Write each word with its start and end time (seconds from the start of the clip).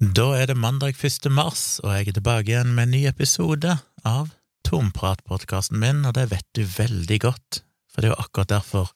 Da 0.00 0.30
er 0.32 0.46
det 0.48 0.54
mandag 0.56 0.96
1. 0.96 1.26
mars, 1.28 1.76
og 1.84 1.90
jeg 1.92 2.06
er 2.08 2.14
tilbake 2.16 2.48
igjen 2.48 2.70
med 2.72 2.86
en 2.86 2.94
ny 2.94 3.00
episode 3.04 3.74
av 4.08 4.30
Tomprat-podkasten 4.64 5.76
min, 5.76 6.06
og 6.08 6.14
det 6.16 6.30
vet 6.30 6.46
du 6.56 6.62
veldig 6.64 7.18
godt, 7.20 7.58
for 7.92 8.00
det 8.00 8.08
er 8.08 8.14
jo 8.14 8.22
akkurat 8.22 8.48
derfor 8.48 8.94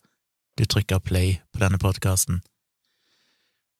du 0.56 0.64
trykker 0.64 1.02
play 1.04 1.34
på 1.52 1.60
denne 1.60 1.76
podkasten. 1.82 2.40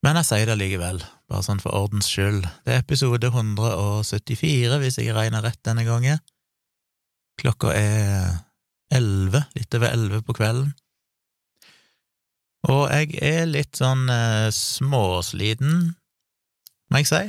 Men 0.04 0.20
jeg 0.20 0.28
sier 0.28 0.52
det 0.52 0.58
likevel, 0.60 1.00
bare 1.32 1.48
sånn 1.48 1.64
for 1.64 1.72
ordens 1.72 2.12
skyld. 2.12 2.44
Det 2.68 2.76
er 2.76 2.84
episode 2.84 3.32
174, 3.32 4.76
hvis 4.84 5.00
jeg 5.00 5.16
regner 5.16 5.48
rett 5.48 5.64
denne 5.64 5.88
gangen. 5.88 6.20
Klokka 7.40 7.72
er 7.72 8.30
elleve, 8.92 9.46
litt 9.56 9.80
over 9.80 9.96
elleve 9.96 10.20
på 10.28 10.36
kvelden. 10.36 10.76
Og 12.68 12.84
jeg 12.92 13.16
er 13.24 13.48
litt 13.48 13.80
sånn 13.80 14.10
eh, 14.12 14.52
småsliten 14.52 15.94
må 16.94 17.02
jeg 17.02 17.10
si. 17.10 17.24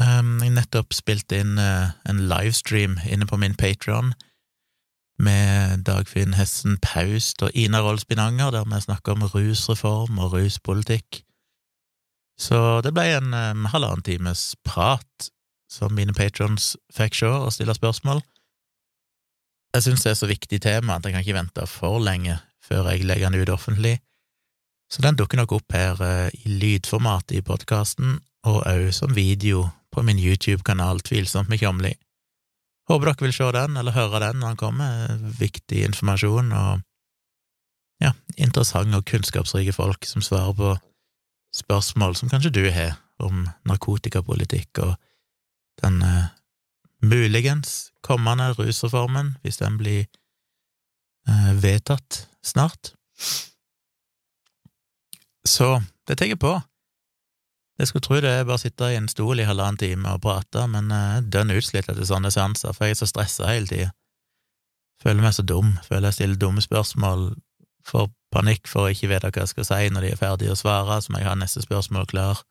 Um, 0.00 0.38
jeg 0.44 0.52
nettopp 0.52 0.92
spilte 0.96 1.38
inn 1.40 1.56
uh, 1.60 1.92
en 2.08 2.26
livestream 2.28 2.98
inne 3.08 3.28
på 3.28 3.38
min 3.40 3.56
Patron 3.56 4.12
med 5.20 5.84
Dagfinn 5.84 6.36
Hessen 6.36 6.78
Paust 6.80 7.42
og 7.44 7.56
Ina 7.56 7.82
Rolls 7.84 8.06
Binanger, 8.08 8.52
der 8.52 8.64
vi 8.68 8.80
snakker 8.80 9.16
om 9.16 9.26
rusreform 9.28 10.20
og 10.20 10.32
ruspolitikk. 10.36 11.22
Så 12.40 12.80
det 12.84 12.94
ble 12.96 13.06
en 13.18 13.34
um, 13.36 13.66
halvannen 13.72 14.04
times 14.04 14.54
prat 14.64 15.30
som 15.70 15.92
mine 15.96 16.16
patrons 16.16 16.74
fikk 16.92 17.16
se 17.20 17.28
og 17.28 17.52
stille 17.56 17.76
spørsmål. 17.76 18.22
Jeg 19.76 19.84
synes 19.86 20.04
det 20.04 20.12
er 20.12 20.20
så 20.20 20.28
viktig 20.28 20.60
tema 20.64 20.96
at 20.96 21.04
jeg 21.04 21.14
kan 21.14 21.24
ikke 21.24 21.38
vente 21.40 21.66
for 21.70 22.00
lenge 22.02 22.40
før 22.64 22.88
jeg 22.90 23.04
legger 23.08 23.30
den 23.30 23.42
ut 23.42 23.52
offentlig. 23.52 24.00
Så 24.90 25.02
den 25.02 25.16
dukker 25.16 25.38
nok 25.38 25.52
opp 25.54 25.74
her 25.76 26.00
uh, 26.02 26.28
i 26.34 26.56
lydformat 26.60 27.32
i 27.36 27.42
podkasten, 27.46 28.18
og 28.48 28.62
òg 28.66 28.90
som 28.96 29.14
video 29.14 29.68
på 29.92 30.02
min 30.06 30.18
YouTube-kanal 30.18 31.02
Tvilsomt 31.06 31.50
med 31.50 31.60
Kjomli. 31.62 31.92
Håper 32.90 33.10
dere 33.10 33.26
vil 33.26 33.34
se 33.34 33.50
den, 33.54 33.76
eller 33.78 33.94
høre 33.94 34.22
den 34.24 34.40
når 34.40 34.54
den 34.54 34.58
kommer. 34.58 35.12
Viktig 35.38 35.84
informasjon 35.86 36.50
og 36.56 36.80
ja, 38.02 38.14
interessante 38.40 38.98
og 38.98 39.06
kunnskapsrike 39.06 39.74
folk 39.76 40.08
som 40.08 40.24
svarer 40.24 40.56
på 40.56 40.72
spørsmål 41.54 42.16
som 42.16 42.30
kanskje 42.32 42.54
du 42.54 42.64
har 42.72 42.96
om 43.20 43.44
narkotikapolitikk 43.68 44.80
og 44.86 44.94
den 45.82 46.00
uh, 46.02 46.32
muligens 47.04 47.90
kommende 48.02 48.50
rusreformen, 48.56 49.36
hvis 49.42 49.60
den 49.60 49.78
blir 49.78 50.08
uh, 51.28 51.52
vedtatt 51.62 52.24
snart. 52.42 52.94
Så 55.48 55.80
det 56.08 56.18
tar 56.18 56.28
jeg 56.30 56.40
på. 56.40 56.52
Jeg 57.80 57.88
skulle 57.88 58.04
tro 58.04 58.18
det 58.20 58.28
er 58.28 58.44
bare 58.44 58.58
å 58.58 58.60
sitte 58.60 58.90
i 58.92 58.98
en 58.98 59.08
stol 59.08 59.40
i 59.40 59.46
halvannen 59.48 59.78
time 59.80 60.12
og 60.12 60.20
prate, 60.24 60.66
men 60.68 60.90
jeg 60.92 61.16
er 61.16 61.28
dønn 61.32 61.54
utslitt 61.54 61.88
etter 61.88 62.04
sånne 62.04 62.32
seanser, 62.34 62.74
for 62.76 62.84
jeg 62.84 62.96
er 62.96 63.00
så 63.00 63.08
stressa 63.08 63.48
hele 63.48 63.70
tida. 63.70 63.92
Føler 65.00 65.24
meg 65.24 65.32
så 65.32 65.44
dum, 65.48 65.78
føler 65.86 66.10
jeg 66.10 66.18
stiller 66.18 66.40
dumme 66.42 66.60
spørsmål, 66.60 67.30
får 67.88 68.10
panikk 68.34 68.68
for 68.68 68.84
å 68.84 68.92
ikke 68.92 69.08
vite 69.08 69.30
hva 69.32 69.46
jeg 69.46 69.52
skal 69.54 69.68
si 69.70 69.88
når 69.94 70.04
de 70.04 70.12
er 70.12 70.20
ferdige 70.20 70.52
å 70.52 70.60
svare, 70.60 71.00
så 71.00 71.12
må 71.12 71.22
jeg 71.22 71.30
ha 71.30 71.38
neste 71.40 71.64
spørsmål 71.64 72.04
klar. 72.12 72.42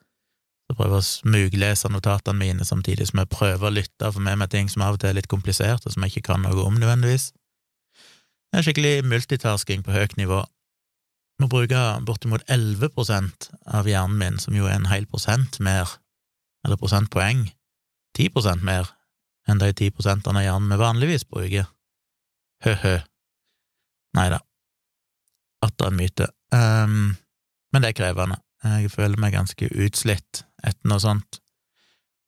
Så 0.65 0.77
prøver 0.77 0.97
jeg 0.97 1.03
å 1.03 1.09
smuglese 1.11 1.93
notatene 1.93 2.41
mine 2.41 2.65
samtidig 2.65 3.11
som 3.11 3.21
jeg 3.21 3.29
prøver 3.29 3.69
å 3.69 3.75
lytte 3.75 4.09
og 4.09 4.17
få 4.17 4.25
med 4.25 4.41
meg 4.41 4.49
ting 4.49 4.69
som 4.69 4.81
av 4.85 4.97
og 4.97 5.03
til 5.03 5.11
er 5.11 5.19
litt 5.19 5.29
komplisert, 5.29 5.85
og 5.85 5.93
som 5.93 6.05
jeg 6.05 6.15
ikke 6.15 6.31
kan 6.31 6.41
noe 6.41 6.65
om 6.65 6.81
nødvendigvis. 6.81 7.29
Det 8.49 8.57
er 8.57 8.65
skikkelig 8.65 8.95
multitasking 9.05 9.85
på 9.85 9.93
høyt 9.93 10.17
nivå 10.17 10.41
må 11.39 11.47
bruke 11.51 11.79
bortimot 12.05 12.43
11% 12.51 13.49
av 13.65 13.87
hjernen 13.87 14.17
min, 14.19 14.39
som 14.43 14.55
jo 14.57 14.67
er 14.67 14.75
en 14.75 14.89
hel 14.91 15.07
prosent 15.07 15.59
mer, 15.63 15.87
eller 16.65 16.79
prosentpoeng, 16.79 17.47
10% 18.17 18.65
mer 18.65 18.89
enn 19.49 19.61
de 19.61 19.71
10 19.71 19.95
prosentene 19.95 20.41
av 20.41 20.45
hjernen 20.45 20.73
vi 20.73 20.81
vanligvis 20.81 21.25
bruker. 21.29 21.69
Hø-hø. 22.65 22.97
Nei 24.19 24.27
da. 24.33 24.41
Atter 25.63 25.89
en 25.89 25.97
myte. 25.97 26.27
Um, 26.51 27.15
men 27.71 27.83
det 27.83 27.93
er 27.93 27.99
krevende. 28.01 28.39
Jeg 28.65 28.91
føler 28.91 29.21
meg 29.21 29.37
ganske 29.37 29.69
utslitt 29.71 30.43
etter 30.59 30.91
noe 30.91 30.99
sånt. 30.99 31.39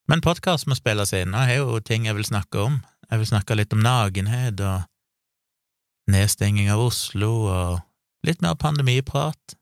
Men 0.08 0.24
podkast 0.24 0.68
må 0.68 0.78
spilles 0.78 1.12
inn, 1.18 1.36
og 1.36 1.44
jeg 1.44 1.60
har 1.60 1.60
jo 1.60 1.84
ting 1.84 2.08
jeg 2.08 2.18
vil 2.18 2.28
snakke 2.28 2.64
om. 2.64 2.80
Jeg 3.12 3.22
vil 3.22 3.30
snakke 3.34 3.58
litt 3.60 3.76
om 3.76 3.84
nakenhet 3.84 4.62
og 4.64 4.88
nedstenging 6.12 6.72
av 6.72 6.82
Oslo 6.88 7.32
og 7.52 7.82
litt 8.28 8.42
mer 8.44 8.58
pandemiprat, 8.60 9.56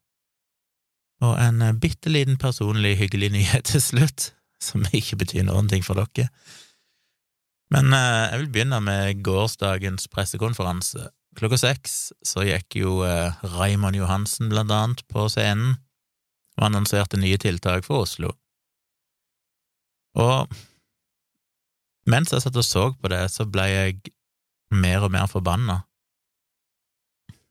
og 1.24 1.36
en 1.40 1.62
eh, 1.62 1.76
bitte 1.76 2.12
liten 2.12 2.40
personlig 2.40 2.98
hyggelig 3.00 3.32
nyhet 3.36 3.70
til 3.72 3.84
slutt, 3.84 4.32
som 4.64 4.84
ikke 4.92 5.20
betyr 5.24 5.48
noen 5.48 5.70
ting 5.72 5.86
for 5.86 6.00
dere. 6.00 6.30
Men 7.74 7.94
eh, 7.94 8.30
jeg 8.32 8.44
vil 8.44 8.52
begynne 8.56 8.82
med 8.84 9.24
gårsdagens 9.26 10.10
pressekonferanse. 10.12 11.10
Klokka 11.38 11.60
seks 11.62 12.10
så 12.26 12.44
gikk 12.48 12.80
jo 12.82 13.00
eh, 13.08 13.36
Raymond 13.56 14.00
Johansen 14.00 14.50
blant 14.52 14.74
annet 14.74 15.06
på 15.12 15.28
scenen 15.32 15.78
og 16.60 16.66
annonserte 16.68 17.20
nye 17.20 17.38
tiltak 17.40 17.86
for 17.88 18.04
Oslo. 18.08 18.34
Og 20.20 20.50
mens 22.10 22.34
jeg 22.34 22.42
satt 22.44 22.58
og 22.58 22.66
så 22.66 22.90
på 22.98 23.12
det, 23.12 23.22
så 23.32 23.46
ble 23.46 23.68
jeg 23.70 24.16
mer 24.74 25.06
og 25.06 25.14
mer 25.14 25.30
forbanna. 25.30 25.84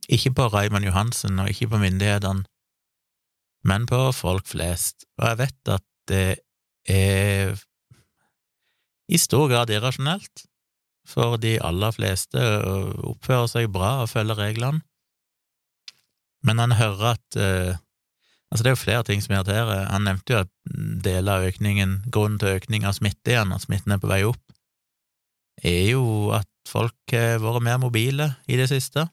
Ikke 0.08 0.32
på 0.32 0.48
Raymond 0.48 0.86
Johansen 0.88 1.40
og 1.42 1.50
ikke 1.52 1.68
på 1.74 1.80
myndighetene, 1.82 2.46
men 3.68 3.86
på 3.90 4.00
folk 4.16 4.46
flest, 4.48 5.04
og 5.18 5.26
jeg 5.28 5.38
vet 5.42 5.72
at 5.74 5.84
det 6.08 6.38
er 6.88 7.58
i 9.08 9.18
stor 9.20 9.48
grad 9.50 9.72
irrasjonelt 9.72 10.46
for 11.08 11.36
de 11.40 11.56
aller 11.64 11.92
fleste 11.96 12.38
å 12.40 12.78
oppføre 13.12 13.50
seg 13.50 13.68
bra 13.72 13.98
og 14.04 14.10
følge 14.12 14.36
reglene, 14.38 14.80
men 16.46 16.62
han 16.62 16.78
hører 16.78 17.14
at 17.16 17.38
uh, 17.40 17.76
Altså, 18.48 18.62
det 18.64 18.70
er 18.70 18.72
jo 18.72 18.80
flere 18.80 19.04
ting 19.04 19.20
som 19.20 19.34
irriterer. 19.34 19.82
Han 19.92 20.06
nevnte 20.08 20.32
jo 20.32 20.38
at 20.40 20.52
deler 21.04 21.34
av 21.34 21.50
økningen, 21.50 21.90
grunnen 22.08 22.38
til 22.40 22.54
økning 22.56 22.86
av 22.88 22.94
smitte 22.96 23.34
igjen, 23.34 23.52
at 23.52 23.66
smitten 23.66 23.92
er 23.92 24.00
på 24.00 24.08
vei 24.08 24.22
opp, 24.24 24.40
er 25.60 25.90
jo 25.90 26.30
at 26.32 26.48
folk 26.64 27.12
har 27.12 27.42
vært 27.42 27.66
mer 27.66 27.76
mobile 27.82 28.30
i 28.48 28.56
det 28.56 28.70
siste 28.70 29.04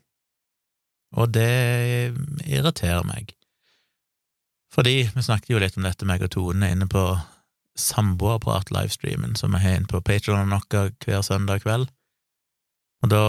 og 1.15 1.31
det 1.35 2.13
irriterer 2.45 3.05
meg. 3.07 3.31
Fordi 4.75 5.05
vi 5.15 5.23
snakket 5.23 5.53
jo 5.53 5.61
litt 5.61 5.77
om 5.79 5.87
dette, 5.87 6.07
meg 6.07 6.23
og 6.25 6.33
Tone, 6.35 6.71
inne 6.73 6.87
på 6.91 7.03
Samboerprat-livestreamen 7.79 9.35
som 9.39 9.55
vi 9.55 9.63
har 9.63 9.77
inne 9.79 9.91
på 9.91 10.03
Patreon 10.03 10.51
noe 10.51 10.83
hver 11.03 11.23
søndag 11.23 11.63
kveld, 11.63 11.87
og 13.03 13.11
da 13.11 13.23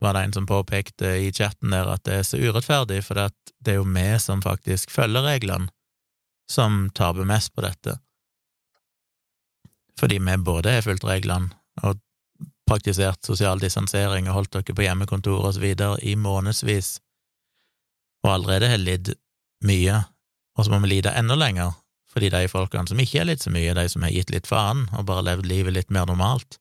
var 0.00 0.14
det 0.14 0.24
en 0.24 0.34
som 0.36 0.46
påpekte 0.46 1.16
i 1.24 1.32
chatten 1.34 1.72
der 1.74 1.88
at 1.90 2.04
det 2.06 2.20
er 2.20 2.26
så 2.26 2.38
urettferdig, 2.38 3.00
for 3.04 3.18
det 3.18 3.72
er 3.72 3.80
jo 3.80 3.86
vi 3.88 4.08
som 4.22 4.42
faktisk 4.44 4.92
følger 4.94 5.26
reglene, 5.26 5.72
som 6.50 6.86
taper 6.94 7.26
mest 7.28 7.52
på 7.54 7.64
dette. 7.66 7.98
Fordi 9.98 10.20
vi 10.22 10.36
både 10.46 10.76
har 10.76 10.86
fulgt 10.86 11.04
reglene 11.08 11.50
og 11.82 11.98
praktisert 12.68 13.24
sosial 13.26 13.60
distansering 13.62 14.28
og 14.28 14.36
holdt 14.36 14.54
dere 14.56 14.76
på 14.76 14.84
hjemmekontor 14.84 15.46
og 15.48 15.56
så 15.56 15.64
videre 15.64 15.98
i 16.04 16.14
månedsvis, 16.18 16.98
og 18.26 18.32
allerede 18.34 18.70
har 18.72 18.82
lidd 18.82 19.12
mye, 19.64 20.02
og 20.58 20.64
så 20.64 20.72
må 20.72 20.82
vi 20.84 20.96
lide 20.96 21.14
enda 21.16 21.38
lenger 21.38 21.76
fordi 22.08 22.30
de 22.32 22.48
folkene 22.50 22.88
som 22.88 22.98
ikke 22.98 23.20
har 23.20 23.28
lidd 23.28 23.42
så 23.42 23.50
mye, 23.52 23.74
de 23.76 23.84
som 23.92 24.02
har 24.02 24.10
gitt 24.10 24.30
litt 24.32 24.48
faen 24.48 24.86
og 24.96 25.04
bare 25.06 25.26
levd 25.26 25.46
livet 25.46 25.74
litt 25.76 25.90
mer 25.94 26.08
normalt, 26.08 26.56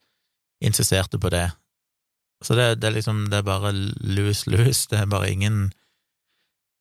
insisterte 0.62 1.18
på 1.24 1.32
det. 1.34 1.48
Så 2.44 2.54
det, 2.60 2.68
det 2.82 2.90
er 2.90 2.98
liksom, 2.98 3.24
det 3.32 3.40
er 3.40 3.48
bare 3.48 3.72
lus-lus, 3.74 4.86
det 4.92 5.00
er 5.00 5.10
bare 5.10 5.32
ingen, 5.32 5.72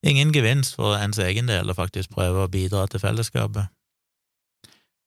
ingen 0.05 0.35
gevinst 0.35 0.77
for 0.77 0.99
ens 0.99 1.21
egen 1.23 1.49
del 1.49 1.71
å 1.71 1.79
faktisk 1.79 2.13
prøve 2.13 2.45
å 2.45 2.51
bidra 2.53 2.85
til 2.91 3.01
fellesskapet. 3.01 3.71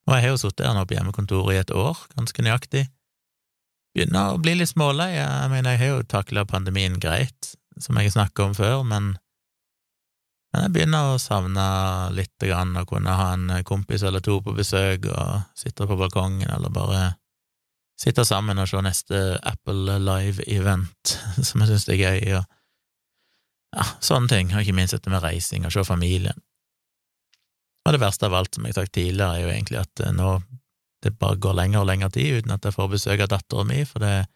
Og 0.07 0.15
jeg 0.15 0.25
har 0.25 0.33
jo 0.33 0.41
sittet 0.41 0.65
her 0.65 0.73
nå 0.73 0.87
på 0.89 0.95
hjemmekontoret 0.97 1.53
i 1.53 1.61
et 1.61 1.75
år, 1.75 1.99
ganske 2.15 2.45
nøyaktig, 2.47 2.87
begynner 3.99 4.33
å 4.33 4.41
bli 4.41 4.55
litt 4.55 4.71
smålei. 4.71 5.11
Jeg 5.17 5.51
mener, 5.51 5.75
jeg 5.75 5.81
har 5.81 5.97
jo 5.97 6.05
takla 6.07 6.45
pandemien 6.47 6.95
greit, 7.01 7.53
som 7.79 7.97
jeg 7.99 8.09
har 8.09 8.15
snakket 8.15 8.45
om 8.45 8.55
før, 8.55 8.83
men, 8.87 9.13
men 10.53 10.65
jeg 10.65 10.75
begynner 10.75 11.13
å 11.13 11.21
savne 11.21 11.65
litt 12.15 12.47
grann 12.47 12.77
å 12.79 12.85
kunne 12.87 13.15
ha 13.19 13.33
en 13.35 13.51
kompis 13.67 14.05
eller 14.07 14.23
to 14.23 14.39
på 14.45 14.55
besøk 14.55 15.09
og 15.11 15.49
sitte 15.59 15.87
på 15.89 15.99
balkongen 15.99 16.47
eller 16.47 16.71
bare 16.73 17.01
sitte 17.99 18.23
sammen 18.23 18.61
og 18.61 18.69
se 18.71 18.79
neste 18.83 19.23
Apple 19.43 19.97
Live-event, 19.99 21.17
som 21.47 21.65
jeg 21.65 21.73
syns 21.73 21.89
er 21.91 21.99
gøy, 21.99 22.21
og 22.39 22.45
ja, 23.75 23.89
sånne 24.01 24.31
ting, 24.31 24.53
og 24.53 24.63
ikke 24.63 24.77
minst 24.77 24.95
dette 24.95 25.11
med 25.11 25.21
reising 25.25 25.67
og 25.67 25.75
se 25.75 25.83
familien. 25.85 26.39
Og 27.85 27.95
det 27.95 28.01
verste 28.01 28.27
av 28.29 28.37
alt, 28.37 28.55
som 28.55 28.65
jeg 28.65 28.75
har 28.75 28.83
sagt 28.83 28.95
tidligere, 28.95 29.35
er 29.35 29.43
jo 29.43 29.51
egentlig 29.51 29.81
at 29.81 30.01
eh, 30.05 30.15
nå 30.15 30.37
det 31.03 31.15
bare 31.19 31.39
går 31.39 31.55
lenger 31.55 31.83
og 31.83 31.89
lenger 31.89 32.11
tid 32.15 32.41
uten 32.41 32.53
at 32.55 32.65
jeg 32.65 32.75
får 32.75 32.91
besøk 32.91 33.23
av 33.23 33.31
dattera 33.31 33.65
mi, 33.67 33.83
for 33.87 34.03
det 34.03 34.27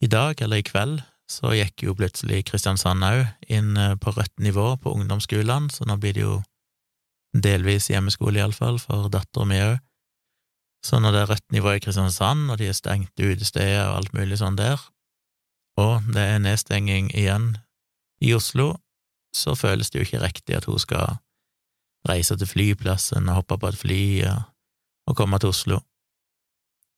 i 0.00 0.08
dag, 0.12 0.40
eller 0.42 0.60
i 0.60 0.66
kveld, 0.66 1.00
så 1.30 1.54
gikk 1.56 1.86
jo 1.86 1.96
plutselig 1.98 2.44
Kristiansand 2.46 3.04
òg 3.04 3.24
inn 3.50 3.76
eh, 3.80 3.96
på 3.98 4.12
rødt 4.14 4.36
nivå 4.42 4.76
på 4.82 4.92
ungdomsskolene, 4.94 5.72
så 5.72 5.88
nå 5.88 5.96
blir 6.00 6.14
det 6.16 6.24
jo 6.24 6.36
delvis 7.36 7.90
hjemmeskole 7.90 8.40
iallfall, 8.40 8.78
for 8.80 9.10
dattera 9.12 9.48
mi 9.48 9.60
òg. 9.64 9.78
Så 10.86 11.00
når 11.02 11.12
det 11.12 11.22
er 11.22 11.30
rødt 11.32 11.54
nivå 11.56 11.72
i 11.74 11.82
Kristiansand, 11.82 12.50
og 12.52 12.60
de 12.60 12.70
er 12.70 12.76
stengt 12.76 13.18
utesteder 13.18 13.88
og 13.88 14.02
alt 14.02 14.14
mulig 14.14 14.38
sånn 14.38 14.58
der, 14.60 14.80
og 15.80 16.06
det 16.14 16.22
er 16.22 16.42
nedstenging 16.44 17.10
igjen 17.12 17.56
i 18.24 18.32
Oslo, 18.36 18.76
så 19.36 19.56
føles 19.58 19.90
det 19.90 20.00
jo 20.00 20.06
ikke 20.06 20.22
riktig 20.22 20.56
at 20.56 20.68
hun 20.70 20.80
skal 20.80 21.18
reise 22.08 22.36
til 22.38 22.48
flyplassen 22.48 23.28
og 23.28 23.42
hoppe 23.42 23.58
på 23.60 23.72
et 23.72 23.80
fly 23.80 24.02
og, 24.30 24.44
og 25.06 25.16
komme 25.18 25.38
til 25.42 25.52
Oslo. 25.52 25.80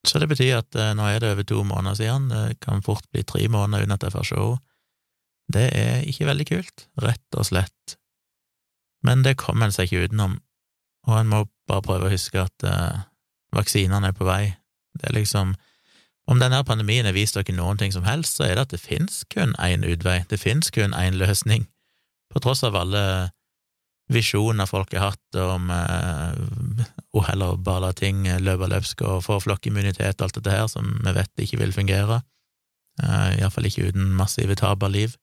Så 0.06 0.20
det 0.22 0.28
betyr 0.30 0.60
at 0.60 0.76
eh, 0.78 0.94
nå 0.96 1.08
er 1.10 1.20
det 1.22 1.32
over 1.34 1.46
to 1.46 1.62
måneder 1.66 1.98
siden, 1.98 2.28
det 2.32 2.60
kan 2.64 2.84
fort 2.84 3.06
bli 3.12 3.24
tre 3.26 3.48
måneder 3.48 3.84
uten 3.84 3.96
at 3.96 4.06
jeg 4.06 4.14
får 4.14 4.28
se 4.30 4.40
henne. 4.40 4.64
Det 5.48 5.68
er 5.72 6.02
ikke 6.04 6.26
veldig 6.28 6.44
kult, 6.44 6.82
rett 7.00 7.36
og 7.40 7.46
slett. 7.48 7.94
Men 9.04 9.22
det 9.24 9.38
kommer 9.40 9.68
en 9.68 9.72
seg 9.72 9.88
ikke 9.88 10.10
utenom, 10.10 10.34
og 11.08 11.14
en 11.16 11.30
må 11.30 11.38
bare 11.70 11.84
prøve 11.86 12.08
å 12.08 12.12
huske 12.12 12.42
at 12.42 12.66
eh, 12.68 13.06
vaksinene 13.56 14.10
er 14.10 14.16
på 14.16 14.28
vei. 14.28 14.58
Det 14.98 15.10
er 15.10 15.20
liksom 15.20 15.56
Om 16.28 16.36
denne 16.42 16.58
pandemien 16.60 17.06
har 17.08 17.14
vist 17.16 17.38
dere 17.38 17.54
noen 17.56 17.78
ting 17.80 17.88
som 17.88 18.04
helst, 18.04 18.36
så 18.36 18.44
er 18.44 18.58
det 18.58 18.64
at 18.66 18.72
det 18.74 18.82
finnes 18.82 19.22
kun 19.32 19.54
én 19.64 19.80
utvei, 19.80 20.26
det 20.28 20.36
finnes 20.36 20.68
kun 20.68 20.92
én 20.92 21.16
løsning, 21.16 21.64
på 22.28 22.42
tross 22.44 22.60
av 22.68 22.76
alle 22.76 23.30
visjoner 24.12 24.68
folk 24.68 24.92
har 24.92 25.14
hatt 25.14 25.38
om 25.40 25.70
eh, 25.72 26.84
å 27.18 27.26
heller 27.28 27.58
bare 27.62 27.88
la 27.88 27.92
ting 27.96 28.24
løpe 28.42 28.68
løpsk 28.70 29.04
og 29.06 29.22
få 29.26 29.38
flokkimmunitet 29.44 30.18
og 30.18 30.28
alt 30.28 30.38
dette 30.40 30.54
her, 30.54 30.66
som 30.70 30.98
vi 31.04 31.14
vet 31.16 31.44
ikke 31.44 31.60
vil 31.60 31.74
fungere, 31.74 32.22
uh, 33.02 33.30
iallfall 33.38 33.68
ikke 33.68 33.90
uten 33.90 34.12
massive 34.18 34.56
tap 34.58 34.86
av 34.86 34.94
liv 34.94 35.16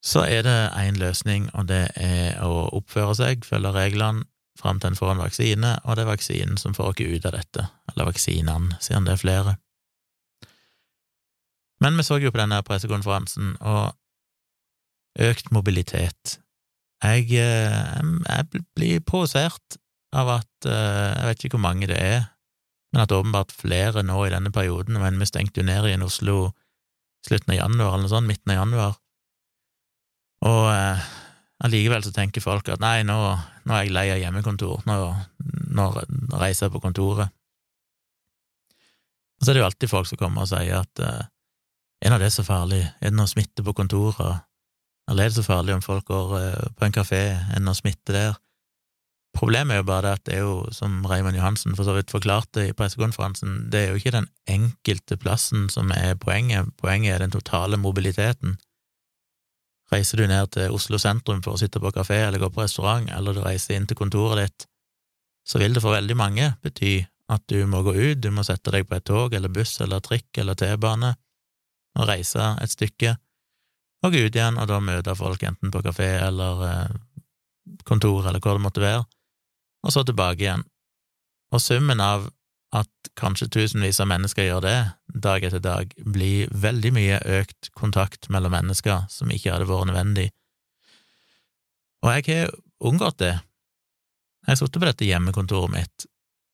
så 0.00 0.24
er 0.24 0.42
det 0.42 0.58
én 0.80 0.96
løsning, 0.96 1.50
og 1.54 1.68
det 1.68 1.90
er 2.00 2.40
å 2.40 2.68
oppføre 2.78 3.14
seg, 3.18 3.44
følge 3.44 3.72
reglene 3.76 4.24
fram 4.60 4.80
til 4.80 4.90
en 4.90 4.96
får 4.96 5.12
en 5.12 5.22
vaksine, 5.22 5.72
og 5.84 5.96
det 5.96 6.04
er 6.04 6.10
vaksinen 6.10 6.60
som 6.60 6.74
får 6.76 6.92
oss 6.92 7.00
ut 7.00 7.26
av 7.28 7.36
dette, 7.36 7.66
eller 7.92 8.08
vaksinene, 8.08 8.78
siden 8.80 9.08
det 9.08 9.14
er 9.14 9.20
flere. 9.20 9.56
Men 11.80 11.96
vi 11.96 12.04
så 12.04 12.18
jo 12.20 12.32
på 12.32 12.40
denne 12.40 12.60
pressekonferansen, 12.64 13.54
og 13.60 13.92
økt 15.20 15.52
mobilitet. 15.52 16.38
Jeg, 17.00 17.30
jeg, 17.32 18.04
jeg 18.28 18.64
blir 18.76 19.00
provosert 19.04 19.79
av 20.16 20.30
at 20.40 20.66
eh, 20.66 21.10
Jeg 21.16 21.26
vet 21.28 21.44
ikke 21.44 21.56
hvor 21.56 21.66
mange 21.68 21.88
det 21.90 21.98
er, 22.00 22.24
men 22.90 23.04
at 23.04 23.14
åpenbart 23.14 23.54
flere 23.54 24.02
nå 24.02 24.18
i 24.26 24.32
denne 24.32 24.50
perioden, 24.54 24.98
men 24.98 25.20
vi 25.20 25.28
stengte 25.28 25.62
jo 25.62 25.66
ned 25.66 25.86
i 25.86 25.94
Oslo 26.02 26.50
slutten 27.26 27.52
av 27.54 27.58
januar, 27.60 27.94
eller 27.94 28.06
noe 28.06 28.12
sånt, 28.12 28.28
midten 28.30 28.54
av 28.54 28.62
januar, 28.62 28.94
og 30.48 30.70
eh, 30.72 31.08
allikevel 31.66 32.04
så 32.04 32.12
tenker 32.16 32.44
folk 32.44 32.70
at 32.72 32.80
nei, 32.82 33.02
nå, 33.04 33.18
nå 33.68 33.76
er 33.76 33.84
jeg 33.84 33.94
lei 33.94 34.06
av 34.14 34.22
hjemmekontor, 34.22 34.86
nå, 34.88 34.96
nå, 35.76 35.88
reiser 36.40 36.66
jeg 36.66 36.74
på 36.76 36.82
kontoret. 36.82 37.34
Og 39.40 39.44
så 39.44 39.52
er 39.52 39.56
det 39.56 39.62
jo 39.62 39.68
alltid 39.68 39.92
folk 39.92 40.08
som 40.08 40.20
kommer 40.20 40.44
og 40.44 40.50
sier 40.50 40.80
at 40.80 41.04
eh, 41.04 41.26
er 42.00 42.12
nå 42.12 42.20
det 42.20 42.32
så 42.32 42.44
farlig, 42.44 42.80
er 43.00 43.12
det 43.12 43.18
noe 43.18 43.28
smitte 43.28 43.64
på 43.64 43.76
kontoret, 43.76 44.46
eller 45.10 45.26
er 45.26 45.32
det 45.32 45.36
så 45.36 45.44
farlig 45.44 45.76
om 45.76 45.84
folk 45.84 46.08
går 46.08 46.36
eh, 46.40 46.70
på 46.76 46.88
en 46.88 46.96
kafé, 46.96 47.22
er 47.36 47.58
det 47.58 47.66
noe 47.66 47.76
smitte 47.76 48.16
der? 48.16 48.38
Problemet 49.36 49.76
er 49.76 49.80
jo 49.80 49.86
bare 49.88 50.02
det 50.04 50.12
at 50.18 50.24
det 50.26 50.34
er 50.34 50.42
jo, 50.42 50.54
som 50.74 51.04
Raymond 51.06 51.38
Johansen 51.38 51.76
for 51.78 51.86
så 51.86 51.94
vidt 51.94 52.10
forklarte 52.10 52.66
i 52.66 52.72
pressekonferansen, 52.76 53.70
det 53.70 53.80
er 53.80 53.92
jo 53.92 54.00
ikke 54.00 54.16
den 54.16 54.26
enkelte 54.50 55.16
plassen 55.22 55.68
som 55.70 55.92
er 55.94 56.16
poenget, 56.20 56.72
poenget 56.80 57.14
er 57.14 57.22
den 57.24 57.34
totale 57.34 57.78
mobiliteten. 57.78 58.58
Reiser 59.90 60.20
du 60.20 60.26
ned 60.30 60.50
til 60.54 60.74
Oslo 60.74 60.98
sentrum 61.02 61.40
for 61.46 61.54
å 61.54 61.60
sitte 61.62 61.82
på 61.82 61.92
kafé 61.94 62.20
eller 62.26 62.42
gå 62.42 62.50
på 62.50 62.62
restaurant, 62.62 63.08
eller 63.10 63.34
du 63.34 63.42
reiser 63.44 63.78
inn 63.78 63.86
til 63.90 63.98
kontoret 63.98 64.42
ditt, 64.42 64.66
så 65.46 65.62
vil 65.62 65.74
det 65.74 65.82
for 65.82 65.94
veldig 65.94 66.18
mange 66.18 66.52
bety 66.62 66.98
at 67.30 67.46
du 67.50 67.62
må 67.70 67.84
gå 67.86 67.94
ut, 67.94 68.18
du 68.18 68.30
må 68.34 68.42
sette 68.46 68.74
deg 68.74 68.88
på 68.88 68.98
et 68.98 69.06
tog 69.06 69.34
eller 69.34 69.52
buss 69.54 69.78
eller 69.82 70.02
trikk 70.02 70.42
eller 70.42 70.58
T-bane 70.58 71.14
og 71.98 72.06
reise 72.06 72.52
et 72.62 72.70
stykke, 72.70 73.14
og 74.02 74.14
gå 74.14 74.26
ut 74.26 74.36
igjen 74.36 74.58
og 74.58 74.66
da 74.70 74.78
møte 74.82 75.14
folk 75.18 75.42
enten 75.46 75.72
på 75.74 75.82
kafé 75.86 76.10
eller 76.26 76.66
eh, 76.66 76.98
kontor 77.86 78.26
eller 78.26 78.42
hvor 78.42 78.58
det 78.58 78.64
måtte 78.66 78.82
være, 78.82 79.04
og 79.84 79.94
så 79.94 80.04
tilbake 80.04 80.44
igjen. 80.44 80.66
Og 81.50 81.62
summen 81.62 82.02
av 82.04 82.28
at 82.76 83.10
kanskje 83.18 83.48
tusenvis 83.50 83.98
av 84.02 84.10
mennesker 84.12 84.46
gjør 84.46 84.62
det 84.62 84.78
dag 85.10 85.44
etter 85.44 85.62
dag, 85.62 85.90
blir 86.06 86.50
veldig 86.54 86.92
mye 86.94 87.18
økt 87.40 87.72
kontakt 87.74 88.28
mellom 88.30 88.54
mennesker 88.54 89.08
som 89.10 89.32
ikke 89.34 89.50
hadde 89.56 89.66
vært 89.70 89.90
nødvendig. 89.90 90.28
Og 92.04 92.14
jeg 92.14 92.28
har 92.30 92.54
unngått 92.86 93.18
det. 93.20 93.34
Jeg 94.46 94.52
har 94.52 94.60
sittet 94.60 94.80
på 94.80 94.88
dette 94.88 95.08
hjemmekontoret 95.08 95.74
mitt. 95.74 96.06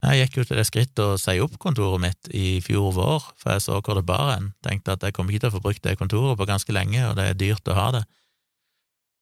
Jeg 0.07 0.23
gikk 0.23 0.41
jo 0.41 0.45
til 0.49 0.59
det 0.61 0.67
skrittet 0.69 1.03
å 1.03 1.21
si 1.21 1.37
opp 1.41 1.57
kontoret 1.61 2.03
mitt 2.03 2.29
i 2.37 2.59
fjor 2.65 2.93
vår, 2.97 3.29
for 3.41 3.55
jeg 3.55 3.65
så 3.65 3.79
hvor 3.81 3.97
det 3.97 4.07
bar 4.09 4.35
en, 4.37 4.51
Tenkte 4.65 4.97
at 4.97 5.05
jeg 5.05 5.15
kommer 5.17 5.33
ikke 5.33 5.47
til 5.47 5.53
å 5.53 5.57
få 5.57 5.65
brukt 5.65 5.85
det 5.85 5.97
kontoret 6.01 6.39
på 6.39 6.49
ganske 6.49 6.73
lenge, 6.75 7.01
og 7.09 7.17
det 7.19 7.31
er 7.31 7.39
dyrt 7.41 7.71
å 7.73 7.77
ha 7.77 7.87
det. 7.97 8.03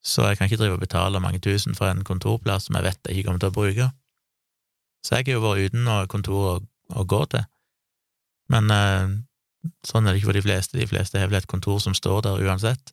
Så 0.04 0.26
jeg 0.28 0.38
kan 0.38 0.50
ikke 0.50 0.60
drive 0.60 0.76
og 0.76 0.82
betale 0.84 1.20
mange 1.22 1.40
tusen 1.40 1.76
for 1.76 1.88
en 1.88 2.04
kontorplass 2.04 2.68
som 2.68 2.76
jeg 2.76 2.84
vet 2.84 3.08
jeg 3.08 3.16
ikke 3.16 3.28
kommer 3.28 3.44
til 3.44 3.52
å 3.52 3.56
bruke. 3.56 3.90
Så 5.04 5.16
jeg 5.16 5.28
har 5.28 5.38
jo 5.38 5.44
vært 5.44 5.70
uten 5.70 5.86
noe 5.86 6.08
kontor 6.12 6.48
å, 6.50 6.56
å 6.92 7.04
gå 7.08 7.22
til. 7.32 7.46
Men 8.52 8.72
eh, 8.72 9.14
sånn 9.88 10.04
er 10.04 10.12
det 10.12 10.20
ikke 10.20 10.30
for 10.30 10.38
de 10.38 10.44
fleste, 10.44 10.78
de 10.78 10.88
fleste 10.88 11.20
har 11.20 11.30
vel 11.30 11.40
et 11.40 11.48
kontor 11.50 11.80
som 11.80 11.96
står 11.96 12.24
der 12.26 12.44
uansett. 12.44 12.92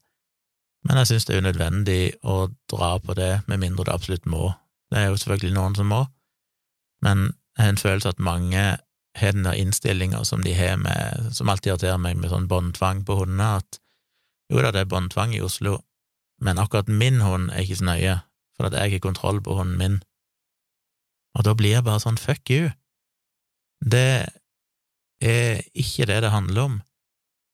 Men 0.88 1.02
jeg 1.02 1.12
synes 1.12 1.28
det 1.28 1.36
er 1.36 1.44
unødvendig 1.44 2.02
å 2.24 2.38
dra 2.72 2.96
på 3.04 3.16
det, 3.18 3.34
med 3.52 3.62
mindre 3.62 3.86
det 3.88 3.96
absolutt 3.96 4.25
må. 4.30 4.54
Det 4.92 5.00
er 5.00 5.12
jo 5.12 5.19
selvfølgelig 5.19 5.56
noen 5.56 5.78
som 5.78 5.92
må, 5.92 6.02
men 7.06 7.30
jeg 7.57 7.64
har 7.64 7.74
en 7.74 7.80
følelse 7.80 8.12
at 8.12 8.24
mange 8.24 8.64
har 9.19 9.36
den 9.36 9.46
der 9.46 9.60
innstillinga 9.60 10.24
som 10.28 10.44
de 10.44 10.54
har 10.56 10.78
med, 10.80 11.31
som 11.36 11.50
alltid 11.52 11.74
irriterer 11.74 12.02
meg 12.02 12.19
med 12.19 12.31
sånn 12.31 12.48
båndtvang 12.52 13.04
på 13.07 13.19
hundene, 13.22 13.60
at 13.62 13.80
jo 14.52 14.60
da, 14.64 14.72
det 14.74 14.84
er 14.84 14.92
båndtvang 14.92 15.36
i 15.36 15.42
Oslo, 15.44 15.78
men 16.42 16.60
akkurat 16.62 16.90
min 16.90 17.22
hund 17.22 17.50
er 17.52 17.64
ikke 17.64 17.80
så 17.80 17.88
nøye, 17.88 18.20
for 18.58 18.68
at 18.68 18.78
jeg 18.78 18.96
har 18.96 19.04
kontroll 19.04 19.42
på 19.42 19.56
hunden 19.58 19.78
min. 19.78 19.98
Og 21.38 21.46
da 21.48 21.56
blir 21.56 21.78
jeg 21.78 21.86
bare 21.88 22.02
sånn 22.04 22.20
fuck 22.20 22.50
you. 22.52 22.72
Det 23.82 24.28
er 25.22 25.62
ikke 25.74 26.08
det 26.10 26.22
det 26.26 26.34
handler 26.34 26.62
om. 26.62 26.80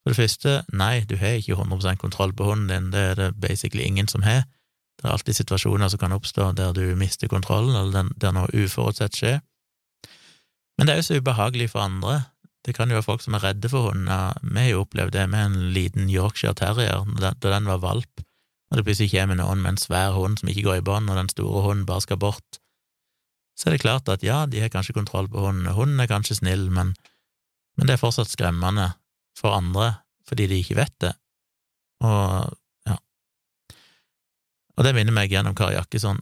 For 0.01 0.15
det 0.15 0.21
første, 0.21 0.61
nei, 0.71 1.03
du 1.03 1.17
har 1.19 1.35
ikke 1.37 1.57
100 1.59 1.99
kontroll 1.99 2.31
på 2.33 2.47
hunden 2.47 2.71
din, 2.71 2.91
det 2.95 3.03
er 3.11 3.15
det 3.19 3.41
basically 3.43 3.83
ingen 3.83 4.07
som 4.07 4.23
har. 4.23 4.45
Det 4.97 5.05
er 5.05 5.13
alltid 5.13 5.35
situasjoner 5.37 5.91
som 5.91 5.99
kan 6.01 6.15
oppstå 6.15 6.53
der 6.57 6.71
du 6.73 6.95
mister 6.95 7.27
kontrollen, 7.29 7.75
eller 7.75 8.09
der 8.17 8.33
noe 8.33 8.49
uforutsett 8.55 9.19
skjer. 9.19 9.41
Men 10.77 10.87
det 10.87 10.93
er 10.93 11.01
jo 11.01 11.07
så 11.09 11.19
ubehagelig 11.19 11.69
for 11.73 11.83
andre. 11.83 12.21
Det 12.65 12.73
kan 12.75 12.89
jo 12.89 12.97
være 12.97 13.05
folk 13.05 13.21
som 13.23 13.35
er 13.37 13.43
redde 13.45 13.69
for 13.69 13.91
hunder. 13.91 14.39
Vi 14.41 14.63
har 14.63 14.71
jo 14.71 14.85
opplevd 14.85 15.13
det 15.13 15.27
med 15.29 15.45
en 15.45 15.59
liten 15.75 16.09
Yorkshire 16.09 16.55
terrier 16.57 17.05
da 17.19 17.33
den 17.43 17.69
var 17.69 17.83
valp, 17.83 18.23
og 18.67 18.77
det 18.77 18.83
plutselig 18.85 19.13
kommer 19.13 19.39
noen 19.39 19.61
med 19.63 19.75
en 19.75 19.81
svær 19.81 20.15
hund 20.17 20.39
som 20.39 20.49
ikke 20.51 20.65
går 20.67 20.81
i 20.81 20.87
bånd, 20.87 21.09
og 21.09 21.19
den 21.19 21.29
store 21.31 21.65
hunden 21.65 21.87
bare 21.87 22.03
skal 22.03 22.19
bort 22.21 22.59
så 23.57 23.69
er 23.69 23.73
det 23.73 23.81
klart 23.81 24.09
at 24.13 24.23
ja, 24.25 24.43
de 24.45 24.61
har 24.61 24.69
kanskje 24.69 24.93
kontroll 24.93 25.29
på 25.33 25.41
hunden, 25.41 25.71
hunden 25.73 25.99
er 25.99 26.09
kanskje 26.09 26.37
snill, 26.37 26.67
men, 26.69 26.93
men 27.77 27.89
det 27.89 27.95
er 27.95 28.03
fortsatt 28.03 28.29
skremmende 28.29 28.91
for 29.37 29.57
andre 29.57 29.95
fordi 30.27 30.45
de 30.51 30.59
ikke 30.61 30.77
vet 30.77 30.93
det, 31.01 31.13
og 32.03 32.51
ja. 32.85 32.97
Og 34.75 34.83
det 34.85 34.91
minner 34.97 35.15
meg 35.15 35.31
gjennom 35.31 35.55
Kari 35.55 35.77
Jakkesson, 35.77 36.19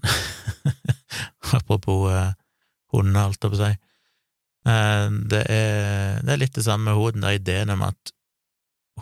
apropos 1.58 2.06
eh, 2.14 2.36
hunder, 2.94 3.26
alt 3.26 3.42
jeg 3.42 3.52
på 3.52 3.58
å 3.58 3.62
si. 3.64 3.72
Eh, 4.70 5.08
det, 5.34 5.42
er, 5.50 6.22
det 6.22 6.36
er 6.36 6.42
litt 6.44 6.54
det 6.56 6.68
samme 6.68 6.92
med 6.92 7.00
hoden, 7.02 7.26
den 7.26 7.28
der 7.28 7.40
ideen 7.42 7.74
om 7.74 7.82
at 7.90 8.14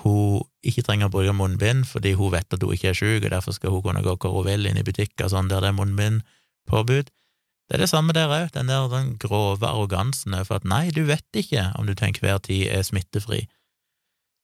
hun 0.01 0.41
ikke 0.65 0.81
trenger 0.85 1.09
å 1.09 1.13
bruke 1.13 1.33
munnbind 1.38 1.85
fordi 1.85 2.15
hun 2.17 2.33
vet 2.33 2.55
at 2.55 2.63
hun 2.63 2.73
ikke 2.73 2.93
er 2.93 2.97
syk, 2.97 3.25
og 3.25 3.33
derfor 3.35 3.55
skal 3.55 3.73
hun 3.75 3.83
kunne 3.85 4.05
gå 4.05 4.15
hvor 4.17 4.39
hun 4.39 4.47
vil 4.47 4.69
inn 4.69 4.79
i 4.79 4.85
butikker 4.85 5.29
sånn 5.29 5.51
der 5.51 5.62
det 5.62 5.69
er 5.69 5.77
munnbindpåbud. 5.77 7.12
Det 7.69 7.77
er 7.77 7.83
det 7.85 7.91
samme 7.91 8.15
der 8.15 8.31
òg, 8.31 8.50
den 8.55 8.71
der 8.71 8.89
den 8.91 9.13
grove 9.21 9.67
arrogansen 9.67 10.35
for 10.43 10.59
at 10.59 10.65
nei, 10.67 10.89
du 10.91 11.05
vet 11.07 11.25
ikke 11.38 11.69
om 11.79 11.88
du 11.88 11.93
til 11.93 12.09
enhver 12.09 12.41
tid 12.43 12.67
er 12.73 12.83
smittefri. 12.85 13.45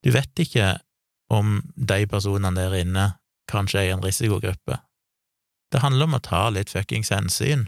Du 0.06 0.14
vet 0.16 0.40
ikke 0.40 0.78
om 1.34 1.60
de 1.76 2.06
personene 2.10 2.56
der 2.56 2.78
inne 2.80 3.10
kanskje 3.52 3.82
er 3.82 3.90
i 3.90 3.94
en 3.98 4.06
risikogruppe. 4.06 4.80
Det 5.70 5.84
handler 5.84 6.08
om 6.08 6.18
å 6.18 6.24
ta 6.26 6.48
litt 6.54 6.72
fuckings 6.74 7.12
hensyn. 7.14 7.68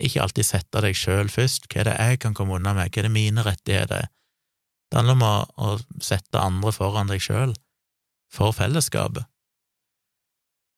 Ikke 0.00 0.22
alltid 0.22 0.46
sette 0.46 0.82
deg 0.84 0.96
sjøl 0.96 1.30
først. 1.32 1.66
Hva 1.70 1.82
er 1.82 1.90
det 1.90 1.96
jeg 1.98 2.20
kan 2.22 2.36
komme 2.36 2.58
unna 2.58 2.74
med, 2.76 2.92
hva 2.92 3.02
er 3.02 3.08
det 3.08 3.14
mine 3.14 3.44
rettigheter 3.46 4.04
er? 4.04 4.10
Det 4.90 4.98
handler 4.98 5.16
om 5.16 5.26
å, 5.26 5.34
å 5.56 6.02
sette 6.02 6.42
andre 6.42 6.72
foran 6.74 7.10
deg 7.10 7.22
sjøl, 7.22 7.54
for 8.30 8.54
fellesskapet. 8.54 9.26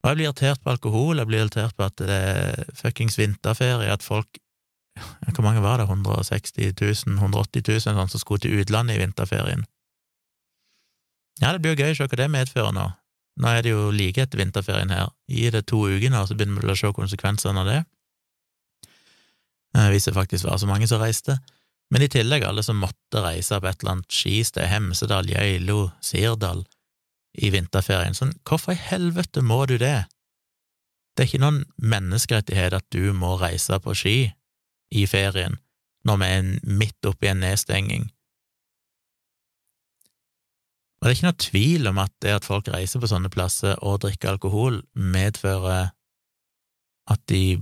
Og 0.02 0.10
jeg 0.10 0.18
blir 0.18 0.28
irritert 0.28 0.62
på 0.62 0.72
alkohol, 0.72 1.20
jeg 1.20 1.30
blir 1.30 1.44
irritert 1.44 1.76
på 1.78 1.86
at 1.86 2.00
det 2.00 2.16
er 2.16 2.64
fuckings 2.76 3.18
vinterferie, 3.20 3.92
at 3.92 4.04
folk 4.04 4.40
Hvor 5.32 5.40
mange 5.40 5.62
var 5.64 5.78
det? 5.80 5.86
160 5.88 6.74
000, 6.76 7.14
180 7.16 7.62
000 7.64 7.80
sånn 7.80 8.10
som 8.12 8.20
skulle 8.20 8.44
til 8.44 8.58
utlandet 8.60 8.98
i 8.98 9.00
vinterferien? 9.00 9.62
Ja, 11.40 11.54
det 11.54 11.62
blir 11.62 11.72
jo 11.72 11.80
gøy 11.80 11.94
å 11.94 11.96
se 11.96 12.08
hva 12.10 12.18
det 12.20 12.28
medfører 12.28 12.74
nå. 12.76 12.90
Nå 13.40 13.48
er 13.48 13.64
det 13.64 13.72
jo 13.72 13.86
like 13.94 14.20
etter 14.20 14.36
vinterferien 14.36 14.92
her. 14.92 15.08
Gi 15.32 15.48
det 15.54 15.64
to 15.70 15.80
uker 15.88 16.12
nå, 16.12 16.26
så 16.28 16.36
begynner 16.36 16.60
vi 16.60 16.74
å 16.74 16.76
se 16.76 16.92
konsekvensene 16.92 17.64
av 17.64 17.70
det. 17.70 17.80
eh, 19.78 19.88
hvis 19.88 20.04
det 20.04 20.14
faktisk 20.14 20.44
var 20.44 20.60
så 20.60 20.68
mange 20.68 20.86
som 20.86 21.00
reiste. 21.00 21.38
Men 21.92 22.04
i 22.06 22.08
tillegg 22.08 22.44
alle 22.48 22.62
som 22.64 22.80
måtte 22.80 23.20
reise 23.20 23.58
på 23.60 23.68
et 23.68 23.82
eller 23.82 23.98
annet 23.98 24.14
skisted, 24.16 24.64
Hemsedal, 24.70 25.28
Geilo, 25.28 25.90
Sirdal, 26.00 26.64
i 27.36 27.50
vinterferien. 27.52 28.16
Sånn, 28.16 28.32
hvorfor 28.48 28.74
i 28.74 28.80
helvete 28.80 29.44
må 29.44 29.64
du 29.68 29.76
det? 29.80 30.06
Det 31.12 31.24
er 31.24 31.28
ikke 31.28 31.42
noen 31.42 31.62
menneskerettighet 31.76 32.76
at 32.76 32.88
du 32.92 33.12
må 33.16 33.34
reise 33.40 33.76
på 33.84 33.94
ski 33.96 34.16
i 34.92 35.04
ferien 35.08 35.58
når 36.08 36.18
vi 36.18 36.28
er 36.34 36.48
midt 36.80 37.06
oppi 37.06 37.28
en 37.30 37.42
nedstenging. 37.44 38.08
Og 40.98 41.06
det 41.06 41.12
er 41.12 41.16
ikke 41.18 41.28
noe 41.28 41.42
tvil 41.44 41.90
om 41.90 42.00
at 42.02 42.12
det 42.24 42.32
at 42.38 42.46
folk 42.46 42.70
reiser 42.72 43.02
på 43.02 43.10
sånne 43.10 43.30
plasser 43.32 43.76
og 43.82 44.00
drikker 44.04 44.32
alkohol, 44.32 44.80
medfører 44.94 45.92
at 47.10 47.22
de 47.30 47.58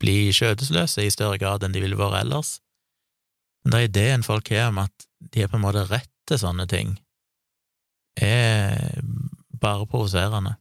blir 0.00 0.32
skjødesløse 0.36 1.04
i 1.04 1.12
større 1.12 1.40
grad 1.40 1.64
enn 1.64 1.74
de 1.74 1.82
ville 1.84 1.98
vært 1.98 2.22
ellers. 2.22 2.58
Men 3.64 3.78
er 3.78 3.86
ideen 3.88 4.26
folk 4.26 4.50
har 4.52 4.68
om 4.72 4.82
at 4.84 5.06
de 5.32 5.42
er 5.42 5.48
på 5.48 5.56
en 5.56 5.64
måte 5.64 5.86
rett 5.88 6.10
til 6.28 6.40
sånne 6.40 6.66
ting, 6.68 6.98
er 8.20 9.00
bare 9.60 9.88
provoserende. 9.88 10.54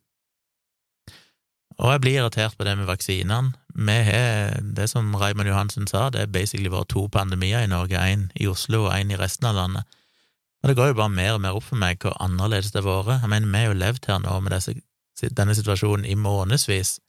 Og 1.82 1.90
jeg 1.92 2.02
blir 2.04 2.20
irritert 2.22 2.56
på 2.58 2.66
det 2.68 2.78
med 2.78 2.88
vaksinene. 2.88 3.54
Vi 3.74 3.98
har, 4.08 4.60
det 4.78 4.88
som 4.92 5.16
Raymond 5.18 5.50
Johansen 5.50 5.88
sa, 5.90 6.10
det 6.14 6.22
er 6.22 6.32
basically 6.32 6.70
vært 6.72 6.92
to 6.94 7.08
pandemier 7.12 7.66
i 7.66 7.70
Norge, 7.70 7.98
én 7.98 8.30
i 8.40 8.48
Oslo 8.48 8.86
og 8.86 8.94
én 8.94 9.12
i 9.12 9.20
resten 9.20 9.50
av 9.50 9.58
landet. 9.58 10.00
Og 10.64 10.70
det 10.70 10.78
går 10.78 10.92
jo 10.92 11.00
bare 11.02 11.12
mer 11.12 11.34
og 11.36 11.42
mer 11.44 11.58
opp 11.58 11.66
for 11.68 11.80
meg 11.82 12.00
hvor 12.00 12.16
annerledes 12.24 12.72
det 12.72 12.84
har 12.84 13.04
vært. 13.04 13.24
Jeg 13.26 13.32
mener, 13.34 13.50
vi 13.50 13.64
har 13.64 13.72
jo 13.72 13.80
levd 13.82 14.06
her 14.08 14.22
nå 14.24 14.38
med 14.46 14.54
disse, 14.56 14.78
denne 15.36 15.56
situasjonen 15.58 16.06
i 16.08 16.16
månedsvis. 16.16 17.00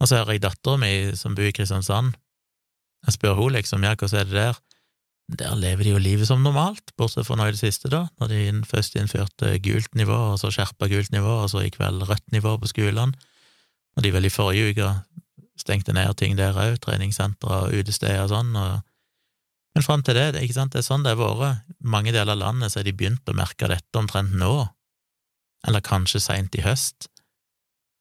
Og 0.00 0.08
så 0.08 0.18
hører 0.18 0.38
jeg 0.38 0.46
dattera 0.46 0.80
mi 0.80 0.92
som 1.18 1.36
bor 1.38 1.46
i 1.46 1.52
Kristiansand. 1.54 2.16
Jeg 3.06 3.14
spør 3.14 3.38
hun 3.38 3.54
liksom, 3.54 3.84
ja, 3.86 3.94
hvordan 3.94 4.20
er 4.20 4.26
det 4.26 4.40
der? 4.40 4.58
Der 5.28 5.56
lever 5.60 5.84
de 5.84 5.92
jo 5.92 6.00
livet 6.00 6.28
som 6.28 6.40
normalt, 6.40 6.94
bortsett 6.96 7.26
fra 7.28 7.36
nå 7.36 7.50
i 7.50 7.52
det 7.52 7.60
siste, 7.60 7.90
da, 7.92 8.06
når 8.20 8.30
de 8.32 8.68
først 8.68 8.96
innførte 8.96 9.58
gult 9.60 9.92
nivå, 9.98 10.16
og 10.32 10.38
så 10.40 10.48
skjerpa 10.54 10.88
gult 10.88 11.12
nivå, 11.12 11.42
og 11.42 11.50
så 11.52 11.66
i 11.66 11.72
kveld 11.72 12.06
rødt 12.08 12.32
nivå 12.32 12.54
på 12.56 12.70
skolene. 12.70 13.12
Og 13.98 14.04
de 14.06 14.12
vel 14.14 14.28
i 14.28 14.32
forrige 14.32 14.72
uke 14.72 14.88
stengte 15.58 15.92
ned 15.92 16.14
ting 16.16 16.38
der 16.38 16.56
òg, 16.56 16.78
treningssentre 16.80 17.64
og 17.66 17.76
utesteder 17.76 18.24
og 18.24 18.32
sånn, 18.32 18.54
og 18.56 18.78
men 19.76 19.84
fram 19.84 20.00
til 20.02 20.16
det, 20.16 20.40
ikke 20.42 20.56
sant, 20.56 20.72
det 20.74 20.80
er 20.80 20.86
sånn 20.88 21.04
det 21.04 21.12
har 21.12 21.36
vært. 21.38 21.66
Mange 21.86 22.10
deler 22.10 22.32
av 22.32 22.40
landet 22.40 22.72
så 22.72 22.80
har 22.80 22.86
de 22.88 22.96
begynt 22.98 23.28
å 23.30 23.36
merke 23.36 23.68
dette 23.70 24.00
omtrent 24.00 24.32
nå, 24.34 24.64
eller 25.68 25.84
kanskje 25.86 26.18
seint 26.24 26.56
i 26.58 26.64
høst. 26.64 27.06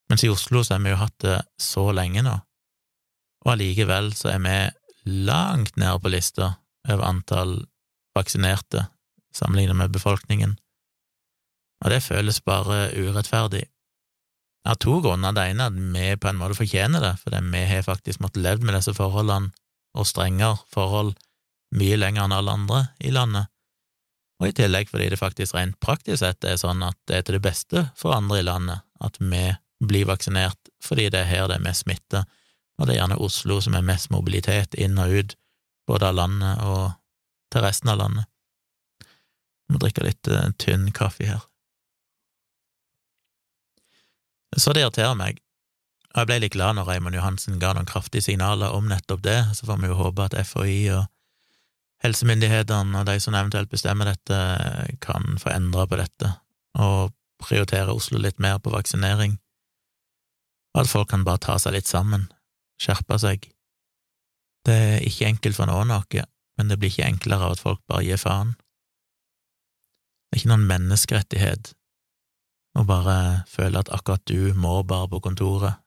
Mens 0.10 0.24
i 0.25 0.31
Oslo 0.31 0.63
så 0.63 0.74
har 0.74 0.81
vi 0.81 0.96
jo 0.96 1.01
hatt 1.03 1.17
det 1.22 1.36
så 1.62 1.84
lenge 1.93 2.24
nå, 2.25 2.34
og 3.46 3.51
allikevel 3.53 4.10
så 4.17 4.31
er 4.31 4.41
vi 4.41 4.55
langt 5.27 5.77
nede 5.77 6.00
på 6.01 6.10
lista 6.15 6.55
over 6.88 7.03
antall 7.06 7.58
vaksinerte 8.17 8.88
sammenlignet 9.36 9.77
med 9.77 9.94
befolkningen, 9.94 10.58
og 11.84 11.94
det 11.94 12.01
føles 12.06 12.39
bare 12.41 12.88
urettferdig. 12.98 13.67
Av 14.67 14.79
to 14.82 14.98
grunner. 15.03 15.32
Det 15.32 15.44
ene 15.51 15.67
er 15.67 15.72
at 15.72 15.77
vi 15.94 16.08
på 16.20 16.32
en 16.32 16.39
måte 16.39 16.58
fortjener 16.58 17.03
det, 17.03 17.13
fordi 17.22 17.39
vi 17.53 17.62
har 17.70 17.86
faktisk 17.86 18.20
måttet 18.24 18.44
leve 18.44 18.65
med 18.65 18.75
disse 18.75 18.96
forholdene 18.98 19.53
og 19.98 20.08
strengere 20.10 20.58
forhold 20.74 21.13
mye 21.77 22.00
lenger 22.00 22.25
enn 22.25 22.36
alle 22.36 22.56
andre 22.58 22.82
i 23.03 23.13
landet, 23.13 23.48
og 24.38 24.50
i 24.50 24.56
tillegg 24.56 24.91
fordi 24.91 25.10
det 25.12 25.20
faktisk 25.20 25.56
rent 25.58 25.79
praktisk 25.84 26.22
sett 26.22 26.46
er 26.46 26.60
sånn 26.62 26.84
at 26.86 26.98
det 27.10 27.17
er 27.17 27.25
til 27.25 27.38
det 27.38 27.46
beste 27.48 27.88
for 27.98 28.15
andre 28.15 28.41
i 28.41 28.46
landet 28.46 28.84
at 29.03 29.17
vi 29.20 29.44
blir 29.84 30.08
vaksinert, 30.10 30.60
fordi 30.84 31.10
det 31.13 31.24
er 31.24 31.32
her 31.32 31.50
det 31.50 31.58
er 31.58 31.65
mest 31.65 31.86
smitte, 31.86 32.24
og 32.77 32.88
det 32.88 32.96
er 32.96 33.01
gjerne 33.01 33.20
Oslo 33.24 33.60
som 33.62 33.75
er 33.77 33.86
mest 33.86 34.12
mobilitet 34.13 34.77
inn 34.77 34.98
og 35.01 35.13
ut, 35.13 35.36
både 35.88 36.10
av 36.10 36.17
landet 36.17 36.63
og 36.67 36.91
til 37.53 37.63
resten 37.63 37.91
av 37.91 38.01
landet. 38.01 38.27
Jeg 39.67 39.75
må 39.75 39.82
drikke 39.84 40.06
litt 40.06 40.32
uh, 40.32 40.50
tynn 40.60 40.89
kaffe 40.96 41.27
her. 41.27 41.44
Så 44.56 44.74
det 44.74 44.84
irriterer 44.84 45.17
meg, 45.20 45.41
og 46.13 46.22
jeg 46.22 46.29
ble 46.29 46.39
litt 46.41 46.56
glad 46.56 46.77
når 46.77 46.88
Raymond 46.88 47.17
Johansen 47.17 47.60
ga 47.62 47.74
noen 47.75 47.88
kraftige 47.89 48.25
signaler 48.25 48.74
om 48.74 48.88
nettopp 48.89 49.22
det, 49.25 49.39
så 49.58 49.67
får 49.67 49.82
vi 49.84 49.91
jo 49.91 50.00
håpe 50.00 50.24
at 50.24 50.38
FHI 50.48 50.79
og 50.96 51.03
helsemyndighetene 52.06 53.01
og 53.01 53.10
de 53.10 53.17
som 53.22 53.36
eventuelt 53.36 53.72
bestemmer 53.72 54.12
dette, 54.12 54.39
kan 55.03 55.38
få 55.41 55.51
endre 55.53 55.88
på 55.89 56.00
dette 56.00 56.32
og 56.77 57.13
prioritere 57.41 57.94
Oslo 57.94 58.22
litt 58.22 58.39
mer 58.41 58.58
på 58.62 58.74
vaksinering, 58.74 59.38
og 60.74 60.84
at 60.84 60.89
folk 60.89 61.12
kan 61.12 61.25
bare 61.25 61.41
ta 61.44 61.58
seg 61.62 61.75
litt 61.77 61.89
sammen, 61.89 62.27
skjerpe 62.82 63.17
seg. 63.22 63.46
Det 64.67 64.75
er 64.75 65.05
ikke 65.07 65.29
enkelt 65.31 65.57
for 65.57 65.69
noen 65.69 65.91
noe, 65.93 66.24
men 66.59 66.71
det 66.71 66.77
blir 66.79 66.91
ikke 66.91 67.07
enklere 67.07 67.47
av 67.47 67.55
at 67.55 67.63
folk 67.63 67.81
bare 67.88 68.03
gir 68.03 68.19
faen. 68.19 68.55
Det 70.27 70.36
er 70.36 70.41
ikke 70.41 70.51
noen 70.51 70.67
menneskerettighet 70.67 71.74
å 72.77 72.83
bare 72.86 73.17
føle 73.50 73.79
at 73.79 73.91
akkurat 73.95 74.25
du 74.27 74.51
må 74.59 74.81
bare 74.86 75.09
på 75.13 75.21
kontoret, 75.24 75.79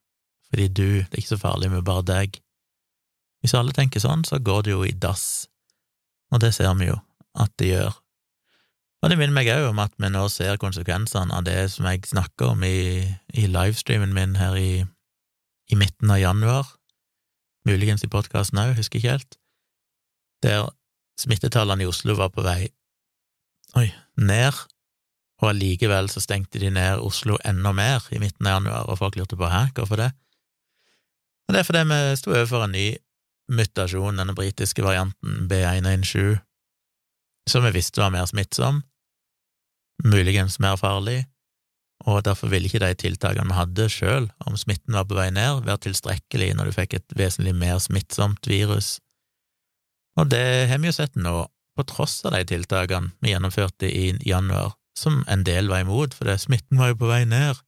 fordi 0.49 0.69
du, 0.73 0.89
det 1.05 1.13
er 1.13 1.23
ikke 1.23 1.37
så 1.37 1.45
farlig 1.45 1.71
med 1.71 1.85
bare 1.87 2.07
deg. 2.09 2.41
Hvis 3.45 3.55
alle 3.57 3.77
tenker 3.77 4.03
sånn, 4.03 4.25
så 4.27 4.41
går 4.43 4.67
det 4.67 4.75
jo 4.75 4.83
i 4.89 4.97
dass 4.97 5.51
og 6.31 6.41
det 6.43 6.53
ser 6.55 6.73
vi 6.79 6.91
jo 6.91 6.97
at 7.41 7.53
det 7.59 7.73
gjør. 7.73 7.95
Og 9.01 9.11
det 9.11 9.17
minner 9.17 9.35
meg 9.35 9.49
òg 9.53 9.71
om 9.71 9.81
at 9.83 9.95
vi 10.01 10.11
nå 10.13 10.27
ser 10.33 10.61
konsekvensene 10.61 11.35
av 11.35 11.47
det 11.47 11.71
som 11.73 11.89
jeg 11.89 12.05
snakker 12.11 12.53
om 12.53 12.65
i, 12.67 13.01
i 13.33 13.47
livestreamen 13.49 14.13
min 14.15 14.37
her 14.39 14.59
i, 14.61 14.85
i, 15.73 15.79
midten 15.79 16.13
av 16.13 16.21
januar, 16.21 16.69
muligens 17.69 18.05
i 18.05 18.11
podkasten 18.11 18.61
òg, 18.63 18.77
husker 18.79 19.01
ikke 19.01 19.15
helt, 19.15 19.39
der 20.45 20.71
smittetallene 21.21 21.85
i 21.85 21.91
Oslo 21.91 22.17
var 22.17 22.33
på 22.33 22.45
vei 22.45 22.71
oi, 23.79 23.91
ned, 24.17 24.57
og 25.41 25.53
allikevel 25.53 26.11
så 26.13 26.23
stengte 26.23 26.61
de 26.61 26.71
ned 26.75 27.01
Oslo 27.05 27.39
enda 27.47 27.73
mer 27.77 28.05
i 28.13 28.21
midten 28.21 28.49
av 28.49 28.59
januar, 28.59 28.89
og 28.89 28.99
folk 29.01 29.17
lurte 29.17 29.39
på 29.39 29.49
hæ, 29.49 29.69
hvorfor 29.77 30.01
det? 30.01 30.11
Og 31.49 31.55
det 31.55 31.61
er 31.61 31.67
fordi 31.69 31.85
vi 31.91 32.01
sto 32.19 32.35
overfor 32.35 32.67
en 32.67 32.77
ny 32.77 32.87
mutasjon, 33.51 34.21
denne 34.21 34.37
britiske 34.37 34.85
varianten 34.85 35.49
B117, 35.51 36.39
som 37.51 37.65
vi 37.67 37.75
visste 37.75 38.03
var 38.03 38.13
mer 38.15 38.29
smittsom, 38.31 38.83
muligens 40.05 40.61
mer 40.63 40.77
farlig, 40.81 41.25
og 42.09 42.23
derfor 42.25 42.51
ville 42.53 42.69
ikke 42.69 42.83
de 42.83 42.95
tiltakene 42.97 43.51
vi 43.51 43.59
hadde 43.59 43.89
sjøl, 43.93 44.29
om 44.49 44.57
smitten 44.59 44.97
var 44.97 45.07
på 45.09 45.19
vei 45.19 45.29
ned, 45.35 45.65
være 45.67 45.85
tilstrekkelig 45.87 46.53
når 46.57 46.71
du 46.71 46.77
fikk 46.77 46.97
et 46.97 47.17
vesentlig 47.19 47.55
mer 47.59 47.81
smittsomt 47.83 48.49
virus. 48.49 48.99
Og 50.19 50.31
det 50.33 50.69
har 50.71 50.81
vi 50.81 50.91
jo 50.91 50.97
sett 50.97 51.17
nå, 51.17 51.47
på 51.79 51.87
tross 51.87 52.19
av 52.27 52.35
de 52.35 52.45
tiltakene 52.49 53.13
vi 53.23 53.33
gjennomførte 53.35 53.89
i 53.89 54.15
januar, 54.27 54.75
som 54.99 55.23
en 55.31 55.45
del 55.47 55.71
var 55.71 55.85
imot, 55.85 56.17
fordi 56.17 56.37
smitten 56.41 56.81
var 56.81 56.93
jo 56.93 57.01
på 57.03 57.11
vei 57.11 57.23
ned, 57.29 57.61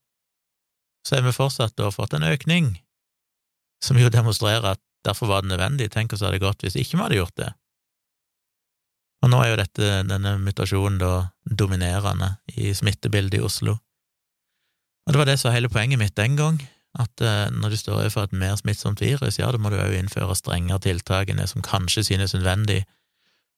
så 1.07 1.17
har 1.17 1.27
vi 1.27 1.35
fortsatt 1.35 1.77
da 1.77 1.91
fått 1.91 2.15
en 2.17 2.25
økning, 2.27 2.73
som 3.83 3.99
jo 3.99 4.11
demonstrerer 4.11 4.73
at 4.75 4.81
Derfor 5.03 5.27
var 5.27 5.41
det 5.41 5.51
nødvendig. 5.51 5.91
Tenk 5.91 6.13
oss 6.13 6.23
hadde 6.23 6.37
det 6.37 6.45
gått 6.45 6.63
hvis 6.63 6.77
ikke 6.79 6.97
vi 6.97 7.03
hadde 7.03 7.19
gjort 7.19 7.39
det. 7.39 7.49
Og 9.23 9.31
nå 9.31 9.39
er 9.39 9.53
jo 9.53 9.59
dette, 9.59 9.89
denne 10.07 10.35
mutasjonen 10.43 10.99
da 10.99 11.11
dominerende 11.43 12.33
i 12.59 12.73
smittebildet 12.75 13.39
i 13.39 13.43
Oslo. 13.43 13.77
Og 15.05 15.13
det 15.13 15.19
var 15.19 15.27
det 15.27 15.39
som 15.39 15.49
var 15.49 15.57
hele 15.57 15.71
poenget 15.71 15.99
mitt 15.99 16.15
den 16.15 16.37
gang, 16.39 16.61
at 16.99 17.21
eh, 17.21 17.49
når 17.51 17.73
du 17.73 17.77
står 17.77 17.97
overfor 17.97 18.27
et 18.27 18.35
mer 18.37 18.55
smittsomt 18.55 19.01
virus, 19.01 19.39
ja, 19.39 19.49
da 19.51 19.59
må 19.59 19.71
du 19.73 19.79
òg 19.81 19.95
innføre 19.97 20.35
strengere 20.37 20.79
tiltak 20.85 21.31
enn 21.31 21.41
det 21.41 21.49
som 21.51 21.65
kanskje 21.65 22.05
synes 22.07 22.35
nødvendig, 22.37 22.83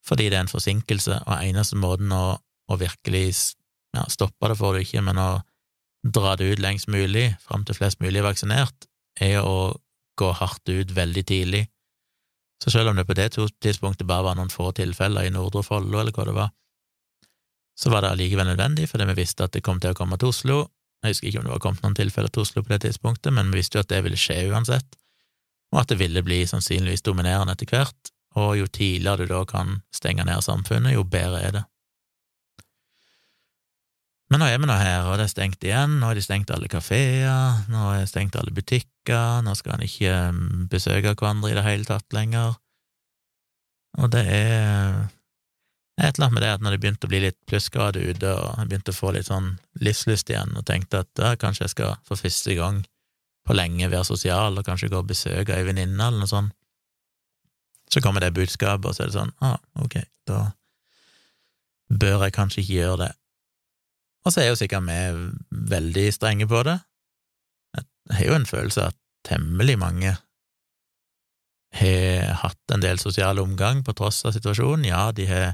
fordi 0.05 0.29
det 0.29 0.39
er 0.39 0.45
en 0.45 0.51
forsinkelse, 0.51 1.19
og 1.25 1.43
eneste 1.43 1.77
måten 1.77 2.13
å, 2.13 2.37
å 2.69 2.79
virkelig 2.79 3.27
ja, 3.95 4.05
stoppe 4.09 4.49
det 4.49 4.57
får 4.59 4.73
du 4.73 4.81
ikke, 4.85 5.03
men 5.05 5.21
å 5.21 5.29
dra 6.05 6.35
det 6.37 6.51
ut 6.53 6.61
lengst 6.61 6.89
mulig, 6.91 7.31
fram 7.41 7.65
til 7.65 7.77
flest 7.77 8.01
mulig 8.03 8.21
er 8.21 8.27
vaksinert, 8.27 8.89
er 9.21 9.41
å 9.41 9.73
gå 10.19 10.31
hardt 10.37 10.69
ut 10.69 10.93
veldig 10.95 11.23
tidlig. 11.27 11.65
Så 12.63 12.71
selv 12.71 12.89
om 12.89 12.99
det 12.99 13.07
på 13.07 13.17
det 13.17 13.33
tidspunktet 13.35 14.07
bare 14.07 14.29
var 14.29 14.37
noen 14.37 14.53
få 14.53 14.71
tilfeller 14.77 15.27
i 15.27 15.33
Nordre 15.33 15.63
Follo, 15.65 15.99
eller 15.99 16.15
hva 16.15 16.27
det 16.29 16.37
var, 16.37 16.53
så 17.75 17.91
var 17.91 18.05
det 18.05 18.13
allikevel 18.13 18.47
nødvendig, 18.47 18.87
fordi 18.87 19.09
vi 19.09 19.17
visste 19.17 19.43
at 19.43 19.55
det 19.55 19.63
kom 19.65 19.81
til 19.83 19.91
å 19.91 19.97
komme 19.97 20.17
til 20.21 20.31
Oslo. 20.31 20.59
Jeg 21.05 21.15
husker 21.15 21.29
ikke 21.29 21.41
om 21.41 21.47
det 21.47 21.53
var 21.55 21.63
kommet 21.63 21.85
noen 21.85 21.97
tilfeller 21.97 22.33
til 22.33 22.43
Oslo 22.45 22.63
på 22.63 22.73
det 22.73 22.81
tidspunktet, 22.85 23.33
men 23.35 23.51
vi 23.51 23.61
visste 23.61 23.79
jo 23.79 23.85
at 23.85 23.91
det 23.91 24.01
ville 24.05 24.19
skje 24.19 24.41
uansett, 24.49 24.97
og 25.73 25.83
at 25.83 25.91
det 25.91 25.99
ville 26.01 26.23
bli 26.25 26.41
sannsynligvis 26.49 27.05
dominerende 27.05 27.55
etter 27.55 27.69
hvert, 27.71 28.11
og 28.35 28.57
jo 28.59 28.67
tidligere 28.67 29.23
du 29.23 29.31
da 29.31 29.45
kan 29.47 29.79
stenge 29.95 30.25
ned 30.27 30.43
samfunnet, 30.43 30.95
jo 30.95 31.05
bedre 31.07 31.41
er 31.41 31.55
det. 31.59 31.63
Men 34.33 34.41
nå 34.41 34.47
er 34.49 34.57
vi 34.57 34.67
nå 34.67 34.75
her, 34.75 35.05
og 35.05 35.19
det 35.19 35.27
er 35.27 35.33
stengt 35.35 35.63
igjen, 35.63 35.99
nå 35.99 36.09
har 36.09 36.17
de 36.17 36.23
stengt 36.25 36.51
alle 36.51 36.69
kafeer, 36.71 37.65
nå 37.69 37.83
er 37.93 38.01
det 38.01 38.09
stengt 38.09 38.35
alle 38.39 38.53
butikker, 38.55 39.43
nå 39.45 39.53
skal 39.55 39.77
en 39.77 39.85
ikke 39.85 40.15
mm, 40.33 40.63
besøke 40.71 41.13
hverandre 41.13 41.51
i 41.53 41.57
det 41.57 41.65
hele 41.67 41.85
tatt 41.87 42.15
lenger, 42.17 42.57
og 44.01 44.09
det 44.11 44.25
er 44.27 45.05
et 45.95 46.17
eller 46.17 46.25
annet 46.25 46.35
med 46.35 46.43
det 46.43 46.51
at 46.51 46.63
når 46.63 46.75
det 46.75 46.79
begynte 46.83 47.07
å 47.07 47.11
bli 47.11 47.21
litt 47.23 47.37
plussgrader 47.47 48.03
ute, 48.03 48.33
og 48.35 48.59
jeg 48.59 48.69
begynte 48.71 48.91
å 48.91 48.97
få 48.97 49.13
litt 49.15 49.29
sånn 49.29 49.53
livslyst 49.79 50.31
igjen, 50.31 50.51
og 50.59 50.65
tenkte 50.67 51.05
at 51.05 51.11
da 51.15 51.35
kanskje 51.39 51.65
jeg 51.65 51.75
skal 51.75 51.95
for 52.07 52.19
første 52.19 52.55
gang 52.57 52.81
på 53.47 53.55
lenge 53.55 53.87
være 53.87 54.07
sosial, 54.07 54.57
og 54.57 54.67
kanskje 54.67 54.89
gå 54.91 54.99
og 54.99 55.07
besøke 55.07 55.55
ei 55.55 55.67
venninne, 55.67 55.99
eller 56.09 56.25
noe 56.25 56.31
sånt, 56.31 56.53
Så 57.85 58.01
kommer 58.01 58.19
det 58.19 58.33
budskapet, 58.33 58.85
og 58.89 58.95
så 58.95 59.03
er 59.03 59.07
det 59.11 59.13
sånn 59.13 59.31
ah, 59.45 59.59
ok, 59.77 59.99
da 60.25 60.39
bør 61.93 62.23
jeg 62.25 62.33
kanskje 62.33 62.61
ikke 62.63 62.73
gjøre 62.79 62.97
det. 63.03 63.11
Og 64.25 64.33
så 64.33 64.41
er 64.41 64.47
jo 64.49 64.57
sikkert 64.57 64.87
vi 64.87 65.59
veldig 65.69 66.05
strenge 66.13 66.47
på 66.49 66.63
det. 66.65 66.79
Jeg 67.77 68.17
har 68.17 68.25
jo 68.25 68.37
en 68.39 68.49
følelse 68.49 68.81
av 68.81 68.87
at 68.89 68.97
temmelig 69.29 69.77
mange 69.77 70.15
har 71.75 72.33
hatt 72.41 72.73
en 72.73 72.81
del 72.81 72.97
sosial 72.97 73.39
omgang 73.39 73.83
på 73.85 73.93
tross 73.93 74.23
av 74.25 74.33
situasjonen. 74.33 74.87
Ja, 74.89 75.11
de 75.13 75.29
har 75.29 75.53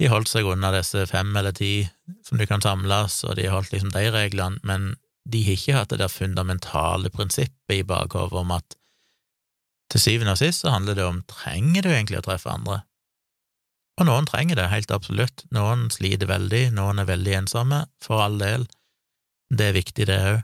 de 0.00 0.08
holdt 0.08 0.30
seg 0.32 0.48
unna 0.48 0.72
disse 0.72 1.04
fem 1.10 1.34
eller 1.36 1.52
ti 1.56 1.84
som 2.24 2.40
du 2.40 2.46
kan 2.48 2.62
samles, 2.64 3.20
og 3.28 3.36
de 3.36 3.50
holdt 3.52 3.74
liksom 3.74 3.92
de 3.92 4.06
reglene, 4.14 4.60
men 4.64 4.94
de 5.28 5.42
har 5.44 5.58
ikke 5.58 5.76
hatt 5.76 5.90
det 5.92 6.00
der 6.00 6.12
fundamentale 6.12 7.12
prinsippet 7.12 7.82
i 7.82 7.86
bakhodet 7.86 8.40
om 8.40 8.54
at 8.56 8.76
til 9.92 10.00
syvende 10.00 10.32
og 10.36 10.40
sist 10.40 10.62
så 10.62 10.72
handler 10.72 10.96
det 10.96 11.04
om 11.04 11.20
trenger 11.28 11.84
du 11.84 11.90
egentlig 11.90 12.20
å 12.20 12.24
treffe 12.24 12.48
andre? 12.52 12.80
Og 14.00 14.06
noen 14.08 14.28
trenger 14.28 14.56
det, 14.56 14.70
helt 14.72 14.92
absolutt. 14.94 15.44
Noen 15.52 15.88
sliter 15.92 16.30
veldig, 16.30 16.70
noen 16.72 17.02
er 17.02 17.08
veldig 17.10 17.34
ensomme, 17.42 17.82
for 18.00 18.22
all 18.24 18.38
del. 18.40 18.64
Det 19.52 19.66
er 19.66 19.76
viktig, 19.76 20.06
det 20.08 20.20
òg. 20.30 20.38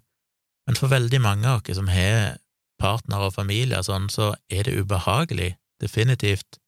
Men 0.66 0.76
for 0.76 0.92
veldig 0.92 1.20
mange 1.22 1.48
av 1.48 1.62
oss 1.62 1.78
som 1.78 1.88
har 1.88 2.36
partner 2.82 3.28
og 3.28 3.36
familie 3.38 3.78
og 3.80 3.86
sånn, 3.86 4.10
så 4.12 4.34
er 4.52 4.66
det 4.66 4.76
ubehagelig, 4.82 5.54
definitivt. 5.80 6.58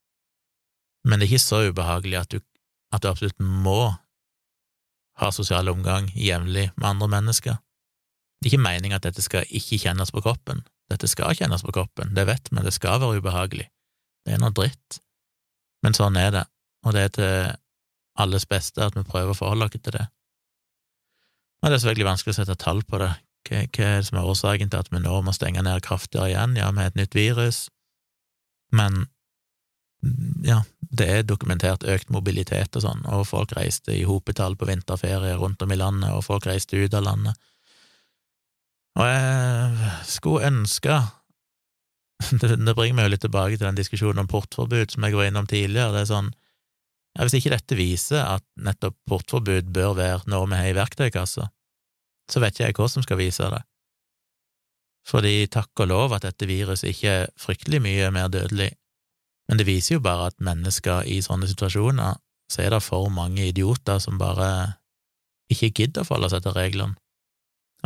Men 1.05 1.19
det 1.19 1.27
er 1.29 1.35
ikke 1.35 1.45
så 1.45 1.61
ubehagelig 1.69 2.21
at 2.23 2.33
du, 2.33 2.41
at 2.95 3.03
du 3.03 3.09
absolutt 3.11 3.39
må 3.41 3.95
ha 5.19 5.31
sosial 5.35 5.69
omgang 5.69 6.09
jevnlig 6.15 6.71
med 6.77 6.89
andre 6.89 7.09
mennesker. 7.19 7.59
Det 8.39 8.47
er 8.47 8.53
ikke 8.53 8.67
meningen 8.69 8.97
at 8.97 9.07
dette 9.07 9.23
skal 9.25 9.49
ikke 9.51 9.81
kjennes 9.83 10.13
på 10.15 10.23
kroppen. 10.23 10.63
Dette 10.89 11.11
skal 11.11 11.35
kjennes 11.37 11.65
på 11.67 11.75
kroppen, 11.75 12.15
det 12.17 12.25
vet 12.29 12.49
vi, 12.51 12.63
det 12.65 12.73
skal 12.73 13.01
være 13.03 13.19
ubehagelig. 13.21 13.67
Det 14.25 14.35
er 14.35 14.41
noe 14.41 14.55
dritt. 14.55 15.01
Men 15.85 15.95
sånn 15.95 16.17
er 16.19 16.31
det, 16.35 16.45
og 16.87 16.95
det 16.95 17.03
er 17.03 17.13
til 17.19 17.35
alles 18.19 18.47
beste 18.51 18.83
at 18.83 18.97
vi 18.97 19.05
prøver 19.07 19.35
å 19.35 19.39
forholde 19.39 19.69
oss 19.69 19.75
til 19.77 19.95
det. 19.95 20.07
Og 21.59 21.69
det 21.69 21.75
er 21.75 21.83
selvfølgelig 21.83 22.09
vanskelig 22.09 22.35
å 22.35 22.39
sette 22.39 22.59
tall 22.63 22.85
på 22.87 23.03
det. 23.03 23.11
Hva, 23.49 23.61
er 23.63 24.01
det 24.01 24.07
som 24.09 24.19
er 24.21 24.31
årsaken 24.31 24.71
til 24.71 24.83
at 24.83 24.91
vi 24.93 25.01
nå 25.03 25.21
må 25.25 25.35
stenge 25.35 25.63
ned 25.65 25.83
kraftigere 25.87 26.31
igjen? 26.31 26.57
Ja, 26.59 26.71
vi 26.75 26.85
et 26.87 26.99
nytt 26.99 27.17
virus, 27.17 27.67
men 28.75 29.07
ja, 30.47 30.61
det 30.81 31.07
er 31.11 31.27
dokumentert 31.27 31.87
økt 31.89 32.11
mobilitet 32.15 32.77
og 32.79 32.85
sånn, 32.85 33.05
og 33.11 33.27
folk 33.27 33.53
reiste 33.59 33.95
i 33.97 34.07
hopetall 34.07 34.55
på 34.59 34.69
vinterferie 34.69 35.35
rundt 35.41 35.63
om 35.65 35.73
i 35.75 35.79
landet, 35.79 36.13
og 36.15 36.25
folk 36.27 36.47
reiste 36.47 36.79
ut 36.79 36.95
av 36.95 37.07
landet. 37.07 37.39
Og 38.99 39.07
jeg 39.07 39.95
skulle 40.11 40.51
ønske 40.51 40.99
det, 42.43 42.75
bringer 42.75 42.97
meg 42.99 43.07
jo 43.07 43.13
litt 43.15 43.25
tilbake 43.27 43.57
til 43.57 43.67
den 43.69 43.79
diskusjonen 43.79 44.25
om 44.25 44.31
portforbud 44.31 44.95
som 44.95 45.07
jeg 45.07 45.19
var 45.19 45.29
innom 45.29 45.47
tidligere. 45.47 45.95
Det 45.95 46.03
er 46.03 46.11
sånn 46.11 46.33
ja, 46.33 47.25
Hvis 47.25 47.39
ikke 47.39 47.55
dette 47.55 47.79
viser 47.79 48.25
at 48.25 48.45
nettopp 48.59 48.97
portforbud 49.11 49.71
bør 49.75 49.95
være 49.99 50.31
noe 50.31 50.49
vi 50.51 50.59
har 50.59 50.71
i 50.73 50.77
verktøykassa, 50.77 51.47
så 52.29 52.43
vet 52.43 52.55
ikke 52.55 52.67
jeg 52.67 52.79
hva 52.79 52.89
som 52.91 53.05
skal 53.07 53.21
vise 53.21 53.51
det. 53.55 53.63
Fordi 55.09 55.47
takk 55.51 55.85
og 55.85 55.89
lov 55.89 56.15
at 56.17 56.27
dette 56.27 56.47
viruset 56.51 56.91
ikke 56.91 57.15
er 57.23 57.31
fryktelig 57.41 57.81
mye 57.81 58.11
mer 58.15 58.29
dødelig, 58.33 58.73
men 59.49 59.61
det 59.61 59.67
viser 59.69 59.97
jo 59.97 60.05
bare 60.05 60.29
at 60.31 60.43
mennesker 60.45 61.09
i 61.09 61.21
sånne 61.25 61.49
situasjoner, 61.51 62.19
så 62.53 62.63
er 62.65 62.73
det 62.73 62.85
for 62.85 63.09
mange 63.13 63.49
idioter 63.49 64.01
som 64.03 64.21
bare 64.21 64.79
ikke 65.53 65.73
gidder 65.73 66.05
å 66.05 66.09
forholde 66.09 66.33
seg 66.33 66.45
til 66.45 66.57
reglene. 66.57 66.97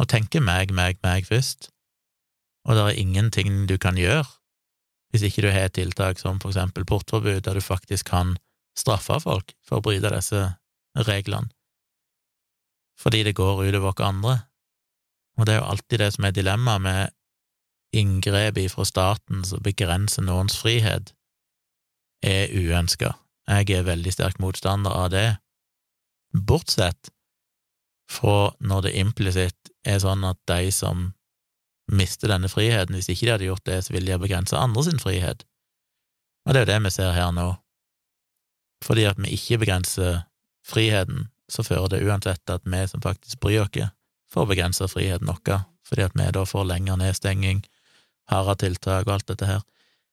Og 0.00 0.08
tenker 0.10 0.42
meg, 0.42 0.72
meg, 0.74 0.98
meg 1.04 1.26
først, 1.28 1.68
og 2.66 2.78
det 2.78 2.84
er 2.84 3.00
ingenting 3.02 3.66
du 3.70 3.76
kan 3.78 3.98
gjøre 3.98 4.26
hvis 5.12 5.26
ikke 5.28 5.42
du 5.44 5.50
har 5.52 5.68
et 5.68 5.74
tiltak 5.76 6.16
som 6.16 6.38
for 6.40 6.48
eksempel 6.48 6.86
portforbud, 6.88 7.42
der 7.44 7.58
du 7.58 7.60
faktisk 7.60 8.08
kan 8.14 8.38
straffe 8.78 9.18
folk 9.20 9.52
for 9.60 9.78
å 9.78 9.84
bryte 9.84 10.08
disse 10.08 10.40
reglene, 10.96 11.52
fordi 12.96 13.20
det 13.26 13.36
går 13.36 13.60
utover 13.66 13.90
oss 13.92 14.00
andre. 14.06 14.36
Og 15.36 15.44
det 15.44 15.54
er 15.54 15.60
jo 15.60 15.68
alltid 15.68 16.00
det 16.00 16.10
som 16.14 16.24
er 16.24 16.32
dilemmaet 16.36 16.84
med 16.86 17.12
inngrep 17.92 18.56
fra 18.72 18.86
staten 18.88 19.44
som 19.44 19.60
begrenser 19.64 20.24
noens 20.24 20.56
frihet, 20.56 21.12
er 22.22 22.52
uønska. 22.54 23.14
Jeg 23.50 23.70
er 23.74 23.88
veldig 23.88 24.12
sterk 24.14 24.38
motstander 24.42 24.94
av 24.94 25.10
det, 25.12 25.28
bortsett 26.32 27.10
fra 28.10 28.52
når 28.60 28.86
det 28.86 28.94
implisitt 29.00 29.72
er 29.88 29.98
sånn 30.02 30.24
at 30.24 30.38
de 30.48 30.70
som 30.74 31.10
mister 31.92 32.30
denne 32.30 32.48
friheten, 32.48 32.96
hvis 32.96 33.10
ikke 33.12 33.26
de 33.26 33.32
hadde 33.34 33.48
gjort 33.48 33.66
det, 33.68 33.80
så 33.84 33.94
ville 33.94 34.08
de 34.08 34.16
ha 34.16 34.22
begrensa 34.22 34.60
andre 34.60 34.84
sin 34.86 35.02
frihet. 35.02 35.44
Og 36.46 36.54
det 36.54 36.62
er 36.62 36.66
jo 36.66 36.70
det 36.72 36.78
vi 36.86 36.94
ser 36.94 37.16
her 37.16 37.32
nå. 37.34 37.48
Fordi 38.82 39.06
at 39.10 39.20
vi 39.20 39.34
ikke 39.36 39.60
begrenser 39.62 40.24
friheten, 40.66 41.28
så 41.50 41.64
fører 41.66 41.92
det 41.92 42.04
uansett 42.06 42.50
at 42.50 42.64
vi 42.64 42.80
som 42.88 43.02
faktisk 43.04 43.40
bryr 43.42 43.66
oss, 43.66 43.92
får 44.32 44.48
begrensa 44.48 44.88
friheten 44.88 45.28
vår, 45.28 45.66
fordi 45.84 46.06
at 46.06 46.16
vi 46.16 46.30
da 46.32 46.44
får 46.48 46.64
lengre 46.70 46.96
nedstenging, 46.96 47.60
hardere 48.30 48.62
tiltak 48.62 49.06
og 49.06 49.18
alt 49.18 49.28
dette 49.28 49.48
her. 49.48 49.60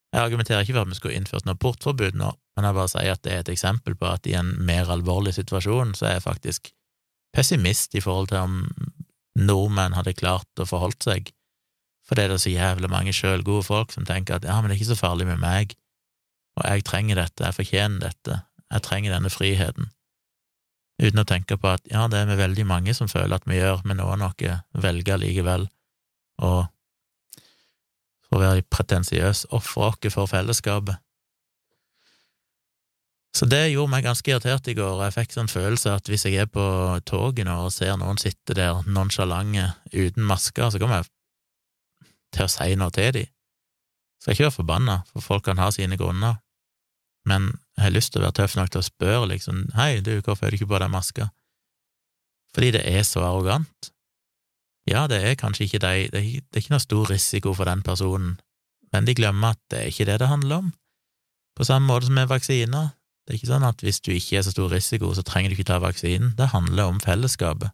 Jeg 0.10 0.26
argumenterer 0.26 0.66
ikke 0.66 0.74
for 0.74 0.88
at 0.88 0.90
vi 0.90 0.98
skulle 0.98 1.18
innført 1.20 1.46
noe 1.46 1.60
portforbud 1.60 2.18
nå, 2.18 2.32
men 2.58 2.66
jeg 2.66 2.78
bare 2.80 2.92
sier 2.92 3.14
at 3.14 3.22
det 3.26 3.34
er 3.34 3.44
et 3.44 3.52
eksempel 3.54 3.96
på 4.00 4.08
at 4.10 4.26
i 4.30 4.34
en 4.40 4.56
mer 4.66 4.90
alvorlig 4.90 5.36
situasjon 5.38 5.94
så 5.98 6.10
er 6.10 6.16
jeg 6.18 6.26
faktisk 6.26 6.72
pessimist 7.36 7.94
i 7.94 8.02
forhold 8.02 8.32
til 8.32 8.42
om 8.42 8.56
nordmenn 9.38 9.94
hadde 9.94 10.18
klart 10.18 10.62
å 10.62 10.66
forholdt 10.68 11.06
seg, 11.06 11.30
fordi 12.10 12.26
det 12.26 12.40
er 12.40 12.42
så 12.42 12.56
jævlig 12.56 12.90
mange 12.90 13.14
sjølgode 13.14 13.68
folk 13.68 13.94
som 13.94 14.08
tenker 14.08 14.40
at 14.40 14.48
ja, 14.50 14.58
men 14.58 14.72
det 14.72 14.78
er 14.78 14.82
ikke 14.82 14.96
så 14.96 15.00
farlig 15.00 15.30
med 15.30 15.40
meg, 15.44 15.78
og 16.58 16.66
jeg 16.66 16.88
trenger 16.90 17.22
dette, 17.22 17.46
jeg 17.46 17.58
fortjener 17.60 18.10
dette, 18.10 18.42
jeg 18.74 18.86
trenger 18.86 19.14
denne 19.14 19.32
friheten, 19.32 19.92
uten 21.00 21.22
å 21.22 21.28
tenke 21.30 21.60
på 21.62 21.70
at 21.72 21.86
ja, 21.92 22.08
det 22.12 22.24
er 22.24 22.32
vi 22.34 22.42
veldig 22.42 22.66
mange 22.68 22.98
som 22.98 23.12
føler 23.12 23.38
at 23.38 23.48
vi 23.48 23.62
gjør, 23.62 23.86
men 23.86 24.02
noen 24.02 24.26
av 24.26 24.34
oss 24.34 24.82
velger 24.84 25.22
likevel 25.22 25.70
å 26.42 26.54
for 28.30 28.40
å 28.40 28.44
være 28.46 28.66
pretensiøs 28.72 29.48
ofre 29.56 29.90
oss 29.90 30.14
for 30.14 30.30
fellesskapet. 30.30 31.02
Så 33.36 33.46
det 33.46 33.70
gjorde 33.70 33.94
meg 33.94 34.04
ganske 34.08 34.32
irritert 34.32 34.68
i 34.68 34.74
går, 34.78 34.96
og 34.98 35.04
jeg 35.06 35.16
fikk 35.16 35.36
sånn 35.36 35.52
følelse 35.52 35.94
at 35.94 36.10
hvis 36.10 36.26
jeg 36.26 36.42
er 36.42 36.50
på 36.50 36.64
toget 37.08 37.46
nå 37.46 37.56
og 37.68 37.74
ser 37.74 37.94
noen 38.02 38.18
sitte 38.20 38.56
der 38.58 38.82
nonsjalante 38.90 39.70
uten 39.94 40.26
masker, 40.28 40.72
så 40.74 40.82
kommer 40.82 41.04
jeg 41.04 41.12
til 42.36 42.46
å 42.46 42.52
si 42.52 42.78
noe 42.80 42.94
til 42.96 43.14
dem. 43.16 43.30
Skal 44.20 44.36
ikke 44.36 44.48
være 44.50 44.58
forbanna, 44.58 44.98
for 45.14 45.24
folk 45.24 45.46
kan 45.48 45.62
ha 45.62 45.70
sine 45.72 45.98
grunner, 46.00 46.42
men 47.30 47.54
jeg 47.78 47.86
har 47.86 47.94
lyst 47.94 48.12
til 48.14 48.22
å 48.22 48.26
være 48.26 48.40
tøff 48.42 48.58
nok 48.58 48.74
til 48.74 48.82
å 48.82 48.88
spørre 48.90 49.30
liksom, 49.32 49.62
hei, 49.78 50.02
du, 50.04 50.18
hvorfor 50.26 50.48
er 50.48 50.52
du 50.52 50.60
ikke 50.60 50.72
på 50.74 50.82
deg 50.82 50.92
maska? 50.92 51.30
Fordi 52.56 52.74
det 52.76 52.82
er 52.90 53.06
så 53.06 53.24
arrogant. 53.24 53.92
Ja, 54.90 55.06
det 55.06 55.20
er 55.22 55.38
kanskje 55.38 55.68
ikke 55.68 55.82
de, 55.84 56.08
det 56.10 56.22
det 56.50 56.58
er 56.58 56.64
ikke 56.64 56.74
noe 56.74 56.82
stor 56.82 57.10
risiko 57.12 57.54
for 57.54 57.70
den 57.70 57.84
personen, 57.86 58.40
men 58.94 59.06
de 59.06 59.14
glemmer 59.14 59.54
at 59.54 59.62
det 59.70 59.82
er 59.84 59.92
ikke 59.92 60.08
det 60.10 60.20
det 60.22 60.30
handler 60.32 60.64
om. 60.64 60.72
På 61.58 61.68
samme 61.68 61.86
måte 61.92 62.08
som 62.08 62.16
med 62.18 62.30
vaksiner, 62.32 62.96
det 63.28 63.36
er 63.36 63.38
ikke 63.38 63.52
sånn 63.52 63.68
at 63.68 63.84
hvis 63.86 64.02
du 64.02 64.10
ikke 64.16 64.40
er 64.40 64.46
så 64.48 64.54
stor 64.56 64.72
risiko, 64.74 65.12
så 65.14 65.22
trenger 65.22 65.52
du 65.52 65.58
ikke 65.58 65.68
ta 65.70 65.78
vaksinen. 65.84 66.32
Det 66.38 66.50
handler 66.56 66.90
om 66.90 67.02
fellesskapet. 67.04 67.70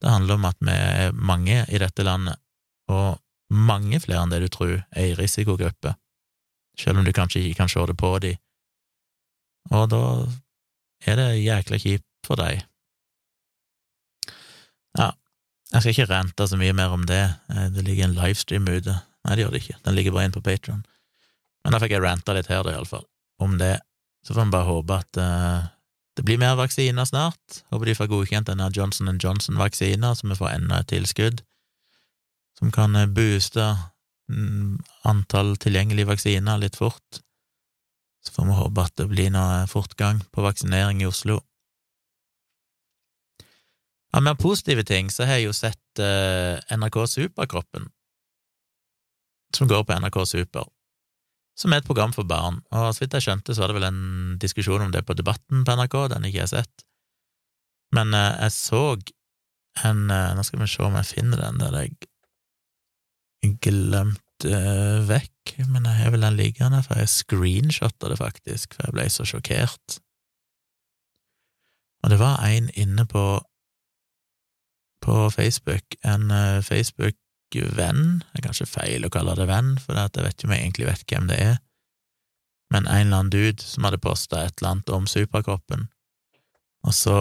Det 0.00 0.08
handler 0.10 0.38
om 0.38 0.46
at 0.48 0.56
vi 0.64 0.72
er 0.72 1.12
mange 1.12 1.58
i 1.68 1.80
dette 1.82 2.06
landet, 2.06 2.40
og 2.88 3.20
mange 3.52 4.00
flere 4.00 4.24
enn 4.24 4.32
det 4.32 4.40
du 4.46 4.48
tror 4.48 4.78
er 4.78 5.10
i 5.10 5.16
risikogruppe, 5.18 5.92
selv 6.80 7.02
om 7.02 7.04
du 7.04 7.12
kanskje 7.12 7.42
ikke 7.42 7.60
kan 7.60 7.68
se 7.68 7.84
det 7.90 7.98
på 8.00 8.14
dem. 8.24 8.40
Og 9.70 9.90
da 9.92 10.02
er 11.06 11.20
det 11.20 11.28
jækla 11.42 11.78
kjipt 11.84 12.08
for 12.26 12.40
deg. 12.40 12.64
Ja, 14.96 15.12
jeg 15.72 15.80
skal 15.80 15.92
ikke 15.94 16.10
rente 16.10 16.46
så 16.48 16.58
mye 16.60 16.74
mer 16.76 16.92
om 16.92 17.06
det, 17.08 17.22
det 17.72 17.84
ligger 17.86 18.08
en 18.08 18.16
livestream 18.16 18.66
ute. 18.68 18.96
Nei, 19.24 19.36
det 19.36 19.44
gjør 19.44 19.54
det 19.54 19.62
ikke, 19.62 19.78
den 19.86 19.96
ligger 19.96 20.16
bare 20.16 20.28
inne 20.28 20.36
på 20.36 20.44
Patron. 20.44 20.82
Men 21.62 21.74
da 21.74 21.80
fikk 21.82 21.94
jeg 21.94 22.02
ranta 22.04 22.34
litt 22.36 22.50
her, 22.50 22.64
da, 22.66 22.74
iallfall, 22.74 23.06
om 23.42 23.54
det. 23.60 23.76
Så 24.26 24.34
får 24.34 24.48
vi 24.48 24.54
bare 24.54 24.68
håpe 24.68 24.98
at 24.98 25.18
uh, 25.18 25.70
det 26.18 26.26
blir 26.26 26.40
mer 26.42 26.58
vaksiner 26.58 27.06
snart. 27.08 27.62
Håper 27.72 27.88
de 27.88 27.96
får 27.96 28.10
godkjent 28.10 28.50
denne 28.50 28.68
Johnson 28.74 29.08
Johnson-vaksina, 29.16 30.12
så 30.14 30.28
vi 30.28 30.38
får 30.38 30.56
enda 30.58 30.82
et 30.82 30.90
tilskudd 30.92 31.42
som 32.58 32.70
kan 32.70 32.96
eh, 32.96 33.08
booste 33.10 33.64
mm, 34.30 34.78
antall 35.08 35.56
tilgjengelige 35.56 36.10
vaksiner 36.10 36.60
litt 36.60 36.76
fort. 36.78 37.22
Så 38.22 38.34
får 38.36 38.46
vi 38.46 38.58
håpe 38.58 38.84
at 38.84 38.98
det 39.00 39.08
blir 39.10 39.32
noe 39.34 39.64
fortgang 39.70 40.20
på 40.30 40.44
vaksinering 40.44 41.02
i 41.02 41.08
Oslo. 41.08 41.40
Av 44.12 44.22
mer 44.22 44.36
positive 44.36 44.84
ting 44.84 45.08
så 45.10 45.24
har 45.24 45.40
jeg 45.40 45.48
jo 45.48 45.56
sett 45.56 46.00
uh, 46.02 46.60
NRK 46.76 46.98
Superkroppen, 47.08 47.88
som 49.56 49.68
går 49.70 49.86
på 49.88 49.96
NRK 50.04 50.18
Super. 50.28 50.68
Som 51.58 51.72
er 51.72 51.82
et 51.82 51.88
program 51.88 52.12
for 52.16 52.28
barn, 52.28 52.62
og 52.72 52.92
så 52.92 53.04
vidt 53.04 53.16
jeg 53.16 53.26
skjønte, 53.26 53.54
så 53.54 53.62
var 53.62 53.72
det 53.72 53.76
vel 53.80 53.88
en 53.90 54.38
diskusjon 54.40 54.84
om 54.86 54.92
det 54.92 55.04
på 55.08 55.16
Debatten 55.16 55.64
på 55.64 55.76
NRK, 55.76 55.96
den 56.12 56.28
ikke 56.28 56.40
jeg 56.40 56.48
har 56.48 56.54
sett. 56.54 56.84
Men 57.92 58.16
eh, 58.16 58.38
jeg 58.46 58.54
så 58.56 58.84
en 59.84 60.06
eh, 60.12 60.32
Nå 60.36 60.44
skal 60.44 60.62
vi 60.62 60.68
se 60.68 60.84
om 60.84 60.96
jeg 60.96 61.10
finner 61.10 61.44
den 61.44 61.60
der 61.60 61.76
jeg 61.76 63.56
glemte 63.60 64.48
uh, 64.48 65.02
vekk, 65.08 65.56
men 65.66 65.86
jeg 65.88 65.98
har 65.98 66.12
vel 66.14 66.24
den 66.24 66.38
liggende, 66.38 66.80
for 66.86 67.00
jeg 67.00 67.10
screenshotta 67.10 68.10
det 68.12 68.18
faktisk, 68.20 68.76
for 68.76 68.86
jeg 68.86 68.96
ble 68.96 69.06
så 69.10 69.26
sjokkert. 69.26 69.98
Og 72.02 72.12
det 72.12 72.18
var 72.22 72.38
en 72.46 72.68
inne 72.78 73.04
på 73.10 73.24
på 75.02 75.30
Facebook, 75.34 75.96
en 76.06 76.30
uh, 76.30 76.62
Facebook-venn, 76.64 78.22
det 78.22 78.40
er 78.40 78.46
kanskje 78.46 78.70
feil 78.70 79.06
å 79.06 79.12
kalle 79.12 79.36
det 79.38 79.48
venn, 79.50 79.74
for 79.82 79.98
jeg 79.98 80.14
vet 80.14 80.36
ikke 80.36 80.48
om 80.48 80.54
jeg 80.54 80.64
egentlig 80.64 80.88
vet 80.88 81.06
hvem 81.10 81.30
det 81.30 81.38
er, 81.42 81.56
men 82.72 82.86
en 82.86 83.06
eller 83.06 83.18
annen 83.18 83.32
dude 83.34 83.64
som 83.66 83.84
hadde 83.84 84.00
posta 84.02 84.44
et 84.46 84.60
eller 84.60 84.76
annet 84.76 84.92
om 84.94 85.08
superkroppen, 85.10 85.88
og 86.86 86.96
så 86.96 87.16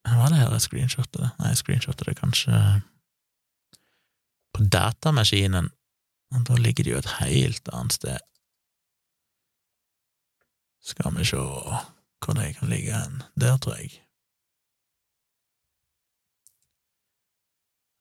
Hva 0.00 0.16
var 0.16 0.32
det 0.32 0.38
her 0.40 0.54
jeg 0.56 0.64
screenshotta 0.64 1.20
det? 1.20 1.28
Nei, 1.38 1.50
jeg 1.52 1.58
screenshotta 1.60 2.06
det 2.08 2.14
kanskje 2.16 2.56
på 4.56 4.64
datamaskinen, 4.72 5.68
og 6.34 6.46
da 6.48 6.56
ligger 6.56 6.86
det 6.86 6.94
jo 6.94 7.00
et 7.02 7.10
helt 7.18 7.68
annet 7.68 7.98
sted. 7.98 8.24
Skal 10.80 11.12
vi 11.18 11.26
se 11.28 11.36
hvor 11.36 12.36
det 12.36 12.54
kan 12.56 12.68
ligge 12.72 12.96
hen. 12.96 13.22
Der, 13.40 13.56
tror 13.56 13.76
jeg. 13.76 14.00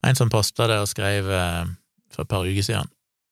En 0.05 0.15
som 0.15 0.31
posta 0.31 0.67
det 0.69 0.79
og 0.79 0.87
skrev 0.87 1.29
eh, 1.33 1.67
for 2.13 2.23
et 2.23 2.31
par 2.31 2.47
uker 2.47 2.65
siden. 2.65 2.89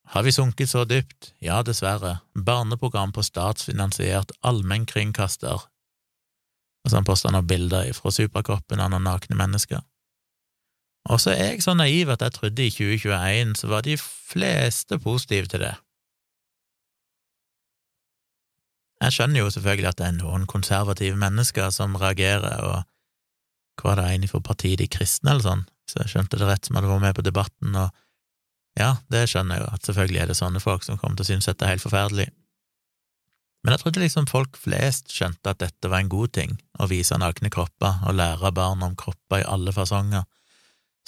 Har 0.08 0.24
vi 0.24 0.32
sunket 0.32 0.70
så 0.70 0.84
dypt? 0.88 1.32
Ja, 1.44 1.62
dessverre. 1.62 2.18
Barneprogram 2.32 3.12
på 3.12 3.22
statsfinansiert 3.22 4.32
allmennkringkaster. 4.42 5.66
Og 6.84 6.90
så 6.90 6.96
han 6.96 7.08
posta 7.08 7.32
noen 7.32 7.48
bilder 7.48 7.90
fra 7.96 8.12
superkroppen 8.14 8.80
av 8.80 8.92
noen 8.92 9.04
nakne 9.04 9.36
mennesker. 9.36 9.82
Og 11.08 11.20
så 11.20 11.32
er 11.32 11.52
jeg 11.52 11.64
så 11.64 11.74
naiv 11.76 12.10
at 12.12 12.24
jeg 12.24 12.36
trodde 12.36 12.64
i 12.64 12.72
2021 12.72 13.54
så 13.60 13.68
var 13.68 13.84
de 13.84 13.96
fleste 14.00 14.98
positive 14.98 15.46
til 15.52 15.64
det. 15.64 15.74
Jeg 19.02 19.14
skjønner 19.14 19.40
jo 19.40 19.50
selvfølgelig 19.54 19.88
at 19.88 19.98
det 20.00 20.06
er 20.06 20.16
noen 20.18 20.46
konservative 20.46 21.16
mennesker 21.16 21.70
som 21.70 21.96
reagerer, 21.96 22.58
og 22.64 22.82
hva 23.78 23.92
er 23.92 24.00
det 24.00 24.06
egentlig 24.10 24.32
for 24.34 24.44
partiet 24.44 24.80
De 24.82 24.88
kristne, 24.90 25.32
eller 25.32 25.44
sånn, 25.44 25.64
så 25.88 26.02
jeg 26.02 26.12
skjønte 26.12 26.40
det 26.40 26.48
rett, 26.48 26.68
som 26.68 26.78
hadde 26.78 26.90
vært 26.90 27.04
med 27.06 27.16
på 27.18 27.24
debatten, 27.26 27.76
og 27.78 27.94
ja, 28.78 28.92
det 29.10 29.24
skjønner 29.30 29.58
jeg 29.58 29.64
jo, 29.64 29.70
at 29.74 29.88
selvfølgelig 29.88 30.20
er 30.22 30.30
det 30.30 30.38
sånne 30.38 30.62
folk 30.62 30.84
som 30.86 30.98
kommer 31.00 31.18
til 31.18 31.26
å 31.26 31.30
synes 31.32 31.48
dette 31.48 31.66
er 31.66 31.74
helt 31.74 31.84
forferdelig. 31.84 32.28
Men 33.64 33.74
jeg 33.74 33.82
trodde 33.82 34.02
liksom 34.04 34.28
folk 34.30 34.58
flest 34.60 35.10
skjønte 35.10 35.50
at 35.50 35.60
dette 35.64 35.90
var 35.90 36.04
en 36.04 36.10
god 36.12 36.34
ting, 36.36 36.54
å 36.78 36.86
vise 36.90 37.16
nakne 37.18 37.50
kropper 37.50 38.04
og 38.06 38.14
lære 38.18 38.52
barn 38.54 38.84
om 38.86 38.94
kropper 38.98 39.42
i 39.42 39.48
alle 39.50 39.74
fasonger, 39.74 40.28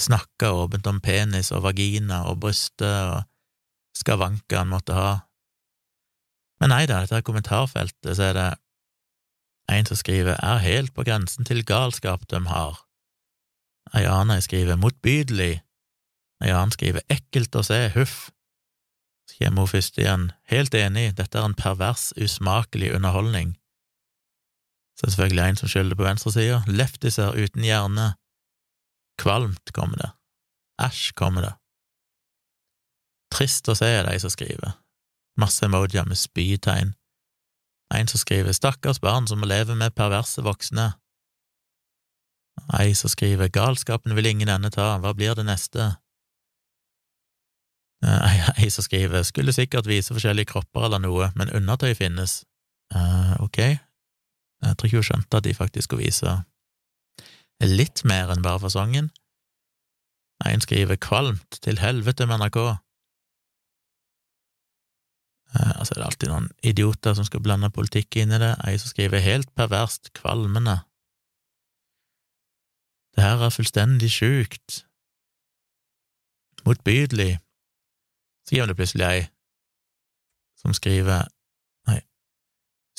snakke 0.00 0.50
åpent 0.56 0.88
om 0.90 0.98
penis 1.04 1.52
og 1.54 1.62
vagina 1.68 2.24
og 2.30 2.40
brystet 2.42 3.12
og 3.14 4.00
skavanker 4.00 4.62
en 4.62 4.72
måtte 4.72 4.96
ha. 4.96 5.10
Men 6.60 6.74
nei 6.74 6.84
da, 6.88 7.04
dette 7.04 7.22
kommentarfeltet, 7.24 8.12
så 8.16 8.30
er 8.30 8.36
det 8.36 8.48
en 9.70 9.88
som 9.88 9.98
skriver 9.98 10.36
er 10.36 10.62
helt 10.64 10.94
på 10.94 11.04
grensen 11.06 11.46
til 11.48 11.64
galskap 11.66 12.26
de 12.30 12.42
har. 12.50 12.82
Ei 13.96 14.04
annen 14.06 14.42
skriver 14.42 14.78
motbydelig, 14.78 15.62
ei 16.44 16.52
annen 16.52 16.74
skriver 16.74 17.06
ekkelt 17.10 17.56
å 17.56 17.64
se, 17.66 17.80
huff. 17.96 18.30
Så 19.30 19.38
kommer 19.40 19.66
hun 19.66 19.72
først 19.72 19.98
igjen, 19.98 20.30
helt 20.50 20.74
enig, 20.74 21.14
dette 21.18 21.38
er 21.38 21.46
en 21.46 21.58
pervers, 21.58 22.10
usmakelig 22.18 22.92
underholdning. 22.96 23.56
Så 24.98 25.06
er 25.06 25.10
det 25.10 25.14
selvfølgelig 25.14 25.44
en 25.46 25.60
som 25.60 25.72
skylder 25.72 25.98
på 25.98 26.06
venstresida, 26.06 26.62
leftiser 26.68 27.38
uten 27.38 27.64
hjerne, 27.64 28.12
Kvalmt, 29.20 29.72
kommer 29.72 29.96
det. 29.96 30.10
Æsj, 30.80 31.12
kommer 31.12 31.44
det. 31.44 31.52
Trist 33.34 33.68
å 33.68 33.74
se, 33.76 33.88
er 33.98 34.06
de 34.08 34.16
som 34.22 34.32
skriver. 34.32 34.78
Masse 35.40 35.66
emojier 35.66 36.08
med 36.08 36.16
spytegn. 36.16 36.94
En 37.94 38.08
som 38.08 38.20
skriver 38.22 38.54
stakkars 38.54 39.00
barn 39.02 39.26
som 39.26 39.40
må 39.42 39.48
leve 39.50 39.74
med 39.74 39.94
perverse 39.98 40.42
voksne. 40.46 40.92
Ei 42.78 42.94
som 42.94 43.10
skriver 43.10 43.50
galskapen 43.50 44.14
vil 44.14 44.28
ingen 44.30 44.50
ende 44.52 44.70
ta, 44.70 44.92
hva 45.02 45.14
blir 45.16 45.34
det 45.34 45.46
neste? 45.48 45.90
Eh, 48.04 48.50
ei 48.62 48.70
som 48.70 48.86
skriver 48.86 49.24
skulle 49.26 49.54
sikkert 49.56 49.88
vise 49.90 50.14
forskjellige 50.14 50.52
kropper 50.52 50.86
eller 50.86 51.02
noe, 51.02 51.32
men 51.36 51.52
undertøy 51.56 51.94
finnes. 51.98 52.42
Uh, 52.94 53.36
ok, 53.38 53.58
jeg 54.66 54.76
tror 54.76 54.88
ikke 54.88 54.98
hun 54.98 55.06
skjønte 55.06 55.38
at 55.38 55.46
de 55.46 55.54
faktisk 55.54 55.86
skulle 55.86 56.08
vise 56.08 56.32
litt 57.62 58.02
mer 58.08 58.32
enn 58.32 58.42
bare 58.42 58.62
fasongen. 58.64 59.10
En 60.48 60.62
skriver 60.64 60.96
kvalmt 60.96 61.60
til 61.62 61.78
helvete 61.78 62.26
med 62.26 62.40
NRK. 62.40 62.58
Eh, 65.54 65.72
altså 65.78 65.94
er 65.94 66.00
det 66.00 66.06
alltid 66.06 66.30
noen 66.30 66.48
idioter 66.62 67.16
som 67.18 67.26
skal 67.26 67.42
blande 67.42 67.72
politikk 67.74 68.20
inn 68.22 68.34
i 68.34 68.40
det, 68.42 68.54
ei 68.66 68.78
som 68.78 68.92
skriver 68.92 69.24
helt 69.24 69.50
perverst 69.58 70.12
kvalmende. 70.18 70.80
Det 73.16 73.26
her 73.26 73.42
er 73.42 73.54
fullstendig 73.54 74.12
sjukt. 74.14 74.84
Motbydelig. 76.66 77.40
Så 78.46 78.56
gir 78.56 78.70
det 78.70 78.78
plutselig 78.78 79.06
ei 79.08 79.20
som 80.60 80.74
skriver 80.76 81.28
Nei, 81.88 82.02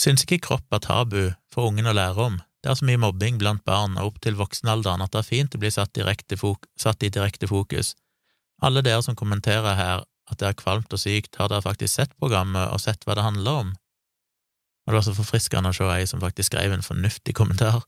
syns 0.01 0.23
ikke 0.25 0.41
kropp 0.47 0.73
er 0.73 0.81
tabu 0.81 1.19
for 1.53 1.69
ungen 1.69 1.85
å 1.85 1.93
lære 1.93 2.23
om, 2.23 2.39
det 2.61 2.69
er 2.69 2.77
så 2.77 2.85
mye 2.85 3.01
mobbing 3.01 3.39
blant 3.41 3.63
barn 3.65 3.97
og 3.97 4.11
opp 4.11 4.21
til 4.21 4.37
voksenalderen 4.37 5.01
at 5.01 5.13
det 5.13 5.21
er 5.21 5.27
fint 5.27 5.55
å 5.57 5.61
bli 5.61 5.71
satt, 5.73 5.97
satt, 5.97 7.03
i 7.03 7.09
direkte 7.09 7.49
fokus. 7.49 7.95
Alle 8.61 8.83
dere 8.85 9.01
som 9.01 9.17
kommenterer 9.17 9.77
her 9.77 10.03
at 10.31 10.39
det 10.39 10.47
er 10.47 10.57
kvalmt 10.57 10.93
og 10.93 11.01
sykt, 11.01 11.35
har 11.37 11.51
dere 11.51 11.63
faktisk 11.65 11.93
sett 11.99 12.13
programmet 12.19 12.71
og 12.71 12.81
sett 12.81 13.03
hva 13.05 13.17
det 13.17 13.25
handler 13.25 13.63
om? 13.65 13.73
Og 14.85 14.93
det 14.93 14.97
var 14.97 15.05
så 15.05 15.15
forfriskende 15.15 15.71
å 15.71 15.75
se 15.75 15.87
ei 15.93 16.07
som 16.09 16.23
faktisk 16.23 16.53
skrev 16.53 16.73
en 16.73 16.85
fornuftig 16.85 17.35
kommentar. 17.37 17.83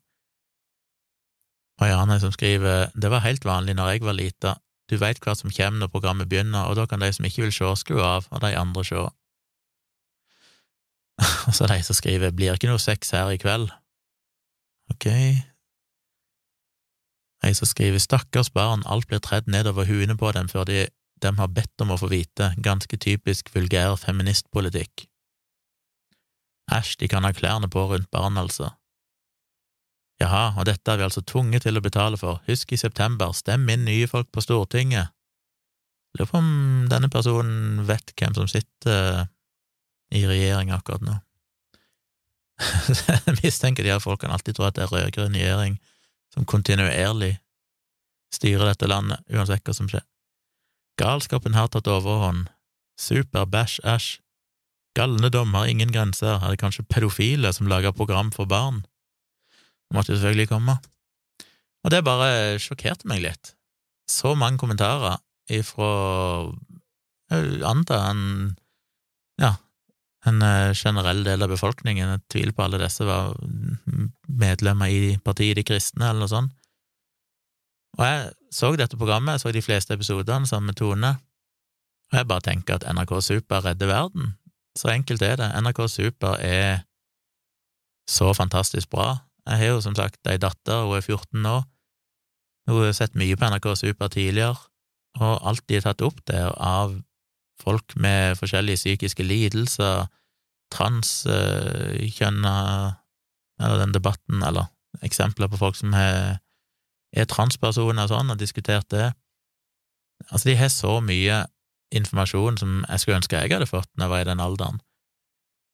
Marianne 1.82 2.20
som 2.22 2.34
skriver 2.36 2.92
det 2.94 3.10
var 3.10 3.26
helt 3.26 3.46
vanlig 3.48 3.76
når 3.78 3.96
jeg 3.96 4.06
var 4.06 4.18
lita, 4.20 4.54
du 4.92 4.98
veit 5.00 5.22
hva 5.24 5.34
som 5.36 5.52
kommer 5.54 5.80
når 5.82 5.92
programmet 5.94 6.30
begynner, 6.30 6.68
og 6.68 6.78
da 6.78 6.86
kan 6.90 7.02
de 7.02 7.10
som 7.16 7.26
ikke 7.26 7.46
vil 7.46 7.56
se, 7.56 7.70
skru 7.82 8.02
av, 8.04 8.28
og 8.30 8.44
de 8.44 8.52
andre 8.60 8.84
se. 8.86 9.06
og 11.48 11.56
så 11.56 11.70
de 11.72 11.80
som 11.86 11.98
skriver 11.98 12.36
blir 12.36 12.54
ikke 12.54 12.70
noe 12.70 12.82
sex 12.82 13.14
her 13.16 13.32
i 13.34 13.40
kveld. 13.42 13.72
Ok. 14.92 15.08
Ei 17.44 17.54
som 17.58 17.68
skriver 17.68 18.00
stakkars 18.04 18.52
barn, 18.54 18.84
alt 18.86 19.08
blir 19.08 19.24
tredd 19.24 19.50
nedover 19.52 19.88
huene 19.88 20.16
på 20.20 20.32
dem 20.36 20.52
før 20.52 20.68
de, 20.70 20.86
dem 21.24 21.40
har 21.40 21.52
bedt 21.56 21.84
om 21.84 21.94
å 21.94 21.98
få 22.00 22.10
vite, 22.12 22.52
ganske 22.64 23.00
typisk 23.00 23.52
vulgær 23.56 23.96
feministpolitikk. 24.02 25.08
Æsj, 26.72 26.96
de 27.02 27.10
kan 27.12 27.26
ha 27.28 27.34
klærne 27.36 27.70
på 27.72 27.84
rundt 27.90 28.12
barn, 28.12 28.38
altså. 28.40 28.72
Jaha, 30.22 30.54
og 30.60 30.68
dette 30.70 30.92
er 30.92 31.02
vi 31.02 31.08
altså 31.08 31.24
tvunget 31.26 31.66
til 31.66 31.78
å 31.78 31.84
betale 31.84 32.20
for, 32.20 32.40
husk 32.48 32.72
i 32.72 32.80
september, 32.80 33.34
stem 33.36 33.68
inn 33.74 33.84
nye 33.88 34.08
folk 34.08 34.30
på 34.32 34.44
Stortinget. 34.46 35.12
Lurer 36.14 36.30
på 36.30 36.40
om 36.40 36.50
denne 36.92 37.10
personen 37.12 37.84
vet 37.90 38.14
hvem 38.20 38.36
som 38.38 38.50
sitter 38.50 39.26
i 40.14 40.22
regjering 40.30 40.72
akkurat 40.72 41.04
nå. 41.04 41.18
Jeg 42.64 43.40
mistenker 43.42 43.84
de 43.84 43.92
her 43.96 44.04
folkene 44.04 44.36
alltid 44.36 44.56
tror 44.56 44.70
at 44.70 44.78
det 44.78 44.86
er 44.86 44.94
rød-grønn 44.94 45.36
regjering 45.36 45.80
som 46.34 46.46
kontinuerlig 46.50 47.34
styrer 48.34 48.70
dette 48.72 48.90
landet, 48.90 49.26
uansett 49.34 49.66
hva 49.66 49.76
som 49.76 49.90
skjer. 49.90 50.06
Galskapen 51.02 51.56
har 51.58 51.72
tatt 51.74 51.90
overhånd. 51.90 52.48
Super, 53.00 53.48
bæsj, 53.50 53.80
æsj. 53.84 54.20
Galnedom 54.94 55.54
har 55.58 55.66
ingen 55.66 55.92
grenser. 55.92 56.38
Er 56.38 56.54
det 56.54 56.62
kanskje 56.62 56.86
pedofile 56.86 57.54
som 57.54 57.68
lager 57.68 57.92
program 57.92 58.32
for 58.32 58.46
barn? 58.46 58.84
Det 59.90 59.98
måtte 59.98 60.14
jo 60.14 60.20
selvfølgelig 60.20 60.52
komme. 60.52 60.78
Og 61.84 61.92
det 61.92 62.06
bare 62.06 62.60
sjokkerte 62.62 63.10
meg 63.10 63.24
litt. 63.26 63.56
Så 64.10 64.36
mange 64.36 64.62
kommentarer 64.62 65.18
ifra 65.50 66.52
Jeg 67.32 67.64
antar 67.66 68.12
en 68.12 68.56
ja, 69.42 69.56
en 70.30 70.42
eh, 70.42 70.74
generell 70.78 71.24
del 71.26 71.42
av 71.42 71.50
befolkningen. 71.50 72.12
Jeg 72.12 72.22
tviler 72.30 72.54
på 72.54 72.66
alle 72.66 72.80
disse 72.84 73.06
var 73.08 73.34
medlemmer 74.28 74.92
i 74.92 75.18
partiet 75.24 75.58
De 75.58 75.66
kristne, 75.66 76.10
eller 76.10 76.24
noe 76.24 76.32
sånt. 76.32 76.54
Og 77.98 78.06
jeg 78.06 78.32
så 78.54 78.72
dette 78.78 78.98
programmet, 78.98 79.36
jeg 79.36 79.44
så 79.44 79.52
de 79.54 79.62
fleste 79.62 79.94
episodene 79.94 80.50
sammen 80.50 80.72
med 80.72 80.80
Tone, 80.80 81.12
og 82.12 82.18
jeg 82.18 82.28
bare 82.30 82.46
tenker 82.46 82.78
at 82.78 82.88
NRK 82.94 83.22
Super 83.26 83.66
redder 83.66 83.90
verden. 83.90 84.34
Så 84.78 84.90
enkelt 84.94 85.22
er 85.22 85.38
det. 85.38 85.50
NRK 85.62 85.88
Super 85.90 86.38
er 86.42 86.84
så 88.10 88.34
fantastisk 88.34 88.90
bra. 88.90 89.18
Jeg 89.48 89.58
har 89.58 89.72
jo 89.74 89.82
som 89.82 89.96
sagt 89.98 90.28
ei 90.30 90.38
datter, 90.38 90.86
hun 90.86 90.98
er 90.98 91.02
14 91.02 91.42
nå. 91.42 91.56
Hun 92.70 92.86
har 92.86 92.94
sett 92.96 93.18
mye 93.20 93.36
på 93.36 93.50
NRK 93.50 93.74
Super 93.80 94.08
tidligere, 94.14 94.56
og 95.20 95.48
alt 95.50 95.66
de 95.70 95.78
har 95.78 95.88
tatt 95.90 96.06
opp 96.06 96.22
der 96.30 96.54
av 96.58 96.96
folk 97.62 97.96
med 98.00 98.38
forskjellige 98.40 98.82
psykiske 98.82 99.24
lidelser, 99.24 100.08
transkjønna 100.74 102.56
Eller 103.62 103.78
den 103.84 103.94
debatten, 103.94 104.42
eller 104.44 104.66
eksempler 105.06 105.48
på 105.48 105.60
folk 105.62 105.76
som 105.78 105.94
er, 105.94 106.40
er 107.14 107.30
transpersoner 107.30 108.10
sånn, 108.10 108.32
og 108.34 108.40
diskutert 108.42 108.90
det. 108.94 109.12
Altså, 110.30 110.50
de 110.50 110.58
har 110.58 110.72
så 110.74 110.98
mye 111.04 111.44
informasjon 111.94 112.58
som 112.58 112.80
jeg 112.88 113.02
skulle 113.02 113.20
ønske 113.22 113.38
jeg 113.38 113.54
hadde 113.54 113.70
fått 113.70 113.90
når 113.94 114.06
jeg 114.06 114.14
var 114.14 114.24
i 114.24 114.30
den 114.32 114.44
alderen. 114.44 114.80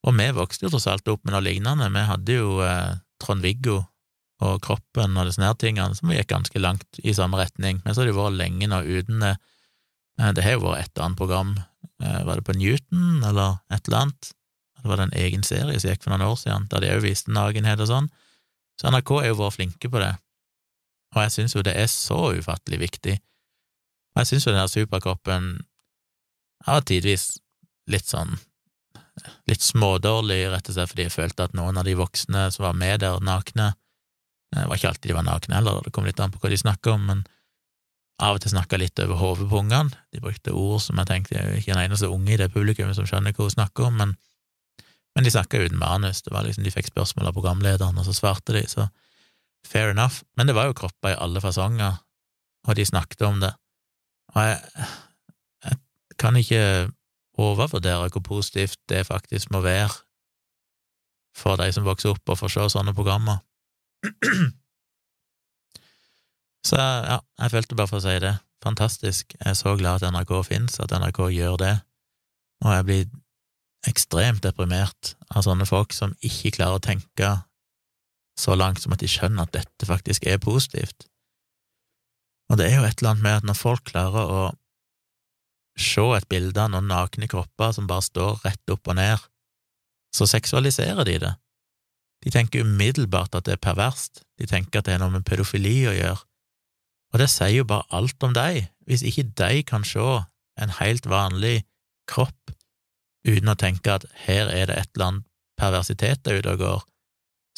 Og 0.07 0.15
vi 0.15 0.27
vokste 0.35 0.65
jo 0.65 0.73
tross 0.73 0.87
alt 0.91 1.07
opp 1.11 1.23
med 1.25 1.35
noe 1.35 1.43
lignende. 1.43 1.89
Vi 1.91 2.03
hadde 2.07 2.35
jo 2.37 2.59
eh, 2.63 2.99
Trond-Viggo 3.23 3.81
og 4.47 4.61
Kroppen 4.63 5.17
og 5.19 5.27
disse 5.27 5.53
tingene 5.59 5.95
som 5.97 6.11
gikk 6.13 6.29
ganske 6.31 6.61
langt 6.61 7.01
i 7.03 7.15
samme 7.15 7.39
retning, 7.39 7.81
men 7.83 7.95
så 7.95 8.03
har 8.03 8.09
det 8.09 8.15
vært 8.15 8.39
lenge 8.39 8.69
nå 8.71 8.79
uten 8.87 9.25
det. 9.25 9.35
Eh, 10.19 10.31
det 10.35 10.45
har 10.45 10.55
jo 10.57 10.65
vært 10.69 10.87
et 10.87 11.03
annet 11.03 11.19
program, 11.19 11.57
eh, 12.03 12.21
var 12.27 12.39
det 12.39 12.47
på 12.47 12.55
Newton 12.55 13.23
eller 13.27 13.59
et 13.71 13.87
eller 13.87 14.05
annet? 14.05 14.31
Det 14.79 14.87
var 14.87 15.01
det 15.01 15.09
en 15.09 15.19
egen 15.19 15.43
serie 15.43 15.79
som 15.79 15.91
gikk 15.91 16.05
for 16.05 16.13
noen 16.13 16.29
år 16.29 16.39
siden, 16.39 16.69
der 16.71 16.83
de 16.83 16.93
òg 16.95 17.03
viste 17.03 17.35
nakenhet 17.35 17.83
og 17.83 17.91
sånn. 17.91 18.09
Så 18.79 18.87
NRK 18.87 19.17
er 19.19 19.31
jo 19.33 19.41
vært 19.41 19.57
flinke 19.57 19.91
på 19.91 19.99
det, 19.99 20.13
og 21.15 21.23
jeg 21.23 21.33
syns 21.33 21.55
jo 21.55 21.65
det 21.65 21.73
er 21.77 21.89
så 21.91 22.19
ufattelig 22.37 22.79
viktig. 22.83 23.15
Og 24.13 24.21
jeg 24.21 24.29
syns 24.31 24.45
jo 24.45 24.53
den 24.53 24.61
der 24.61 24.71
superkroppen 24.71 25.49
har 26.67 26.85
tidvis 26.85 27.39
litt 27.89 28.09
sånn 28.09 28.37
litt 29.49 29.63
smådårlig, 29.65 30.45
rett 30.51 30.69
og 30.69 30.75
slett 30.75 30.91
fordi 30.93 31.05
jeg 31.07 31.15
følte 31.15 31.49
at 31.49 31.55
noen 31.57 31.79
av 31.79 31.87
de 31.87 31.95
voksne 31.99 32.45
som 32.55 32.63
var 32.69 32.77
med 32.77 33.01
der 33.03 33.19
nakne 33.19 33.73
Det 34.49 34.63
var 34.65 34.79
ikke 34.79 34.89
alltid 34.89 35.11
de 35.11 35.17
var 35.17 35.25
nakne 35.27 35.57
heller, 35.59 35.81
det 35.85 35.91
kom 35.93 36.07
litt 36.07 36.19
an 36.23 36.31
på 36.33 36.39
hva 36.41 36.49
de 36.49 36.57
snakka 36.57 36.93
om, 36.95 37.03
men 37.05 37.19
av 38.19 38.37
og 38.37 38.41
til 38.41 38.51
snakka 38.51 38.79
litt 38.81 38.99
over 38.99 39.19
hodet 39.19 39.45
på 39.47 39.59
ungene. 39.61 39.93
De 40.11 40.19
brukte 40.23 40.55
ord 40.57 40.81
som 40.81 40.97
jeg 40.99 41.07
tenkte 41.07 41.35
jeg 41.35 41.45
er 41.45 41.59
ikke 41.59 41.75
den 41.75 41.83
eneste 41.83 42.09
unge 42.09 42.33
i 42.33 42.39
det 42.39 42.49
publikummet 42.51 42.97
som 42.97 43.05
skjønner 43.07 43.35
hva 43.35 43.45
hun 43.45 43.53
snakker 43.53 43.85
om, 43.87 43.99
men, 44.01 44.15
men 45.15 45.27
de 45.27 45.31
snakka 45.31 45.61
uten 45.61 45.77
manus. 45.79 46.23
Det 46.25 46.33
var 46.33 46.47
liksom, 46.47 46.65
De 46.65 46.73
fikk 46.73 46.89
spørsmål 46.89 47.29
av 47.29 47.37
programlederen, 47.37 48.01
og 48.01 48.07
så 48.09 48.15
svarte 48.17 48.57
de, 48.57 48.65
så 48.67 48.89
fair 49.65 49.91
enough. 49.93 50.23
Men 50.37 50.47
det 50.47 50.55
var 50.55 50.69
jo 50.69 50.77
kropper 50.77 51.13
i 51.13 51.19
alle 51.19 51.41
fasonger, 51.41 51.99
og 52.67 52.75
de 52.75 52.85
snakket 52.85 53.21
om 53.27 53.39
det. 53.43 53.53
Og 54.35 54.45
jeg, 54.45 54.85
jeg 55.65 55.79
kan 56.19 56.37
ikke 56.39 56.63
overvurdere 57.39 58.09
hvor 58.11 58.23
positivt 58.25 58.79
det 58.89 59.07
faktisk 59.07 59.51
må 59.51 59.61
være 59.63 59.89
for 61.37 61.55
de 61.55 61.71
som 61.71 61.85
vokser 61.87 62.11
opp 62.11 62.29
og 62.29 62.39
får 62.41 62.53
se 62.55 62.67
sånne 62.75 62.93
programmer. 62.97 63.39
Så 66.67 66.75
ja, 66.75 67.19
jeg 67.39 67.51
følte 67.53 67.77
bare 67.77 67.87
for 67.87 68.01
å 68.01 68.03
si 68.03 68.17
det. 68.21 68.35
Fantastisk. 68.63 69.33
Jeg 69.37 69.47
er 69.53 69.55
så 69.55 69.75
glad 69.79 70.03
at 70.03 70.11
NRK 70.11 70.33
finnes, 70.43 70.79
at 70.83 70.91
NRK 70.91 71.29
gjør 71.31 71.55
det, 71.61 71.75
og 72.65 72.73
jeg 72.75 72.87
blir 72.89 73.05
ekstremt 73.87 74.43
deprimert 74.43 75.13
av 75.31 75.45
sånne 75.45 75.63
folk 75.69 75.95
som 75.95 76.11
ikke 76.19 76.57
klarer 76.57 76.81
å 76.81 76.83
tenke 76.83 77.29
så 78.39 78.55
langt 78.55 78.81
som 78.83 78.95
at 78.95 79.03
de 79.03 79.09
skjønner 79.11 79.45
at 79.45 79.55
dette 79.57 79.87
faktisk 79.89 80.25
er 80.29 80.39
positivt. 80.41 81.07
Og 82.49 82.57
det 82.59 82.69
er 82.69 82.79
jo 82.79 82.87
et 82.87 83.01
eller 83.01 83.13
annet 83.13 83.25
med 83.25 83.37
at 83.41 83.49
når 83.49 83.59
folk 83.59 83.83
klarer 83.91 84.31
å 84.31 84.43
se 85.79 86.05
et 86.15 86.27
bilde 86.31 86.59
av 86.59 86.71
noen 86.73 86.89
nakne 86.91 87.29
kropper 87.31 87.75
som 87.75 87.87
bare 87.87 88.07
står 88.07 88.41
rett 88.45 88.73
opp 88.73 88.89
og 88.89 88.97
ned, 88.99 89.21
så 90.15 90.25
seksualiserer 90.27 91.05
de 91.07 91.19
det. 91.25 91.33
De 92.25 92.33
tenker 92.33 92.65
umiddelbart 92.65 93.35
at 93.37 93.45
det 93.47 93.55
er 93.55 93.63
perverst, 93.63 94.23
de 94.39 94.47
tenker 94.49 94.81
at 94.81 94.89
det 94.89 94.97
er 94.97 95.03
noe 95.03 95.13
med 95.13 95.27
pedofili 95.27 95.77
å 95.87 95.95
gjøre, 95.95 96.23
og 97.09 97.21
det 97.21 97.29
sier 97.31 97.61
jo 97.61 97.69
bare 97.69 97.87
alt 97.95 98.21
om 98.25 98.35
deg. 98.37 98.67
Hvis 98.85 99.05
ikke 99.05 99.29
de 99.39 99.63
kan 99.65 99.85
se 99.87 100.03
en 100.59 100.75
helt 100.81 101.07
vanlig 101.09 101.63
kropp 102.09 102.53
uten 103.27 103.51
å 103.51 103.57
tenke 103.59 103.95
at 103.95 104.05
her 104.25 104.49
er 104.51 104.69
det 104.69 104.77
et 104.77 104.91
eller 104.95 105.07
annet 105.07 105.27
perversitet 105.59 106.23
der 106.25 106.39
ute 106.39 106.53
og 106.55 106.61
går, 106.63 106.83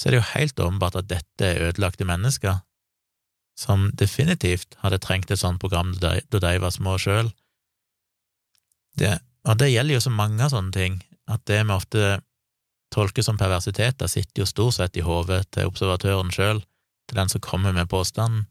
så 0.01 0.07
er 0.07 0.15
det 0.15 0.19
jo 0.21 0.29
helt 0.31 0.59
åpenbart 0.65 0.97
at 0.97 1.09
dette 1.11 1.45
er 1.45 1.67
ødelagte 1.69 2.07
mennesker 2.09 2.63
som 3.59 3.91
definitivt 3.93 4.73
hadde 4.81 4.97
trengt 5.03 5.29
et 5.29 5.41
sånt 5.41 5.61
program 5.61 5.93
da 6.01 6.15
de 6.31 6.53
var 6.63 6.73
små 6.73 6.95
sjøl. 6.97 7.29
Og 8.97 9.53
det 9.61 9.69
gjelder 9.69 9.93
jo 9.93 10.03
så 10.07 10.13
mange 10.13 10.47
sånne 10.49 10.73
ting, 10.73 10.97
at 11.29 11.43
det 11.45 11.59
vi 11.61 11.75
ofte 11.75 12.07
tolker 12.91 13.23
som 13.23 13.37
perversiteter, 13.37 14.09
sitter 14.09 14.41
jo 14.41 14.49
stort 14.49 14.79
sett 14.79 14.97
i 14.97 15.05
hodet 15.05 15.45
til 15.53 15.69
observatøren 15.69 16.33
sjøl, 16.33 16.63
til 17.07 17.21
den 17.21 17.29
som 17.29 17.43
kommer 17.43 17.75
med 17.75 17.91
påstanden. 17.91 18.47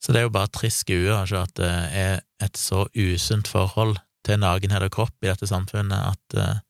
Så 0.00 0.12
det 0.12 0.20
er 0.20 0.28
jo 0.28 0.36
bare 0.36 0.52
trist 0.52 0.84
skue 0.84 1.12
å 1.12 1.24
se 1.28 1.40
at 1.40 1.56
det 1.58 1.72
er 1.96 2.20
et 2.44 2.56
så 2.56 2.86
usunt 2.96 3.48
forhold 3.48 3.98
til 4.24 4.40
nakenhet 4.40 4.86
og 4.86 4.92
kropp 4.94 5.24
i 5.24 5.28
dette 5.28 5.48
samfunnet 5.48 6.12
at 6.12 6.36
uh, 6.36 6.60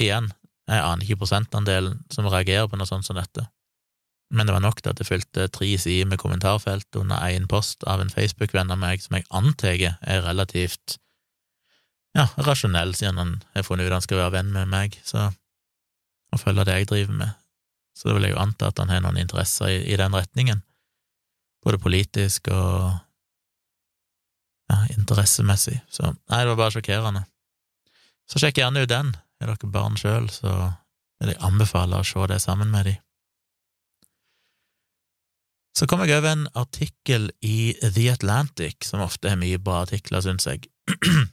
igjen, 0.00 0.28
jeg 0.70 0.80
aner 0.80 1.04
ikke 1.04 1.20
prosentandelen 1.20 2.00
som 2.12 2.28
reagerer 2.30 2.70
på 2.70 2.78
noe 2.80 2.88
sånt 2.88 3.06
som 3.06 3.18
dette, 3.18 3.46
men 4.34 4.48
det 4.48 4.54
var 4.56 4.64
nok 4.64 4.80
til 4.80 4.90
at 4.90 4.98
det 4.98 5.06
fylte 5.06 5.46
tre 5.52 5.68
sider 5.78 6.08
med 6.08 6.18
kommentarfelt 6.18 6.96
under 6.98 7.20
én 7.28 7.46
post 7.50 7.84
av 7.86 8.00
en 8.00 8.10
Facebook-venn 8.10 8.72
av 8.72 8.80
meg 8.80 9.04
som 9.04 9.18
jeg 9.18 9.28
antar 9.30 9.76
er 9.84 10.24
relativt 10.24 10.98
ja, 12.16 12.28
rasjonell, 12.38 12.94
siden 12.96 13.20
han 13.20 13.32
har 13.54 13.66
funnet 13.66 13.88
ut 13.88 13.94
han 13.94 14.04
skal 14.04 14.22
være 14.22 14.36
venn 14.38 14.52
med 14.54 14.70
meg, 14.70 14.98
så 15.04 15.28
og 16.34 16.40
følge 16.42 16.66
det 16.66 16.78
jeg 16.80 16.90
driver 16.90 17.18
med. 17.18 17.34
Så 17.94 18.08
det 18.08 18.16
vil 18.16 18.26
jeg 18.26 18.34
jo 18.34 18.42
anta 18.42 18.70
at 18.70 18.80
han 18.82 18.90
har 18.90 19.02
noen 19.04 19.20
interesser 19.22 19.70
i, 19.70 19.82
i 19.86 19.98
den 19.98 20.16
retningen, 20.16 20.64
både 21.62 21.78
politisk 21.78 22.50
og 22.50 22.96
ja, 24.72 24.80
interessemessig. 24.96 25.78
Så 25.92 26.10
nei, 26.10 26.40
det 26.42 26.50
var 26.50 26.58
bare 26.64 26.74
sjokkerende. 26.74 27.22
Så 28.30 28.40
sjekk 28.42 28.58
gjerne 28.58 28.82
ut 28.82 28.90
den. 28.90 29.12
Er 29.44 29.52
dere 29.52 29.68
barn 29.68 29.98
sjøl, 30.00 30.30
så 30.32 30.50
vil 31.20 31.34
jeg 31.34 31.42
anbefale 31.44 31.98
å 32.00 32.06
se 32.06 32.24
det 32.30 32.40
sammen 32.40 32.70
med 32.72 32.88
dem. 32.88 33.00
Så 35.74 35.88
kom 35.90 36.00
jeg 36.04 36.14
over 36.16 36.30
en 36.30 36.46
artikkel 36.56 37.28
i 37.44 37.74
The 37.82 38.06
Atlantic, 38.12 38.86
som 38.88 39.02
ofte 39.04 39.28
er 39.28 39.36
mye 39.40 39.58
bra 39.60 39.82
artikler, 39.84 40.24
syns 40.24 40.48
jeg. 40.50 40.68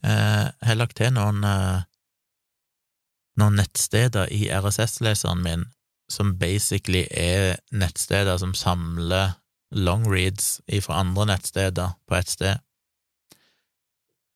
Eh, 0.00 0.46
jeg 0.48 0.64
har 0.64 0.78
lagt 0.78 0.94
til 0.96 1.10
noen, 1.12 1.42
eh, 1.44 1.82
noen 3.36 3.58
nettsteder 3.60 4.30
i 4.32 4.46
RSS-leseren 4.48 5.42
min 5.44 5.66
som 6.08 6.38
basically 6.40 7.02
er 7.12 7.58
nettsteder 7.68 8.38
som 8.40 8.54
samler 8.56 9.34
longreads 9.76 10.62
fra 10.86 11.02
andre 11.02 11.26
nettsteder 11.34 11.92
på 12.08 12.16
ett 12.16 12.32
sted. 12.32 12.64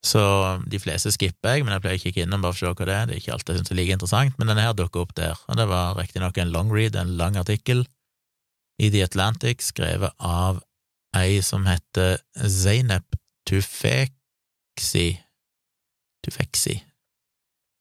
Så 0.05 0.21
de 0.69 0.79
fleste 0.83 1.13
skipper 1.15 1.57
jeg, 1.57 1.65
men 1.65 1.73
jeg 1.73 1.85
pleier 1.85 2.01
å 2.01 2.03
kikke 2.03 2.25
innom 2.27 2.43
bare 2.45 2.53
for 2.53 2.69
å 2.69 2.75
se 2.75 2.77
hva 2.77 2.89
det 2.89 2.95
er. 2.95 3.07
Det 3.09 3.15
er 3.15 3.23
ikke 3.23 3.35
alt 3.39 3.49
jeg 3.49 3.61
syns 3.61 3.73
er 3.73 3.79
like 3.79 3.97
interessant, 3.97 4.39
men 4.39 4.51
denne 4.51 4.67
her 4.67 4.77
dukker 4.77 5.07
opp 5.07 5.15
der, 5.17 5.39
og 5.49 5.57
det 5.57 5.67
var 5.71 5.97
riktignok 5.97 6.39
en 6.39 6.53
long 6.53 6.73
read, 6.75 6.99
en 7.01 7.17
lang 7.21 7.39
artikkel, 7.41 7.87
i 8.83 8.91
The 8.91 9.05
Atlantic, 9.07 9.63
skrevet 9.65 10.13
av 10.19 10.61
ei 11.17 11.39
som 11.47 11.65
heter 11.71 12.19
Zainab 12.35 13.17
Tufeksi, 13.47 15.21
Tufeksi. 16.25 16.83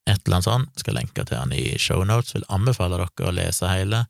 Et 0.05 0.19
eller 0.27 0.35
annet 0.35 0.45
sånt. 0.45 0.79
Skal 0.79 0.97
lenke 0.99 1.23
til 1.25 1.39
han 1.39 1.53
i 1.55 1.77
shownotes. 1.79 2.35
Vil 2.35 2.45
anbefale 2.51 2.99
dere 2.99 3.29
å 3.29 3.35
lese 3.35 3.71
hele. 3.71 4.03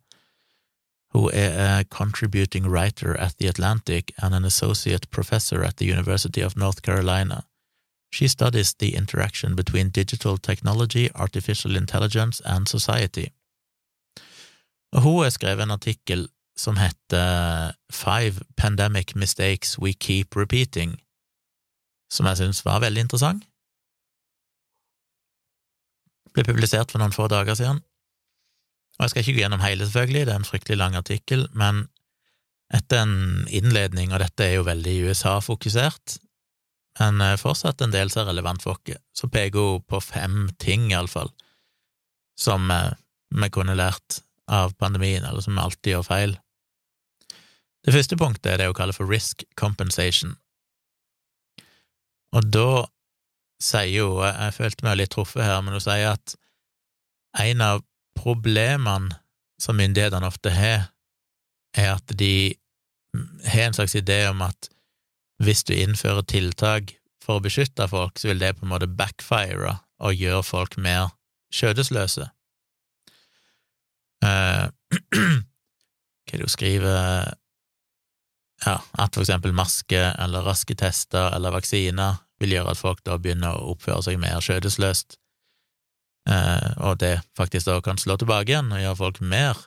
Hun 1.13 1.29
er 1.37 1.53
a 1.61 1.83
contributing 1.93 2.65
writer 2.65 3.13
at 3.15 3.37
The 3.37 3.47
Atlantic 3.47 4.11
and 4.17 4.33
an 4.33 4.45
associate 4.45 5.09
professor 5.11 5.63
at 5.63 5.77
the 5.77 5.85
University 5.85 6.41
of 6.41 6.57
North 6.57 6.81
Carolina. 6.81 7.43
She 8.13 8.27
studies 8.27 8.73
the 8.73 8.95
interaction 8.95 9.55
between 9.55 9.89
digital 9.89 10.37
technology, 10.37 11.09
artificial 11.15 11.75
intelligence 11.75 12.41
and 12.45 12.67
society. 12.67 13.27
Og 14.93 15.01
hun 15.01 15.23
har 15.23 15.29
skrevet 15.29 15.63
en 15.63 15.71
artikkel 15.71 16.27
som 16.57 16.77
heter 16.77 17.71
Five 17.91 18.45
Pandemic 18.57 19.15
Mistakes 19.15 19.79
We 19.79 19.93
Keep 19.93 20.35
Repeating, 20.35 21.01
som 22.11 22.25
jeg 22.25 22.37
syns 22.37 22.65
var 22.65 22.79
veldig 22.79 23.01
interessant 23.01 23.43
ble 26.33 26.45
publisert 26.47 26.91
for 26.91 27.01
noen 27.01 27.15
få 27.15 27.29
dager 27.31 27.57
siden. 27.57 27.81
Og 28.97 29.05
jeg 29.05 29.13
skal 29.13 29.23
ikke 29.23 29.35
gå 29.37 29.43
gjennom 29.43 29.63
hele, 29.63 29.85
selvfølgelig, 29.87 30.25
det 30.27 30.33
er 30.33 30.41
en 30.41 30.49
fryktelig 30.49 30.79
lang 30.79 30.97
artikkel, 30.97 31.47
men 31.57 31.87
etter 32.73 33.03
en 33.03 33.47
innledning, 33.53 34.13
og 34.13 34.21
dette 34.21 34.45
er 34.45 34.57
jo 34.57 34.67
veldig 34.67 34.95
USA-fokusert, 35.09 36.17
men 36.99 37.21
eh, 37.21 37.37
fortsatt 37.41 37.81
en 37.81 37.93
del 37.93 38.11
som 38.11 38.23
er 38.23 38.31
relevant 38.31 38.63
for 38.63 38.77
oss, 38.77 38.99
så 39.15 39.29
peker 39.31 39.59
hun 39.59 39.87
på 39.89 40.01
fem 40.03 40.47
ting, 40.61 40.91
iallfall, 40.91 41.31
som 42.39 42.69
eh, 42.71 42.93
vi 43.33 43.49
kunne 43.53 43.77
lært 43.77 44.21
av 44.51 44.75
pandemien, 44.77 45.23
eller 45.25 45.41
som 45.41 45.55
vi 45.55 45.63
alltid 45.63 45.95
gjør 45.95 46.07
feil. 46.07 46.37
Det 47.83 47.93
første 47.95 48.17
punktet 48.19 48.51
er 48.51 48.61
det 48.61 48.69
hun 48.69 48.77
kaller 48.77 48.95
for 48.95 49.09
risk 49.09 49.43
compensation. 49.59 50.35
Og 52.33 52.45
da 52.53 52.85
sier 53.63 53.91
jo, 53.93 54.07
jeg 54.25 54.55
følte 54.55 54.85
meg 54.85 54.99
litt 54.99 55.13
truffet 55.15 55.45
her, 55.45 55.61
men 55.63 55.75
hun 55.77 55.83
sier 55.83 56.13
at 56.13 56.35
en 57.43 57.63
av 57.63 57.83
problemene 58.17 59.15
som 59.61 59.77
myndighetene 59.79 60.27
ofte 60.27 60.51
har, 60.53 60.89
er 61.77 61.95
at 61.95 62.13
de 62.19 62.53
har 63.47 63.67
en 63.67 63.77
slags 63.77 63.95
idé 63.97 64.23
om 64.29 64.41
at 64.45 64.72
hvis 65.43 65.63
du 65.67 65.73
innfører 65.75 66.25
tiltak 66.27 66.95
for 67.23 67.39
å 67.39 67.43
beskytte 67.43 67.87
folk, 67.91 68.19
så 68.19 68.31
vil 68.31 68.41
det 68.41 68.55
på 68.57 68.65
en 68.65 68.73
måte 68.73 68.89
backfire 68.89 69.77
og 70.03 70.19
gjøre 70.19 70.43
folk 70.47 70.77
mer 70.81 71.13
skjødesløse. 71.53 72.29
Uh, 74.23 74.69
hva 76.23 76.37
er 76.37 76.39
det 76.39 76.45
hun 76.45 76.51
skriver 76.53 77.33
Ja, 78.63 78.75
at 78.95 79.17
for 79.17 79.25
eksempel 79.25 79.51
maske 79.51 79.99
eller 79.99 80.45
raske 80.47 80.77
tester 80.79 81.33
eller 81.35 81.51
vaksiner 81.51 82.21
vil 82.39 82.53
gjøre 82.55 82.71
at 82.71 82.79
folk 82.79 83.01
da 83.03 83.17
begynner 83.19 83.57
å 83.57 83.73
oppføre 83.73 84.05
seg 84.05 84.21
mer 84.21 84.39
skjødesløst, 84.43 85.17
eh, 86.31 86.69
og 86.87 87.01
det 87.03 87.17
faktisk 87.37 87.67
da 87.67 87.81
kan 87.83 87.99
slå 87.99 88.15
tilbake 88.21 88.53
igjen 88.53 88.71
og 88.71 88.79
gjøre 88.79 88.99
folk 89.01 89.19
mer, 89.33 89.59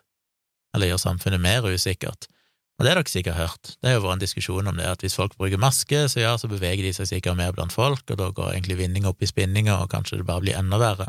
eller 0.73 0.93
gjøre 0.93 1.05
samfunnet 1.05 1.45
mer 1.45 1.69
usikkert. 1.69 2.29
Og 2.77 2.85
det 2.85 2.91
har 2.93 2.99
dere 3.01 3.09
sikkert 3.09 3.39
hørt, 3.39 3.71
det 3.81 3.89
har 3.89 3.95
jo 3.97 4.03
vært 4.05 4.19
en 4.19 4.25
diskusjon 4.27 4.67
om 4.69 4.77
det, 4.77 4.85
at 4.85 5.01
hvis 5.01 5.17
folk 5.17 5.37
bruker 5.41 5.61
maske, 5.61 6.03
så 6.13 6.21
ja, 6.21 6.35
så 6.37 6.49
beveger 6.51 6.85
de 6.85 6.93
seg 6.93 7.09
sikkert 7.09 7.39
mer 7.39 7.55
blant 7.57 7.73
folk, 7.73 8.03
og 8.05 8.19
da 8.21 8.29
går 8.37 8.53
egentlig 8.53 8.77
vinninga 8.83 9.15
opp 9.15 9.25
i 9.25 9.31
spinninga, 9.31 9.79
og 9.81 9.89
kanskje 9.95 10.21
det 10.21 10.29
bare 10.29 10.45
blir 10.45 10.59
enda 10.59 10.81
verre. 10.83 11.09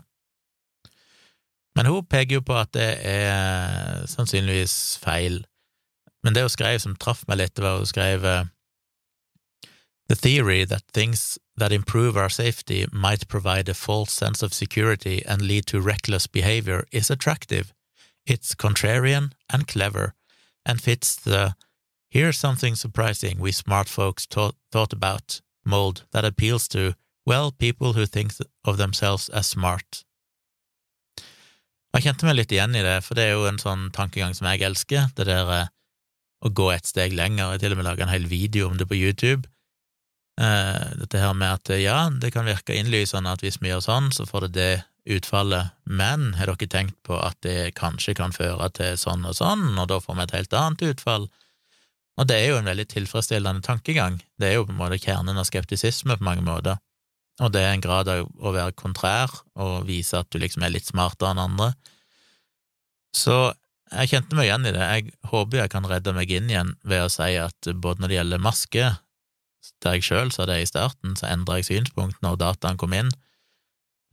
Men 1.75 1.91
hun 1.91 2.07
peker 2.09 2.39
jo 2.39 2.45
på 2.47 2.55
at 2.57 2.71
det 2.73 2.87
er 3.05 4.07
sannsynligvis 4.09 4.97
feil. 5.03 5.43
Men 6.23 6.33
det 6.33 6.47
hun 6.47 6.55
skrev 6.55 6.79
som 6.81 6.95
traff 6.95 7.25
meg 7.27 7.41
litt, 7.43 7.59
var 7.61 7.81
hun 7.81 7.89
skrev 7.89 8.25
eh, 8.25 8.47
The 10.07 10.15
theory 10.15 10.63
that 10.65 10.87
things 10.93 11.37
that 11.57 11.73
improve 11.73 12.15
our 12.15 12.29
safety 12.29 12.85
might 12.93 13.27
provide 13.27 13.67
a 13.67 13.73
false 13.73 14.13
sense 14.13 14.41
of 14.41 14.53
security 14.53 15.21
and 15.25 15.41
lead 15.41 15.65
to 15.67 15.81
reckless 15.81 16.27
behavior 16.27 16.85
is 16.93 17.11
attractive. 17.11 17.73
It's 18.25 18.55
contrarian 18.55 19.33
and 19.51 19.67
clever, 19.67 20.13
and 20.67 20.81
fits 20.81 21.15
the 21.15 21.55
here's 22.09 22.37
something 22.37 22.75
surprising 22.75 23.39
we 23.39 23.51
smart 23.51 23.89
folks 23.89 24.25
thought, 24.25 24.55
thought 24.71 24.93
about 24.93 25.41
mold 25.65 26.03
that 26.11 26.25
appeals 26.25 26.67
to, 26.69 26.93
well, 27.25 27.51
people 27.51 27.93
who 27.93 28.05
think 28.05 28.33
of 28.65 28.77
themselves 28.77 29.29
as 29.29 29.47
smart. 29.47 30.03
Jeg 31.95 32.03
kjente 32.03 32.27
meg 32.27 32.35
litt 32.37 32.51
igjen 32.53 32.75
i 32.77 32.83
det, 32.85 32.99
for 33.05 33.17
det 33.17 33.23
er 33.25 33.37
jo 33.39 33.47
en 33.49 33.57
sånn 33.57 33.87
tankegang 33.95 34.35
som 34.37 34.45
jeg 34.51 34.61
elsker, 34.67 35.07
det 35.17 35.25
der 35.25 35.49
eh, 35.55 35.69
å 36.45 36.51
gå 36.53 36.67
et 36.69 36.85
steg 36.85 37.15
lenger. 37.17 37.55
Jeg 37.55 37.63
til 37.63 37.73
og 37.73 37.79
med 37.79 37.87
laga 37.87 38.05
en 38.05 38.11
hel 38.11 38.27
video 38.29 38.67
om 38.69 38.75
det 38.77 38.85
på 38.89 38.99
YouTube. 38.99 39.49
Eh, 40.37 40.83
dette 40.99 41.23
her 41.23 41.33
med 41.33 41.55
at 41.55 41.71
ja, 41.81 42.03
det 42.13 42.29
kan 42.35 42.45
virke 42.45 42.75
innlysende 42.77 43.33
at 43.33 43.41
hvis 43.41 43.57
vi 43.63 43.71
gjør 43.71 43.81
sånn, 43.87 44.11
så 44.13 44.27
får 44.29 44.45
det 44.45 44.51
det 44.59 44.73
utfallet, 45.15 45.73
men 45.83 46.33
har 46.37 46.51
dere 46.51 46.69
tenkt 46.71 46.97
på 47.07 47.17
at 47.19 47.37
det 47.45 47.75
kanskje 47.79 48.15
kan 48.17 48.35
føre 48.35 48.69
til 48.75 48.97
sånn 48.99 49.25
og 49.27 49.37
sånn, 49.37 49.69
og 49.77 49.87
da 49.91 49.99
får 50.03 50.17
vi 50.17 50.25
et 50.25 50.35
helt 50.37 50.57
annet 50.57 50.85
utfall? 50.91 51.27
Og 52.17 52.27
det 52.29 52.39
er 52.39 52.51
jo 52.51 52.57
en 52.59 52.69
veldig 52.69 52.87
tilfredsstillende 52.91 53.63
tankegang, 53.65 54.19
det 54.41 54.49
er 54.49 54.57
jo 54.57 54.65
på 54.67 54.73
en 54.75 54.81
måte 54.81 54.99
kjernen 55.01 55.37
av 55.37 55.47
skeptisisme 55.49 56.17
på 56.17 56.27
mange 56.27 56.45
måter, 56.45 56.81
og 57.37 57.53
det 57.53 57.61
er 57.61 57.75
en 57.75 57.83
grad 57.83 58.09
av 58.09 58.25
å 58.25 58.53
være 58.55 58.75
kontrær 58.77 59.33
og 59.61 59.85
vise 59.89 60.17
at 60.17 60.29
du 60.33 60.39
liksom 60.41 60.65
er 60.65 60.73
litt 60.73 60.89
smartere 60.89 61.35
enn 61.35 61.43
andre. 61.43 61.71
Så 63.13 63.53
jeg 63.91 64.11
kjente 64.11 64.35
meg 64.35 64.49
igjen 64.49 64.65
i 64.65 64.73
det, 64.73 64.87
jeg 64.87 65.13
håper 65.31 65.61
jeg 65.61 65.71
kan 65.73 65.85
redde 65.87 66.15
meg 66.17 66.31
inn 66.33 66.49
igjen 66.51 66.73
ved 66.83 67.05
å 67.05 67.11
si 67.13 67.29
at 67.39 67.69
både 67.77 68.03
når 68.03 68.11
det 68.11 68.17
gjelder 68.17 68.43
maske, 68.43 68.89
der 69.83 69.97
jeg 69.97 70.07
sjøl 70.07 70.33
sa 70.33 70.47
det 70.49 70.57
i 70.63 70.67
starten, 70.69 71.15
så 71.19 71.29
endra 71.29 71.59
jeg 71.59 71.69
synspunkt 71.69 72.19
når 72.25 72.39
dataen 72.41 72.79
kom 72.81 72.95
inn, 72.97 73.13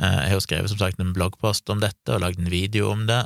jeg 0.03 0.27
har 0.27 0.35
jo 0.35 0.43
skrevet 0.43 0.73
som 0.73 0.81
sagt 0.81 1.01
en 1.01 1.15
bloggpost 1.15 1.71
om 1.71 1.83
dette 1.83 2.11
og 2.11 2.23
lagd 2.25 2.41
en 2.43 2.51
video 2.51 2.91
om 2.91 3.05
det, 3.07 3.23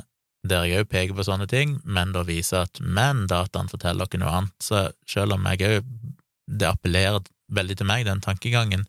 der 0.47 0.67
jeg 0.67 0.83
òg 0.83 0.91
peker 0.91 1.17
på 1.17 1.25
sånne 1.27 1.47
ting, 1.51 1.79
men 1.83 2.13
da 2.15 2.23
viser 2.27 2.67
at 2.67 2.79
men 2.79 3.25
dataen 3.27 3.71
forteller 3.71 4.07
dere 4.07 4.21
noe 4.21 4.35
annet, 4.37 4.55
så 4.63 4.87
selv 5.09 5.35
om 5.35 5.47
jeg 5.49 5.65
òg 5.67 5.91
det 6.49 6.69
appellerer 6.69 7.25
veldig 7.53 7.77
til 7.79 7.89
meg, 7.89 8.05
den 8.07 8.23
tankegangen, 8.23 8.85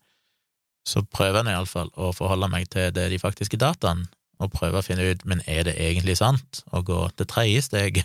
så 0.87 1.03
prøver 1.05 1.45
jeg 1.45 1.57
iallfall 1.57 1.91
å 2.01 2.13
forholde 2.17 2.49
meg 2.53 2.69
til 2.73 2.91
det 2.95 3.11
de 3.13 3.21
faktiske 3.21 3.61
dataene, 3.61 4.09
og 4.41 4.55
prøve 4.55 4.81
å 4.81 4.85
finne 4.85 5.05
ut 5.11 5.27
men 5.29 5.43
er 5.45 5.67
det 5.69 5.77
egentlig 5.77 6.17
sant, 6.17 6.63
å 6.73 6.81
gå 6.87 7.03
til 7.17 7.29
tredje 7.29 7.67
steg, 7.67 8.01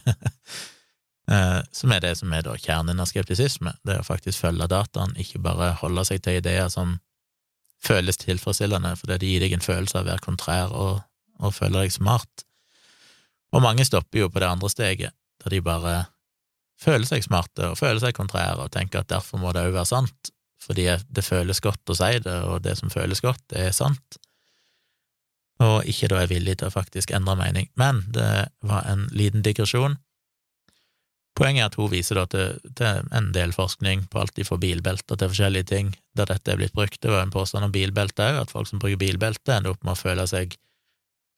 eh, 1.32 1.62
som 1.72 1.94
er 1.96 2.04
det 2.04 2.16
som 2.20 2.34
er 2.36 2.44
da 2.44 2.58
kjernen 2.60 3.00
av 3.00 3.08
skeptisisme, 3.12 3.78
det 3.88 3.96
er 3.96 4.04
å 4.04 4.08
faktisk 4.08 4.44
følge 4.44 4.68
dataen, 4.72 5.16
ikke 5.22 5.44
bare 5.46 5.76
holde 5.80 6.04
seg 6.10 6.26
til 6.26 6.42
ideer 6.42 6.68
som 6.74 6.98
føles 7.86 8.20
tilfredsstillende, 8.22 8.96
fordi 9.00 9.20
det 9.22 9.30
gir 9.30 9.46
deg 9.46 9.56
en 9.56 9.66
følelse 9.66 10.00
av 10.00 10.06
å 10.06 10.10
være 10.10 10.26
kontrær 10.26 10.74
og, 10.74 11.00
og 11.40 11.56
føle 11.56 11.86
deg 11.86 11.94
smart. 11.94 12.46
Og 13.56 13.64
mange 13.64 13.86
stopper 13.88 14.26
jo 14.26 14.32
på 14.32 14.42
det 14.42 14.50
andre 14.50 14.72
steget, 14.74 15.16
der 15.44 15.54
de 15.54 15.64
bare 15.64 15.96
føler 16.82 17.08
seg 17.08 17.24
smarte 17.24 17.72
og 17.72 17.80
føler 17.80 18.02
seg 18.04 18.18
kontrære 18.18 18.66
og 18.66 18.74
tenker 18.74 19.04
at 19.04 19.12
derfor 19.14 19.40
må 19.40 19.54
det 19.56 19.64
òg 19.64 19.78
være 19.78 19.92
sant, 19.94 20.32
fordi 20.66 20.90
det 20.90 21.24
føles 21.24 21.62
godt 21.64 21.94
å 21.94 21.98
si 21.98 22.18
det, 22.26 22.40
og 22.50 22.64
det 22.66 22.76
som 22.80 22.92
føles 22.92 23.22
godt, 23.24 23.44
det 23.54 23.68
er 23.70 23.76
sant, 23.76 24.20
og 25.64 25.88
ikke 25.88 26.10
da 26.12 26.22
er 26.22 26.32
villig 26.32 26.58
til 26.60 26.68
å 26.68 26.74
faktisk 26.74 27.14
endre 27.16 27.38
mening. 27.40 27.70
Men 27.80 28.04
det 28.12 28.50
var 28.66 28.88
en 28.92 29.08
liten 29.16 29.44
digresjon. 29.46 29.98
Poenget 31.36 31.62
er 31.62 31.68
at 31.68 31.76
hun 31.76 31.92
viser 31.92 32.22
til, 32.32 32.60
til, 32.80 33.08
en 33.12 33.32
del 33.36 33.52
forskning 33.52 34.06
på 34.12 34.22
alt 34.22 34.38
fra 34.48 34.58
bilbelter 34.62 35.20
til 35.20 35.32
forskjellige 35.32 35.68
ting 35.68 35.90
der 36.16 36.30
dette 36.30 36.52
er 36.54 36.60
blitt 36.62 36.76
brukt. 36.76 37.02
Det 37.04 37.12
var 37.12 37.26
en 37.26 37.34
påstand 37.34 37.68
om 37.68 37.74
bilbelte 37.76 38.24
òg, 38.24 38.46
at 38.46 38.54
folk 38.54 38.70
som 38.70 38.80
bruker 38.80 39.02
bilbelte, 39.02 39.52
ender 39.52 39.76
opp 39.76 39.84
med 39.84 39.98
å 39.98 40.00
føle 40.00 40.24
seg 40.32 40.56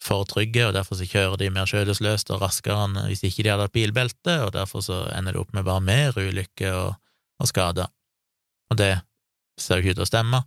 for 0.04 0.28
trygge, 0.30 0.68
og 0.68 0.76
derfor 0.78 1.00
så 1.00 1.08
kjører 1.10 1.40
de 1.42 1.50
mer 1.50 1.66
skjødesløst 1.70 2.30
og 2.36 2.44
raskere 2.44 2.84
enn 2.86 3.00
hvis 3.08 3.24
ikke 3.26 3.42
de 3.42 3.50
hadde 3.50 3.66
hatt 3.66 3.74
bilbelte, 3.74 4.36
og 4.46 4.54
derfor 4.54 4.86
så 4.86 5.00
ender 5.18 5.34
det 5.34 5.42
opp 5.42 5.58
med 5.58 5.66
bare 5.66 5.82
mer 5.82 6.20
ulykker 6.22 6.78
og, 6.78 7.00
og 7.42 7.50
skader. 7.50 7.90
Og 8.70 8.78
det 8.78 8.94
ser 9.58 9.80
jo 9.80 9.88
ikke 9.88 9.96
ut 9.96 10.02
til 10.04 10.06
å 10.06 10.12
stemme. 10.12 10.44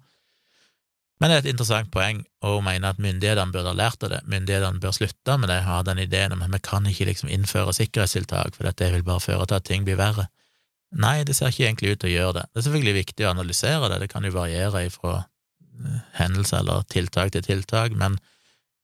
Men 1.20 1.28
det 1.28 1.36
er 1.36 1.42
et 1.42 1.50
interessant 1.52 1.90
poeng, 1.92 2.22
og 2.40 2.56
hun 2.56 2.64
mener 2.64 2.94
at 2.94 3.00
myndighetene 3.02 3.52
burde 3.52 3.68
ha 3.68 3.76
lært 3.76 4.04
av 4.06 4.12
det. 4.14 4.22
Myndighetene 4.32 4.80
bør 4.80 4.94
slutte 4.96 5.36
med 5.36 5.50
det, 5.52 5.58
ha 5.66 5.82
den 5.84 6.00
ideen 6.00 6.32
om 6.32 6.44
at 6.46 6.54
vi 6.54 6.60
kan 6.64 6.88
ikke 6.88 7.10
liksom 7.10 7.28
innføre 7.32 7.74
sikkerhetstiltak, 7.76 8.56
for 8.56 8.68
dette 8.68 8.88
vil 8.94 9.04
bare 9.04 9.20
føre 9.20 9.44
til 9.44 9.58
at 9.58 9.66
ting 9.68 9.84
blir 9.84 10.00
verre. 10.00 10.30
Nei, 10.96 11.20
det 11.28 11.36
ser 11.36 11.52
ikke 11.52 11.68
egentlig 11.68 11.92
ut 11.92 12.00
til 12.02 12.10
å 12.10 12.14
gjøre 12.14 12.36
det. 12.40 12.46
Det 12.48 12.62
er 12.62 12.66
selvfølgelig 12.66 12.96
viktig 12.96 13.26
å 13.26 13.34
analysere 13.34 13.92
det, 13.92 14.00
det 14.02 14.10
kan 14.10 14.24
jo 14.26 14.32
variere 14.34 14.82
fra 14.96 15.14
eh, 15.20 16.00
hendelse 16.16 16.56
eller 16.64 16.88
tiltak 16.90 17.36
til 17.36 17.44
tiltak, 17.46 17.94
men, 18.00 18.16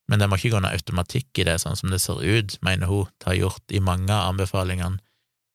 men 0.07 0.21
det 0.21 0.29
må 0.29 0.37
ikke 0.37 0.53
gå 0.55 0.63
noe 0.63 0.77
automatikk 0.77 1.41
i 1.41 1.49
det, 1.49 1.57
sånn 1.65 1.81
som 1.81 1.91
det 1.91 2.05
ser 2.05 2.21
ut, 2.21 2.61
mener 2.61 2.93
hun, 2.93 3.09
har 3.25 3.41
gjort 3.41 3.75
i 3.75 3.81
mange 3.81 4.13
av 4.13 4.35
anbefalingene 4.35 5.01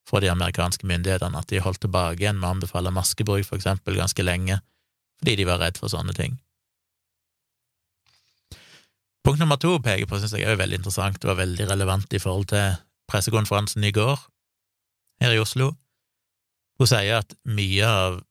fra 0.09 0.19
de 0.19 0.33
amerikanske 0.33 0.89
myndighetene, 0.89 1.37
at 1.37 1.53
de 1.53 1.61
holdt 1.61 1.85
tilbake 1.85 2.25
igjen 2.25 2.41
med 2.41 2.49
å 2.49 2.55
anbefale 2.57 2.91
maskebruk, 2.91 3.45
for 3.45 3.61
eksempel, 3.61 4.01
ganske 4.01 4.25
lenge, 4.25 4.63
fordi 5.21 5.37
de 5.39 5.45
var 5.47 5.61
redd 5.61 5.77
for 5.77 5.93
sånne 5.93 6.17
ting. 6.17 6.41
Punkt 9.25 9.39
nummer 9.39 9.59
to 9.61 9.75
peker 9.77 10.09
på, 10.09 10.17
synes 10.17 10.33
jeg 10.33 10.49
er 10.49 10.57
veldig 10.57 10.79
interessant, 10.81 11.21
det 11.21 11.29
var 11.29 11.37
veldig 11.43 11.69
relevant 11.69 12.13
i 12.13 12.19
forhold 12.19 12.47
til 12.49 12.79
pressekonferansen 13.11 13.83
i 13.83 13.93
går 13.93 14.17
her 15.21 15.35
i 15.35 15.41
Oslo. 15.41 15.73
Hun 16.81 16.89
sier 16.89 17.19
at 17.21 17.35
mye 17.45 17.85
av 17.85 18.21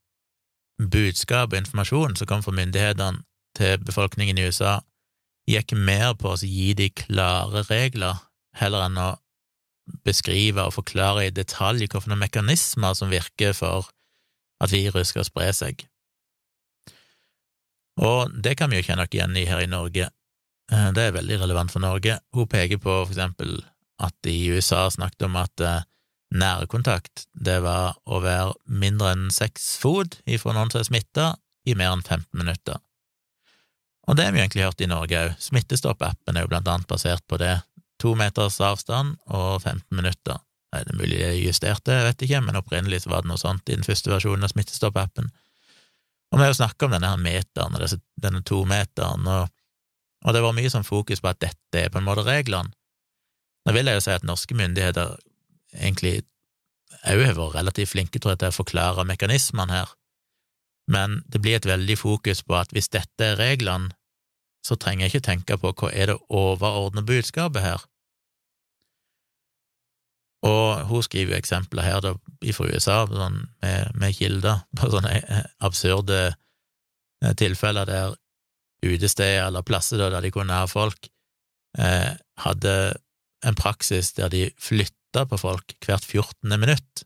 budskap 0.90 1.52
og 1.52 1.60
informasjon 1.60 2.16
som 2.18 2.26
kom 2.26 2.42
fra 2.42 2.54
myndighetene 2.56 3.22
til 3.58 3.78
befolkningen 3.84 4.38
i 4.38 4.48
USA, 4.48 4.80
gikk 5.50 5.74
mer 5.76 6.14
på 6.18 6.32
å 6.32 6.40
gi 6.42 6.72
de 6.78 6.88
klare 6.94 7.62
regler, 7.68 8.18
heller 8.58 8.86
enn 8.86 8.98
å 8.98 9.10
beskrive 10.06 10.64
og 10.66 10.74
forklare 10.74 11.26
i 11.26 11.34
detalj 11.34 11.84
hvilke 11.84 12.18
mekanismer 12.18 12.94
som 12.98 13.10
virker 13.10 13.54
for 13.56 13.90
at 14.62 14.72
virus 14.72 15.10
skal 15.14 15.26
spre 15.26 15.50
seg. 15.56 15.86
Og 18.00 18.32
det 18.42 18.56
kan 18.58 18.70
vi 18.70 18.80
jo 18.80 18.86
kjenne 18.86 19.04
oss 19.04 19.14
igjen 19.14 19.36
i 19.36 19.46
her 19.48 19.62
i 19.64 19.70
Norge. 19.70 20.08
Eh, 20.70 20.90
det 20.94 21.06
er 21.06 21.16
veldig 21.16 21.40
relevant 21.42 21.72
for 21.72 21.82
Norge. 21.82 22.18
Hun 22.36 22.48
peker 22.50 22.78
på 22.78 23.02
for 23.02 23.12
eksempel 23.12 23.58
at 24.00 24.14
de 24.24 24.32
i 24.32 24.50
USA 24.54 24.86
snakket 24.90 25.26
om 25.26 25.38
at 25.40 25.64
eh, 25.64 25.86
nærkontakt, 26.30 27.26
det 27.34 27.58
var 27.64 27.98
å 28.06 28.20
være 28.22 28.54
mindre 28.66 29.14
enn 29.14 29.30
seks 29.34 29.74
fot 29.82 30.20
ifra 30.30 30.54
noen 30.54 30.70
som 30.70 30.82
er 30.82 30.88
smitta, 30.88 31.32
i 31.68 31.74
mer 31.76 31.92
enn 31.92 32.04
15 32.06 32.24
minutter. 32.38 32.78
Og 34.08 34.16
det 34.16 34.24
har 34.26 34.32
vi 34.32 34.40
egentlig 34.40 34.64
hørt 34.64 34.80
i 34.80 34.88
Norge 34.90 35.18
òg. 35.18 35.34
Smittestopp-appen 35.42 36.38
er 36.38 36.46
jo 36.46 36.50
blant 36.50 36.70
annet 36.70 36.88
basert 36.88 37.22
på 37.28 37.36
det. 37.38 37.58
To 38.00 38.14
meters 38.16 38.56
avstand 38.64 39.18
og 39.28 39.60
15 39.60 39.82
minutter. 39.92 40.40
Er 40.72 40.86
det 40.86 40.96
mulig 40.96 41.20
er 41.26 41.36
justert, 41.36 41.82
det, 41.84 41.98
jeg 41.98 42.06
vet 42.06 42.24
ikke, 42.24 42.40
men 42.46 42.58
opprinnelig 42.58 43.02
så 43.04 43.12
var 43.12 43.24
det 43.24 43.30
noe 43.32 43.42
sånt 43.42 43.68
i 43.68 43.76
den 43.76 43.86
første 43.86 44.10
versjonen 44.12 44.46
av 44.46 44.54
Smittestopp-appen. 44.54 45.28
Og 46.30 46.38
vi 46.38 46.46
har 46.46 46.52
jo 46.52 46.60
snakka 46.62 46.86
om 46.86 46.94
denne 46.94 47.10
her 47.10 47.22
meteren 47.22 47.76
og 47.76 47.98
denne 48.22 48.42
tometeren, 48.46 49.26
og 49.26 49.50
og 50.24 50.36
det 50.36 50.42
var 50.44 50.56
mye 50.56 50.70
sånn 50.72 50.86
fokus 50.86 51.22
på 51.22 51.30
at 51.30 51.40
dette 51.40 51.84
er 51.84 51.92
på 51.92 52.00
en 52.00 52.06
måte 52.06 52.26
reglene. 52.26 52.72
Nå 53.66 53.74
vil 53.76 53.88
jeg 53.88 53.98
jo 53.98 54.04
si 54.04 54.12
at 54.14 54.26
norske 54.26 54.56
myndigheter 54.56 55.16
egentlig 55.76 56.22
òg 57.06 57.22
har 57.24 57.36
vært 57.36 57.56
relativt 57.56 57.92
flinke 57.92 58.20
tror 58.20 58.34
jeg, 58.34 58.42
til 58.42 58.52
å 58.52 58.58
forklare 58.58 59.06
mekanismene 59.08 59.72
her, 59.72 59.92
men 60.90 61.20
det 61.30 61.40
blir 61.42 61.60
et 61.60 61.68
veldig 61.68 61.96
fokus 62.00 62.42
på 62.42 62.56
at 62.58 62.72
hvis 62.74 62.90
dette 62.92 63.24
er 63.24 63.38
reglene, 63.38 63.92
så 64.66 64.76
trenger 64.76 65.06
jeg 65.06 65.14
ikke 65.14 65.26
tenke 65.28 65.56
på 65.60 65.72
hva 65.72 65.88
er 65.92 66.10
det 66.10 66.18
overordnede 66.28 67.06
budskapet 67.08 67.64
her. 67.64 67.84
Og 70.44 70.82
hun 70.88 71.04
skriver 71.04 71.34
jo 71.34 71.38
eksempler 71.38 71.84
her 71.84 72.02
da, 72.04 72.14
fra 72.56 72.68
USA 72.68 72.98
sånn, 73.08 73.38
med, 73.62 73.96
med 74.00 74.16
kilder 74.16 74.64
på 74.76 74.88
sånne 74.92 75.44
absurde 75.64 76.20
eh, 76.28 77.34
tilfeller 77.36 77.88
der 77.88 78.16
utesteder 78.82 79.46
eller 79.46 79.66
plasser 79.66 80.00
der 80.00 80.20
de 80.24 80.32
kunne 80.34 80.56
ha 80.56 80.66
folk, 80.70 81.10
eh, 81.78 82.16
hadde 82.44 82.74
en 83.46 83.56
praksis 83.56 84.12
der 84.16 84.32
de 84.32 84.48
flytta 84.60 85.26
på 85.28 85.38
folk 85.40 85.76
hvert 85.84 86.04
14. 86.04 86.58
minutt 86.60 87.04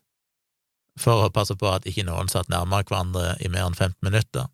for 0.99 1.25
å 1.25 1.33
passe 1.33 1.55
på 1.59 1.67
at 1.67 1.87
ikke 1.89 2.05
noen 2.07 2.29
satt 2.31 2.51
nærmere 2.51 2.87
hverandre 2.87 3.35
i 3.43 3.49
mer 3.51 3.67
enn 3.67 3.75
15 3.75 3.97
minutter. 4.05 4.47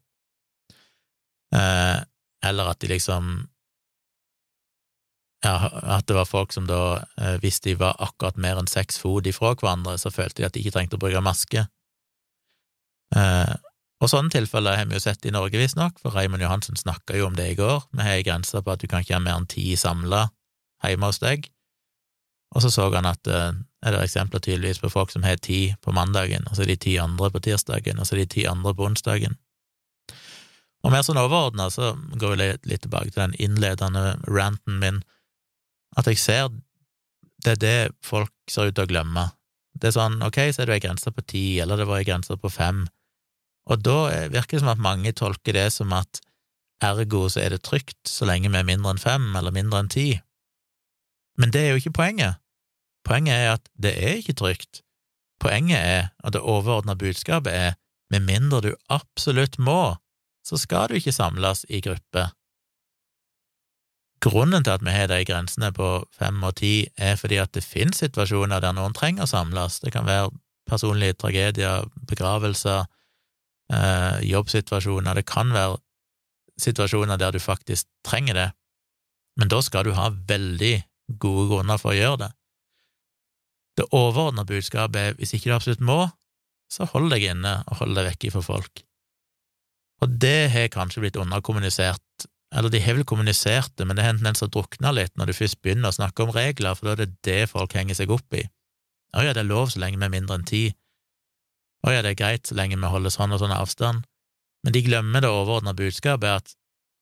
eh, 1.54 2.00
eller 2.42 2.70
at 2.72 2.80
de 2.80 2.88
liksom 2.88 3.52
ja, 5.44 5.56
at 5.98 6.06
det 6.08 6.16
var 6.16 6.30
folk 6.30 6.54
som 6.54 6.68
da, 6.70 7.04
eh, 7.18 7.38
hvis 7.42 7.60
de 7.66 7.74
var 7.76 7.98
akkurat 8.00 8.38
mer 8.38 8.60
enn 8.62 8.70
seks 8.70 9.00
fot 9.02 9.26
ifra 9.26 9.56
hverandre, 9.56 9.98
så 9.98 10.14
følte 10.14 10.42
de 10.42 10.46
at 10.46 10.54
de 10.54 10.62
ikke 10.62 10.76
trengte 10.76 11.00
å 11.00 11.02
bruke 11.02 11.24
maske. 11.26 11.66
Eh, 13.16 13.56
og 14.02 14.10
sånne 14.10 14.34
tilfeller 14.34 14.80
har 14.80 14.88
vi 14.90 14.98
jo 14.98 15.04
sett 15.04 15.26
i 15.30 15.34
Norge, 15.34 15.60
visstnok, 15.62 16.00
for 16.02 16.16
Raymond 16.18 16.42
Johansen 16.42 16.80
snakka 16.80 17.20
jo 17.20 17.28
om 17.28 17.36
det 17.38 17.52
i 17.52 17.58
går. 17.60 17.84
Vi 17.94 18.02
har 18.02 18.18
ei 18.18 18.26
grense 18.26 18.58
på 18.58 18.74
at 18.74 18.82
du 18.82 18.88
kan 18.90 19.06
ikke 19.06 19.14
ha 19.20 19.22
mer 19.22 19.38
enn 19.38 19.50
ti 19.50 19.76
samla 19.78 20.26
hjemme 20.82 21.12
hos 21.12 21.22
deg. 21.22 21.46
Og 22.56 22.64
så 22.64 22.72
så 22.74 22.88
han 22.92 23.08
at 23.08 23.30
eh, 23.30 23.54
er 23.86 23.94
det 23.94 24.02
eksempler 24.04 24.42
tydeligvis 24.44 24.82
på 24.82 24.90
folk 24.92 25.14
som 25.14 25.24
har 25.24 25.38
ti 25.38 25.76
på 25.86 25.94
mandagen, 25.96 26.44
og 26.50 26.58
så 26.58 26.66
er 26.66 26.74
de 26.74 26.80
ti 26.82 26.98
andre 27.00 27.30
på 27.32 27.44
tirsdagen, 27.46 28.02
og 28.02 28.08
så 28.08 28.18
er 28.18 28.24
de 28.24 28.34
ti 28.34 28.48
andre 28.50 28.74
på 28.76 28.90
onsdagen. 28.90 29.38
Og 30.82 30.92
mer 30.92 31.06
sånn 31.06 31.22
overordna 31.22 31.70
så 31.70 31.94
går 32.18 32.34
vi 32.34 32.50
litt, 32.72 32.82
tilbake 32.82 33.14
til 33.14 33.22
den 33.22 33.38
innledende 33.38 34.18
ranten 34.26 34.82
min, 34.82 35.04
at 35.98 36.10
jeg 36.10 36.20
ser 36.20 36.50
det 37.46 37.56
er 37.56 37.62
det 37.62 37.78
folk 38.06 38.34
ser 38.50 38.70
ut 38.70 38.76
til 38.78 38.86
å 38.86 38.90
glemme. 38.90 39.30
Det 39.78 39.90
er 39.90 39.96
sånn, 39.96 40.20
ok, 40.26 40.44
så 40.54 40.62
er 40.62 40.70
det 40.70 40.76
ei 40.78 40.84
grense 40.84 41.14
på 41.14 41.24
ti, 41.26 41.46
eller 41.62 41.80
det 41.80 41.88
var 41.90 42.02
ei 42.02 42.06
grense 42.06 42.36
på 42.38 42.52
fem, 42.54 42.84
og 43.72 43.82
da 43.86 44.28
virker 44.32 44.58
det 44.58 44.64
som 44.64 44.74
at 44.74 44.84
mange 44.84 45.14
tolker 45.16 45.56
det 45.56 45.70
som 45.74 45.94
at 45.96 46.22
ergo 46.84 47.28
så 47.30 47.44
er 47.44 47.56
det 47.56 47.64
trygt 47.64 48.10
så 48.10 48.28
lenge 48.28 48.52
vi 48.52 48.60
er 48.60 48.68
mindre 48.68 48.96
enn 48.96 49.02
fem 49.02 49.30
eller 49.38 49.54
mindre 49.56 49.82
enn 49.82 49.92
ti. 49.92 50.08
Men 51.40 51.54
det 51.54 51.62
er 51.62 51.70
jo 51.72 51.82
ikke 51.82 51.98
poenget. 52.02 52.42
Poenget 53.08 53.36
er 53.38 53.54
at 53.56 53.70
det 53.82 53.94
er 53.98 54.20
ikke 54.20 54.38
trygt. 54.38 54.82
Poenget 55.42 55.80
er, 55.80 56.12
at 56.24 56.34
det 56.36 56.42
overordna 56.42 56.94
budskapet 56.96 57.54
er, 57.54 57.74
med 58.12 58.28
mindre 58.28 58.62
du 58.62 58.72
absolutt 58.92 59.58
må, 59.58 59.96
så 60.46 60.58
skal 60.60 60.90
du 60.90 61.00
ikke 61.00 61.16
samles 61.16 61.64
i 61.70 61.80
gruppe. 61.82 62.28
Grunnen 64.22 64.64
til 64.64 64.76
at 64.76 64.84
vi 64.86 64.94
har 64.94 65.08
de 65.10 65.24
grensene 65.26 65.72
på 65.74 66.04
fem 66.14 66.44
og 66.46 66.60
ti, 66.60 66.86
er 66.98 67.16
fordi 67.18 67.40
at 67.42 67.54
det 67.58 67.66
finnes 67.66 68.04
situasjoner 68.04 68.62
der 68.62 68.76
noen 68.78 68.94
trenger 68.94 69.26
å 69.26 69.32
samles. 69.32 69.80
Det 69.82 69.94
kan 69.96 70.06
være 70.06 70.30
personlige 70.70 71.18
tragedier, 71.24 71.88
begravelser, 72.10 72.86
eh, 73.72 74.20
jobbsituasjoner, 74.28 75.18
det 75.18 75.28
kan 75.30 75.54
være 75.56 75.80
situasjoner 76.62 77.18
der 77.18 77.34
du 77.34 77.40
faktisk 77.42 77.88
trenger 78.06 78.38
det, 78.38 78.50
men 79.40 79.50
da 79.52 79.62
skal 79.64 79.88
du 79.88 79.96
ha 79.98 80.12
veldig 80.12 80.76
gode 81.22 81.48
grunner 81.50 81.82
for 81.82 81.94
å 81.94 81.98
gjøre 81.98 82.22
det. 82.26 82.32
Det 83.80 83.88
overordna 83.96 84.44
budskapet 84.48 85.00
er 85.02 85.18
hvis 85.18 85.34
ikke 85.38 85.50
du 85.50 85.56
absolutt 85.56 85.84
må, 85.84 86.04
så 86.72 86.88
hold 86.92 87.12
deg 87.12 87.26
inne 87.34 87.62
og 87.68 87.82
hold 87.82 87.96
deg 87.98 88.12
vekke 88.12 88.32
fra 88.36 88.44
folk. 88.46 88.84
Og 90.02 90.14
det 90.22 90.52
har 90.54 90.72
kanskje 90.74 91.04
blitt 91.04 91.20
underkommunisert, 91.20 92.28
eller 92.56 92.72
de 92.74 92.82
har 92.84 92.98
vel 92.98 93.08
kommunisert 93.08 93.72
det, 93.78 93.86
men 93.88 93.96
det 93.96 94.06
har 94.06 94.16
en 94.16 94.20
tendens 94.20 94.42
til 94.42 94.50
å 94.50 94.56
drukne 94.58 94.92
litt 94.96 95.14
når 95.20 95.32
du 95.32 95.38
først 95.38 95.62
begynner 95.64 95.92
å 95.92 95.96
snakke 95.96 96.26
om 96.26 96.34
regler, 96.36 96.76
for 96.76 96.90
da 96.90 96.96
er 96.96 97.04
det 97.04 97.20
det 97.28 97.52
folk 97.52 97.76
henger 97.78 98.00
seg 98.00 98.12
opp 98.12 98.36
i. 98.36 98.44
Å 99.16 99.24
ja, 99.24 99.36
det 99.36 99.44
er 99.44 99.50
lov 99.50 99.72
så 99.72 99.82
lenge 99.84 100.00
er 100.04 100.12
mindre 100.12 100.40
enn 100.40 100.48
ti. 100.48 100.70
Å 101.82 101.94
ja, 101.94 102.02
det 102.06 102.14
er 102.14 102.20
greit 102.20 102.48
så 102.50 102.58
lenge 102.58 102.78
vi 102.78 102.92
holder 102.94 103.14
sånn 103.14 103.34
og 103.34 103.42
sånn 103.42 103.56
avstand, 103.56 104.06
men 104.62 104.76
de 104.76 104.84
glemmer 104.86 105.24
det 105.24 105.32
overordna 105.32 105.74
budskapet 105.78 106.30
at 106.30 106.56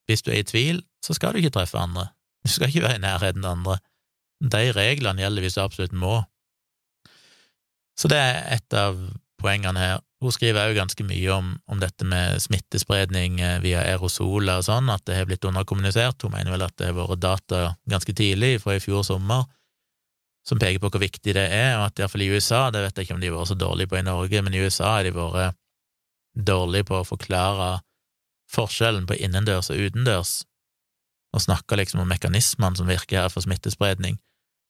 hvis 0.10 0.24
du 0.26 0.32
er 0.32 0.42
i 0.42 0.48
tvil, 0.48 0.84
så 1.06 1.16
skal 1.16 1.36
du 1.36 1.42
ikke 1.42 1.58
treffe 1.60 1.80
andre, 1.80 2.10
du 2.44 2.52
skal 2.52 2.72
ikke 2.72 2.86
være 2.88 3.00
i 3.00 3.04
nærheten 3.04 3.46
av 3.46 3.58
andre. 3.58 3.80
De 4.40 4.70
reglene 4.74 5.22
gjelder 5.22 5.44
hvis 5.44 5.58
du 5.58 5.64
absolutt 5.64 5.96
må. 5.96 6.22
Så 8.00 8.08
det 8.08 8.20
er 8.20 8.40
et 8.56 8.78
av 8.80 8.96
poengene 9.40 9.82
her. 9.82 10.00
Hun 10.24 10.34
skriver 10.36 10.68
også 10.68 10.78
ganske 10.78 11.06
mye 11.08 11.32
om, 11.32 11.52
om, 11.72 11.80
dette 11.80 12.08
med 12.08 12.42
smittespredning 12.44 13.40
eh, 13.44 13.60
via 13.64 13.84
aerosoler 13.88 14.60
og 14.60 14.66
sånn, 14.68 14.92
at 14.92 15.06
det 15.08 15.16
har 15.16 15.28
blitt 15.28 15.46
underkommunisert. 15.48 16.24
Hun 16.24 16.34
mener 16.36 16.56
vel 16.56 16.66
at 16.66 16.76
det 16.80 16.90
har 16.90 16.98
vært 16.98 17.24
data 17.24 17.62
ganske 17.92 18.16
tidlig, 18.16 18.58
fra 18.64 18.76
i 18.76 18.84
fjor 18.84 19.06
sommer, 19.08 19.48
som 20.50 20.60
peker 20.60 20.82
på 20.82 20.90
hvor 20.90 21.04
viktig 21.04 21.36
det 21.38 21.46
er, 21.54 21.76
og 21.78 21.90
at 21.90 22.02
iallfall 22.02 22.26
i 22.26 22.32
USA, 22.34 22.68
det 22.74 22.82
vet 22.82 22.98
jeg 22.98 23.08
ikke 23.08 23.18
om 23.18 23.22
de 23.22 23.30
har 23.30 23.38
vært 23.38 23.52
så 23.52 23.60
dårlige 23.60 23.92
på 23.92 24.00
i 24.00 24.06
Norge, 24.08 24.42
men 24.46 24.56
i 24.56 24.64
USA 24.64 24.96
har 24.98 25.06
de 25.06 25.14
vært 25.14 25.60
dårlige 26.34 26.88
på 26.90 26.98
å 27.00 27.08
forklare 27.08 27.70
forskjellen 28.50 29.06
på 29.10 29.20
innendørs 29.22 29.70
og 29.70 29.84
utendørs, 29.86 30.40
og 31.36 31.46
snakke 31.46 31.78
liksom 31.78 32.02
om 32.02 32.10
mekanismene 32.10 32.80
som 32.80 32.90
virker 32.90 33.22
her 33.22 33.30
for 33.30 33.46
smittespredning. 33.46 34.18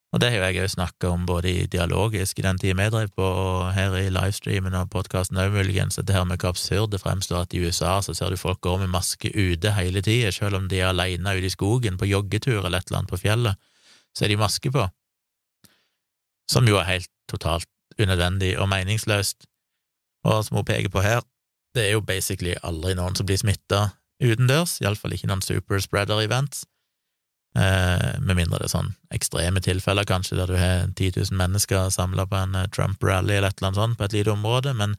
Og 0.09 0.19
det 0.23 0.32
har 0.34 0.49
jeg 0.49 0.63
òg 0.65 0.71
snakka 0.73 1.11
om 1.13 1.27
både 1.30 1.51
i 1.53 1.65
dialogisk 1.69 2.39
i 2.41 2.43
den 2.43 2.57
tida 2.59 2.75
vi 2.75 2.89
drev 2.91 3.11
på, 3.13 3.23
og 3.23 3.69
her 3.75 3.93
i 3.95 4.09
livestreamen 4.11 4.75
og 4.75 4.89
podkasten 4.91 5.39
òg, 5.39 5.53
muligens, 5.53 6.01
at 6.01 6.09
det 6.09 6.17
her 6.17 6.25
med 6.27 6.41
hvor 6.41 6.51
absurd 6.51 6.91
det 6.91 7.03
fremstår 7.03 7.45
at 7.45 7.53
i 7.53 7.61
USA 7.61 7.99
så 8.03 8.17
ser 8.17 8.34
du 8.34 8.41
folk 8.41 8.59
gå 8.65 8.75
med 8.82 8.91
maske 8.91 9.30
ute 9.32 9.75
hele 9.77 10.03
tida, 10.03 10.34
selv 10.36 10.59
om 10.59 10.67
de 10.67 10.82
er 10.82 10.89
aleine 10.89 11.38
ute 11.38 11.47
i 11.47 11.53
skogen 11.53 12.01
på 12.01 12.09
joggetur 12.09 12.65
eller 12.65 12.82
et 12.82 12.89
eller 12.89 13.03
annet 13.03 13.13
på 13.13 13.21
fjellet, 13.21 13.69
så 14.17 14.25
er 14.25 14.34
de 14.34 14.41
maske 14.41 14.73
på 14.73 14.89
som 16.49 16.67
jo 16.67 16.79
er 16.79 16.87
helt 16.89 17.11
totalt 17.29 17.69
unødvendig 17.99 18.55
og 18.59 18.69
meningsløst. 18.71 19.45
Og 20.27 20.43
som 20.45 20.59
hun 20.59 20.67
peker 20.67 20.91
på 20.91 21.03
her, 21.05 21.21
det 21.75 21.85
er 21.85 21.95
jo 21.97 22.05
basically 22.05 22.55
aldri 22.65 22.95
noen 22.97 23.15
som 23.15 23.27
blir 23.29 23.39
smitta 23.39 23.89
utendørs, 24.23 24.79
iallfall 24.83 25.13
ikke 25.15 25.29
noen 25.29 25.43
superspreader-events, 25.45 26.65
eh, 27.55 28.17
med 28.19 28.35
mindre 28.35 28.59
det 28.59 28.67
er 28.67 28.73
sånn 28.73 28.91
ekstreme 29.15 29.61
tilfeller, 29.63 30.07
kanskje, 30.09 30.39
der 30.41 30.49
du 30.49 30.57
har 30.59 30.89
10 30.89 31.13
000 31.21 31.39
mennesker 31.39 31.93
samla 31.93 32.25
på 32.27 32.39
en 32.41 32.57
eh, 32.57 32.67
Trump-rally 32.75 33.37
eller 33.37 33.53
et 33.53 33.61
eller 33.61 33.71
annet 33.71 33.81
sånt 33.83 33.99
på 33.99 34.09
et 34.09 34.17
lite 34.17 34.33
område, 34.33 34.73
men 34.75 34.97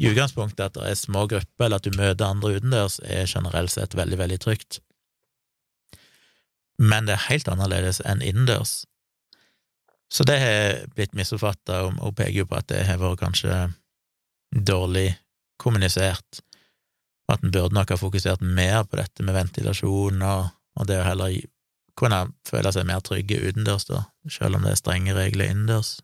i 0.00 0.08
utgangspunktet 0.10 0.64
at 0.64 0.78
det 0.78 0.88
er 0.90 0.98
små 0.98 1.26
grupper, 1.30 1.66
eller 1.66 1.78
at 1.78 1.86
du 1.86 1.94
møter 1.94 2.26
andre 2.26 2.56
utendørs, 2.56 2.98
er 3.04 3.28
generelt 3.30 3.74
sett 3.74 3.94
veldig, 3.94 4.18
veldig 4.18 4.40
trygt. 4.42 4.80
Men 6.82 7.06
det 7.06 7.14
er 7.14 7.28
helt 7.28 7.50
annerledes 7.50 8.00
enn 8.02 8.24
innendørs. 8.24 8.82
Så 10.14 10.22
det 10.22 10.36
har 10.38 10.84
blitt 10.94 11.16
misoppfatta, 11.18 11.80
og 11.82 11.96
hun 11.98 12.14
peker 12.14 12.44
jo 12.44 12.46
på 12.46 12.58
at 12.60 12.68
det 12.70 12.84
har 12.86 13.00
vært 13.02 13.22
kanskje 13.24 13.54
dårlig 14.54 15.08
kommunisert, 15.58 16.42
at 17.32 17.42
en 17.42 17.50
burde 17.50 17.74
nok 17.74 17.90
ha 17.90 17.98
fokusert 17.98 18.44
mer 18.44 18.84
på 18.86 19.00
dette 19.00 19.24
med 19.26 19.34
ventilasjon 19.34 20.22
og, 20.22 20.52
og 20.78 20.86
det 20.86 21.00
å 21.00 21.06
heller 21.08 21.34
kunne 21.98 22.20
føle 22.46 22.70
seg 22.74 22.86
mer 22.86 23.02
trygge 23.06 23.40
utendørs, 23.40 23.88
da, 23.90 24.04
selv 24.30 24.58
om 24.58 24.66
det 24.66 24.74
er 24.74 24.80
strenge 24.82 25.16
regler 25.16 25.50
innendørs. 25.50 25.96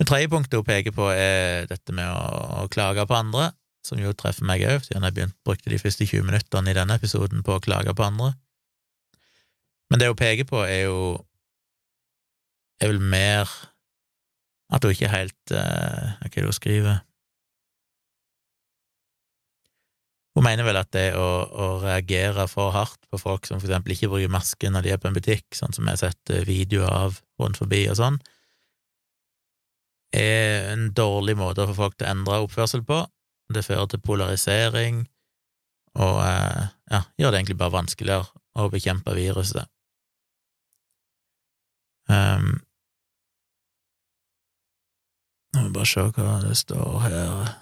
Det 0.00 0.08
tredje 0.08 0.30
punktet 0.32 0.58
hun 0.58 0.66
peker 0.66 0.94
på, 0.96 1.08
er 1.14 1.68
dette 1.70 1.94
med 1.94 2.08
å, 2.10 2.62
å 2.64 2.68
klage 2.72 3.04
på 3.06 3.16
andre, 3.16 3.52
som 3.86 4.00
jo 4.00 4.12
treffer 4.16 4.46
meg 4.48 4.64
òg, 4.66 4.84
siden 4.84 5.04
jeg 5.06 5.16
begynte, 5.16 5.38
brukte 5.46 5.70
de 5.70 5.80
første 5.80 6.06
20 6.08 6.26
minuttene 6.28 6.72
i 6.72 6.76
denne 6.76 6.96
episoden 6.98 7.44
på 7.46 7.56
å 7.56 7.62
klage 7.62 7.94
på 7.96 8.04
andre. 8.04 8.32
Men 9.92 10.00
det 10.00 10.08
hun 10.10 10.18
peker 10.18 10.48
på, 10.48 10.64
er 10.64 10.88
jo 10.88 10.98
er 12.82 12.90
vel 12.90 13.00
mer 13.02 13.50
at 14.72 14.84
hun 14.84 14.94
ikke 14.94 15.10
helt 15.12 15.54
uh, 15.54 16.18
Hva 16.18 16.28
er 16.28 16.36
det 16.36 16.48
hun 16.48 16.56
skriver? 16.56 17.00
Hun 20.32 20.46
mener 20.46 20.64
vel 20.64 20.78
at 20.80 20.88
det 20.96 21.10
å, 21.18 21.26
å, 21.44 21.66
reagere 21.82 22.46
for 22.48 22.72
hardt 22.72 23.02
på 23.12 23.20
folk 23.20 23.44
som 23.44 23.60
for 23.60 23.68
eksempel 23.68 23.92
ikke 23.92 24.08
bruker 24.08 24.32
maske 24.32 24.70
når 24.72 24.86
de 24.86 24.94
er 24.94 25.00
på 25.00 25.10
en 25.10 25.16
butikk, 25.16 25.44
sånn 25.52 25.76
som 25.76 25.84
jeg 25.84 25.98
har 25.98 26.00
sett 26.06 26.32
eh, 26.32 26.46
videoer 26.48 26.88
av 26.88 27.18
rundt 27.42 27.60
forbi 27.60 27.82
og 27.92 27.98
sånn, 28.00 28.16
er 30.16 30.70
en 30.70 30.88
dårlig 30.96 31.36
måte 31.36 31.66
få 31.68 31.76
folk 31.76 31.98
til 31.98 32.08
å 32.08 32.14
endre 32.14 32.40
oppførsel 32.46 32.84
på. 32.88 33.02
Det 33.52 33.64
fører 33.66 33.90
til 33.92 34.00
polarisering 34.04 35.02
og 36.00 36.18
uh, 36.24 36.64
ja, 36.88 37.02
gjør 37.20 37.34
det 37.34 37.42
egentlig 37.42 37.58
bare 37.60 37.76
vanskeligere 37.76 38.24
å 38.56 38.68
bekjempe 38.72 39.12
viruset. 39.16 39.68
Um, 42.08 42.62
nå 45.52 45.60
må 45.60 45.68
vi 45.68 45.74
bare 45.76 45.90
se 45.90 46.06
hva 46.16 46.38
det 46.44 46.56
står 46.58 46.94
her. 47.04 47.18
Jeg 47.18 47.52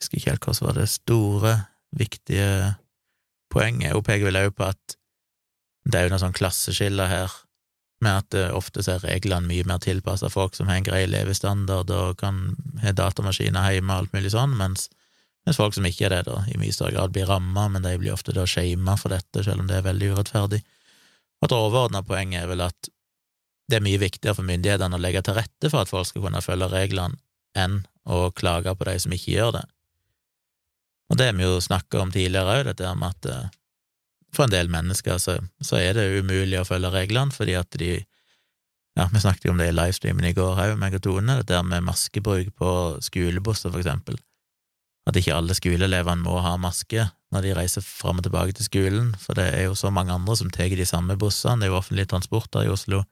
husker 0.00 0.20
ikke 0.20 0.32
helt 0.32 0.46
hva 0.48 0.56
som 0.56 0.68
var 0.68 0.78
det 0.78 0.88
store, 0.92 1.54
viktige 1.96 2.48
poenget. 3.52 3.94
Hun 3.96 4.06
peker 4.06 4.30
vel 4.30 4.40
òg 4.40 4.54
på 4.56 4.68
at 4.70 4.96
det 5.90 5.98
er 5.98 6.06
jo 6.06 6.12
noen 6.12 6.22
sånn 6.22 6.36
klasseskiller 6.36 7.10
her, 7.10 7.34
med 8.00 8.22
at 8.22 8.28
det 8.32 8.46
ofte 8.56 8.80
er 8.88 9.02
reglene 9.04 9.48
mye 9.48 9.66
mer 9.68 9.80
tilpassa 9.82 10.30
folk 10.32 10.54
som 10.56 10.70
har 10.70 10.80
en 10.80 10.86
grei 10.86 11.02
levestandard 11.08 11.90
og 11.92 12.16
kan 12.22 12.54
ha 12.80 12.94
datamaskiner 12.96 13.74
hjemme 13.74 13.92
og 13.92 14.06
alt 14.06 14.14
mulig 14.16 14.32
sånn, 14.32 14.54
mens, 14.56 14.86
mens, 15.44 15.58
folk 15.60 15.76
som 15.76 15.88
ikke 15.88 16.06
er 16.08 16.14
det, 16.14 16.22
da 16.30 16.38
i 16.48 16.56
mye 16.60 16.72
større 16.72 16.96
grad 16.96 17.12
blir 17.12 17.28
ramma, 17.28 17.66
men 17.68 17.84
de 17.84 17.92
blir 18.00 18.14
ofte 18.14 18.32
da 18.36 18.46
shama 18.48 18.96
for 19.00 19.12
dette, 19.12 19.44
selv 19.44 19.64
om 19.64 19.68
det 19.68 19.80
er 19.80 19.88
veldig 19.88 20.14
urettferdig. 20.14 20.62
Og 21.40 21.48
et 21.48 21.56
overordna 21.56 22.02
poeng 22.06 22.32
er 22.36 22.48
vel 22.48 22.64
at 22.64 22.92
det 23.70 23.78
er 23.78 23.84
mye 23.86 24.00
viktigere 24.02 24.36
for 24.36 24.46
myndighetene 24.46 24.98
å 24.98 25.02
legge 25.02 25.22
til 25.24 25.36
rette 25.38 25.70
for 25.70 25.84
at 25.84 25.90
folk 25.90 26.08
skal 26.08 26.26
kunne 26.26 26.42
følge 26.44 26.70
reglene, 26.72 27.20
enn 27.58 27.82
å 28.10 28.30
klage 28.34 28.74
på 28.74 28.86
de 28.88 28.96
som 29.02 29.14
ikke 29.14 29.34
gjør 29.36 29.54
det. 29.60 29.64
Og 31.10 31.18
det 31.18 31.26
har 31.30 31.38
vi 31.38 31.46
jo 31.46 31.62
snakka 31.62 32.02
om 32.02 32.12
tidligere 32.14 32.60
òg, 32.60 32.68
dette 32.70 32.92
med 32.98 33.16
at 33.16 33.28
eh, 33.30 33.48
for 34.34 34.46
en 34.46 34.54
del 34.54 34.70
mennesker 34.70 35.18
så, 35.18 35.36
så, 35.58 35.78
er 35.80 35.96
det 35.98 36.22
umulig 36.22 36.60
å 36.60 36.66
følge 36.66 36.92
reglene, 36.94 37.34
fordi 37.34 37.58
at 37.58 37.78
de 37.82 37.98
Ja, 38.98 39.04
vi 39.06 39.20
snakket 39.22 39.44
jo 39.46 39.52
om 39.52 39.60
det 39.60 39.68
i 39.70 39.72
livestreamen 39.72 40.26
i 40.26 40.32
går 40.34 40.58
òg, 40.58 40.72
meg 40.76 40.96
og 40.98 41.04
Tone, 41.04 41.36
dette 41.38 41.60
med 41.62 41.84
maskebruk 41.86 42.48
på 42.58 42.70
skolebusser, 43.06 43.70
for 43.70 43.78
eksempel. 43.78 44.18
at 45.06 45.16
ikke 45.16 45.34
alle 45.34 45.54
skoleelevene 45.56 46.22
må 46.22 46.36
ha 46.42 46.56
maske 46.60 47.06
når 47.32 47.42
de 47.42 47.54
reiser 47.56 47.82
fram 47.82 48.18
og 48.18 48.26
tilbake 48.26 48.52
til 48.52 48.66
skolen, 48.66 49.14
for 49.18 49.38
det 49.38 49.46
er 49.54 49.64
jo 49.64 49.78
så 49.78 49.90
mange 49.90 50.12
andre 50.12 50.36
som 50.36 50.50
tar 50.50 50.68
de 50.68 50.86
samme 50.86 51.16
bussene, 51.16 51.62
det 51.62 51.66
er 51.66 51.72
jo 51.72 51.78
offentlig 51.78 52.06
transport 52.10 52.50
der 52.52 52.66
i 52.66 52.70
Oslo, 52.74 53.04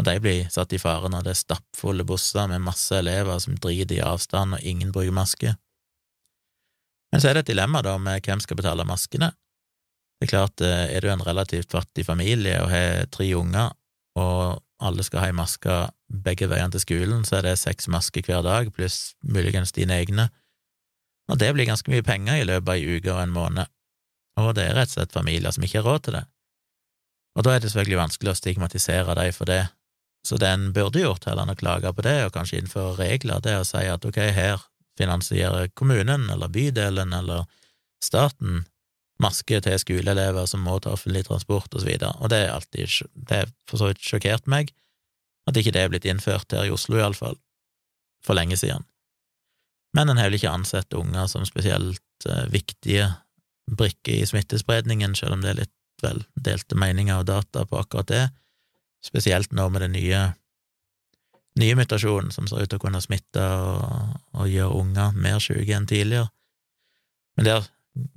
og 0.00 0.06
de 0.06 0.16
blir 0.22 0.46
satt 0.48 0.72
i 0.72 0.80
fare 0.80 1.10
når 1.12 1.26
det 1.26 1.34
er 1.34 1.42
stappfulle 1.42 2.06
busser 2.08 2.48
med 2.48 2.64
masse 2.64 2.94
elever 2.96 3.36
som 3.42 3.58
driter 3.60 3.98
i 3.98 4.04
avstand 4.04 4.56
og 4.56 4.64
ingen 4.64 4.94
bruker 4.94 5.12
maske. 5.12 5.52
Men 7.12 7.20
så 7.20 7.28
er 7.28 7.36
det 7.36 7.44
et 7.44 7.52
dilemma 7.52 7.82
da 7.84 7.98
med 8.00 8.24
hvem 8.24 8.40
skal 8.40 8.56
betale 8.56 8.86
maskene. 8.88 9.32
Det 10.20 10.28
er 10.28 10.32
klart, 10.32 10.60
eh, 10.64 10.86
er 10.96 11.04
du 11.04 11.10
en 11.12 11.24
relativt 11.26 11.72
fattig 11.72 12.06
familie 12.06 12.56
og 12.62 12.70
har 12.72 13.06
tre 13.12 13.28
unger, 13.36 13.72
og 14.16 14.62
alle 14.80 15.04
skal 15.04 15.20
ha 15.20 15.30
ei 15.30 15.36
maske 15.36 15.76
begge 16.24 16.48
veiene 16.48 16.72
til 16.72 16.84
skolen, 16.84 17.24
så 17.24 17.38
er 17.38 17.50
det 17.50 17.58
seks 17.60 17.88
masker 17.92 18.24
hver 18.24 18.44
dag, 18.46 18.72
pluss 18.72 19.14
muligens 19.20 19.72
dine 19.76 19.96
egne, 20.00 20.30
og 21.30 21.38
det 21.38 21.52
blir 21.54 21.68
ganske 21.68 21.92
mye 21.92 22.04
penger 22.04 22.40
i 22.40 22.46
løpet 22.48 22.68
av 22.68 22.78
ei 22.78 22.96
uke 22.96 23.12
og 23.12 23.20
en 23.22 23.34
måned, 23.34 23.72
og 24.40 24.54
det 24.56 24.64
er 24.66 24.78
rett 24.80 24.92
og 24.92 24.96
slett 24.96 25.12
familier 25.14 25.52
som 25.52 25.64
ikke 25.64 25.82
har 25.82 25.88
råd 25.88 26.06
til 26.06 26.16
det. 26.18 26.24
Og 27.36 27.44
da 27.46 27.54
er 27.54 27.60
det 27.60 27.70
selvfølgelig 27.70 28.00
vanskelig 28.00 28.32
å 28.32 28.38
stigmatisere 28.38 29.14
dem 29.20 29.36
for 29.36 29.50
det, 29.50 29.62
så 30.26 30.36
det 30.36 30.48
en 30.48 30.72
burde 30.76 31.00
gjort, 31.00 31.24
heller 31.28 31.46
enn 31.46 31.54
å 31.54 31.58
klage 31.58 31.92
på 31.96 32.04
det 32.04 32.18
og 32.26 32.34
kanskje 32.34 32.60
innføre 32.60 32.98
regler, 32.98 33.40
det 33.40 33.54
er 33.54 33.62
å 33.62 33.68
si 33.68 33.84
at 33.88 34.04
ok, 34.04 34.18
her 34.36 34.60
finansierer 35.00 35.70
kommunen 35.78 36.28
eller 36.32 36.52
bydelen 36.52 37.14
eller 37.16 37.46
staten 38.04 38.64
maske 39.20 39.60
til 39.64 39.78
skoleelever 39.80 40.46
som 40.48 40.62
må 40.64 40.78
ta 40.80 40.94
offentlig 40.94 41.26
transport, 41.28 41.72
og 41.74 41.82
så 41.82 41.96
og 42.10 42.30
det 42.32 42.38
er 42.44 42.54
alltid 42.54 43.08
Det 43.14 43.36
har 43.36 43.50
for 43.68 43.80
så 43.80 43.90
vidt 43.90 44.04
sjokkert 44.04 44.46
meg 44.46 44.72
at 45.48 45.56
ikke 45.56 45.72
det 45.72 45.82
er 45.82 45.92
blitt 45.92 46.08
innført 46.08 46.52
her 46.52 46.68
i 46.68 46.72
Oslo, 46.72 46.98
iallfall, 47.00 47.36
for 48.24 48.36
lenge 48.36 48.56
siden. 48.56 48.84
Men 49.96 50.08
en 50.08 50.20
har 50.20 50.30
vel 50.30 50.38
ikke 50.38 50.52
ansett 50.52 50.94
unger 50.94 51.26
som 51.26 51.46
spesielt 51.48 52.28
uh, 52.28 52.46
viktige 52.52 53.08
brikker 53.70 54.20
i 54.20 54.26
smittespredningen, 54.26 55.16
selv 55.18 55.36
om 55.36 55.44
det 55.44 55.50
er 55.52 55.62
litt 55.64 55.76
vel 56.04 56.22
delte 56.34 56.78
meninger 56.78 57.20
og 57.20 57.26
data 57.28 57.66
på 57.68 57.80
akkurat 57.80 58.08
det, 58.08 58.22
spesielt 59.04 59.52
nå 59.56 59.68
med 59.72 59.84
den 59.86 59.94
nye, 59.96 60.20
nye 61.60 61.76
mutasjonen 61.78 62.32
som 62.34 62.48
ser 62.48 62.64
ut 62.64 62.70
til 62.72 62.80
å 62.80 62.84
kunne 62.84 63.02
smitte 63.02 63.42
og, 63.42 64.18
og 64.36 64.50
gjøre 64.50 64.80
unger 64.82 65.16
mer 65.16 65.40
syke 65.42 65.76
enn 65.76 65.88
tidligere. 65.90 66.30
Men 67.36 67.48
der 67.48 67.70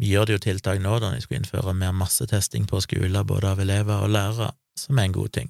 gjør 0.03 0.27
de 0.27 0.37
jo 0.37 0.43
tiltak 0.43 0.81
nå, 0.81 0.97
da 0.99 1.13
de 1.13 1.21
skulle 1.23 1.41
innføre 1.41 1.73
mer 1.77 1.95
massetesting 1.95 2.67
på 2.69 2.81
skoler, 2.83 3.23
både 3.27 3.53
av 3.53 3.61
elever 3.63 4.05
og 4.05 4.13
lærere, 4.13 4.51
som 4.79 4.99
er 4.99 5.09
en 5.09 5.15
god 5.15 5.33
ting. 5.37 5.49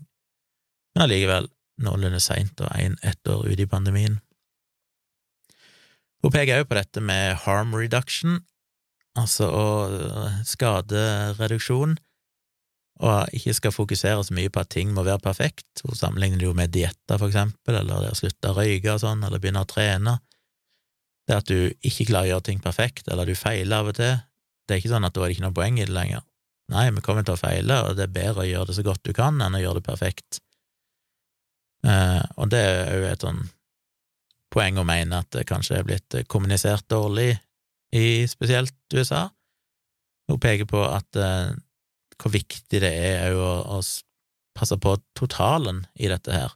Men 0.94 1.08
allikevel 1.08 1.50
noenlunde 1.84 2.22
seint 2.22 2.62
og 2.62 2.70
en, 2.78 2.98
ett 3.02 3.28
år 3.28 3.48
ute 3.48 3.66
i 3.66 3.70
pandemien. 3.70 4.20
Hun 6.24 6.32
peker 6.32 6.62
også 6.62 6.70
på 6.70 6.78
dette 6.78 7.04
med 7.04 7.36
harm 7.44 7.74
reduction, 7.76 8.44
altså 9.20 9.50
å 9.52 9.66
øh, 9.90 10.38
skadereduksjon, 10.48 11.98
og 13.02 13.34
ikke 13.34 13.56
skal 13.58 13.74
fokusere 13.74 14.24
så 14.24 14.36
mye 14.38 14.52
på 14.54 14.62
at 14.62 14.70
ting 14.76 14.92
må 14.94 15.04
være 15.06 15.22
perfekt. 15.24 15.82
Hun 15.82 15.98
sammenligner 15.98 16.42
det 16.42 16.46
jo 16.46 16.58
med 16.58 16.74
dietter, 16.76 17.18
for 17.18 17.32
eksempel, 17.32 17.80
eller 17.80 18.06
det 18.06 18.12
å 18.14 18.20
slutte 18.20 18.52
å 18.52 18.58
røyke 18.60 18.94
og 18.94 19.02
sånn, 19.02 19.24
eller 19.26 19.42
begynne 19.42 19.64
å 19.66 19.70
trene. 19.70 20.20
Det 21.28 21.40
at 21.40 21.50
du 21.50 21.72
ikke 21.82 22.10
klarer 22.12 22.28
å 22.28 22.32
gjøre 22.34 22.48
ting 22.50 22.62
perfekt, 22.62 23.08
eller 23.08 23.28
du 23.28 23.36
feiler 23.40 23.82
av 23.82 23.90
og 23.94 23.98
til, 23.98 24.22
det 24.68 24.76
er 24.76 24.84
ikke 24.84 24.94
sånn 24.94 25.08
at 25.08 25.16
da 25.16 25.24
er 25.24 25.32
det 25.32 25.38
ikke 25.38 25.48
noe 25.48 25.58
poeng 25.58 25.80
i 25.80 25.88
det 25.88 25.96
lenger. 25.96 26.24
Nei, 26.72 26.86
vi 26.96 27.04
kommer 27.04 27.26
til 27.28 27.36
å 27.36 27.42
feile, 27.42 27.80
og 27.88 27.98
det 27.98 28.06
er 28.06 28.16
bedre 28.16 28.46
å 28.46 28.48
gjøre 28.48 28.70
det 28.70 28.78
så 28.78 28.86
godt 28.86 29.04
du 29.08 29.12
kan 29.16 29.42
enn 29.44 29.58
å 29.58 29.62
gjøre 29.62 29.82
det 29.82 29.88
perfekt. 29.88 30.40
Eh, 31.84 32.22
og 32.40 32.54
det 32.54 32.62
er 32.64 32.94
jo 32.96 33.10
et 33.10 33.26
sånn 33.26 33.42
poeng 34.54 34.78
å 34.80 34.86
mene 34.88 35.20
at 35.24 35.32
det 35.36 35.48
kanskje 35.50 35.80
er 35.80 35.88
blitt 35.88 36.16
kommunisert 36.32 36.86
dårlig 36.92 37.34
i 37.96 38.24
spesielt 38.30 38.76
USA. 38.94 39.26
Hun 40.30 40.40
peker 40.40 40.70
på 40.70 40.82
at 40.86 41.20
eh, 41.20 41.52
hvor 42.24 42.34
viktig 42.34 42.82
det 42.82 42.92
er 42.92 43.36
å, 43.36 43.54
å, 43.78 43.80
passe 44.54 44.78
på 44.78 44.96
totalen 45.18 45.82
i 45.98 46.08
dette 46.12 46.32
her. 46.32 46.52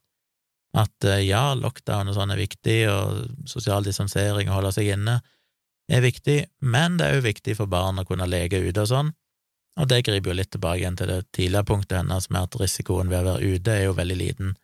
At 0.77 1.05
eh, 1.07 1.25
ja, 1.25 1.55
lockdown 1.57 2.11
og 2.11 2.17
sånn 2.17 2.31
er 2.33 2.39
viktig, 2.39 2.77
og 2.91 3.47
sosial 3.49 3.85
distansering 3.87 4.51
og 4.51 4.59
holde 4.59 4.75
seg 4.75 4.91
inne 4.93 5.19
er 5.87 6.03
viktig, 6.03 6.41
men 6.67 6.99
det 6.99 7.07
er 7.07 7.17
jo 7.17 7.25
viktig 7.25 7.55
for 7.57 7.71
barn 7.71 7.97
å 7.97 8.05
kunne 8.05 8.27
leke 8.29 8.59
ute 8.59 8.83
og 8.83 8.91
sånn, 8.91 9.11
og 9.77 9.89
det 9.89 10.03
griper 10.05 10.33
jo 10.33 10.37
litt 10.39 10.51
tilbake 10.53 10.81
igjen 10.81 10.97
til 10.99 11.09
det 11.11 11.19
tidligere 11.35 11.67
punktet 11.69 11.99
hennes 12.01 12.29
med 12.33 12.47
at 12.47 12.57
risikoen 12.59 13.11
ved 13.11 13.21
å 13.21 13.31
være 13.31 13.51
ute 13.55 13.73
er 13.73 13.85
jo 13.85 13.97
veldig 13.97 14.17
liten. 14.17 14.55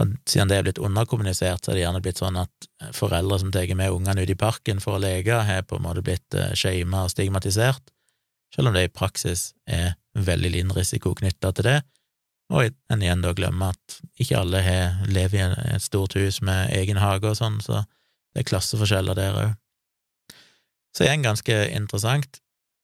Og 0.00 0.14
siden 0.28 0.48
det 0.48 0.56
er 0.56 0.64
blitt 0.64 0.80
underkommunisert, 0.80 1.64
så 1.64 1.72
er 1.72 1.76
det 1.76 1.82
gjerne 1.84 2.02
blitt 2.04 2.20
sånn 2.22 2.38
at 2.40 2.68
eh, 2.80 2.92
foreldre 2.96 3.40
som 3.42 3.50
tar 3.52 3.68
med 3.76 3.92
ungene 3.92 4.24
ut 4.24 4.32
i 4.32 4.38
parken 4.38 4.80
for 4.82 4.96
å 4.96 5.02
leke, 5.02 5.42
har 5.44 5.66
på 5.68 5.76
en 5.76 5.84
måte 5.84 6.04
blitt 6.06 6.38
uh, 6.38 6.52
shama 6.56 7.04
og 7.04 7.12
stigmatisert, 7.12 7.92
selv 8.54 8.70
om 8.70 8.78
det 8.78 8.86
i 8.88 8.92
praksis 8.94 9.50
er 9.68 9.92
veldig 10.18 10.50
liten 10.50 10.74
risiko 10.74 11.14
knytta 11.14 11.52
til 11.54 11.68
det, 11.68 11.78
og 12.50 12.72
en 12.90 13.02
igjen 13.04 13.22
da 13.22 13.30
glemmer 13.36 13.76
at 13.76 14.00
ikke 14.18 14.40
alle 14.40 14.62
har, 14.64 14.98
lever 15.06 15.54
i 15.54 15.74
et 15.76 15.84
stort 15.84 16.16
hus 16.18 16.40
med 16.42 16.72
egen 16.74 16.98
hage 16.98 17.30
og 17.30 17.38
sånn, 17.38 17.60
så 17.62 17.84
det 18.34 18.42
er 18.42 18.48
klasseforskjeller 18.50 19.18
der 19.18 19.38
òg. 19.38 19.52
Så 20.96 21.06
igjen 21.06 21.22
ganske 21.22 21.60
interessant, 21.70 22.40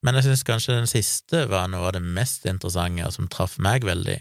men 0.07 0.14
jeg 0.18 0.29
synes 0.29 0.47
kanskje 0.47 0.79
den 0.79 0.91
siste 0.91 1.47
var 1.51 1.66
noe 1.72 1.89
av 1.89 1.97
det 1.97 2.05
mest 2.05 2.47
interessante, 2.47 3.03
og 3.09 3.16
som 3.16 3.31
traff 3.33 3.59
meg 3.59 3.87
veldig 3.87 4.20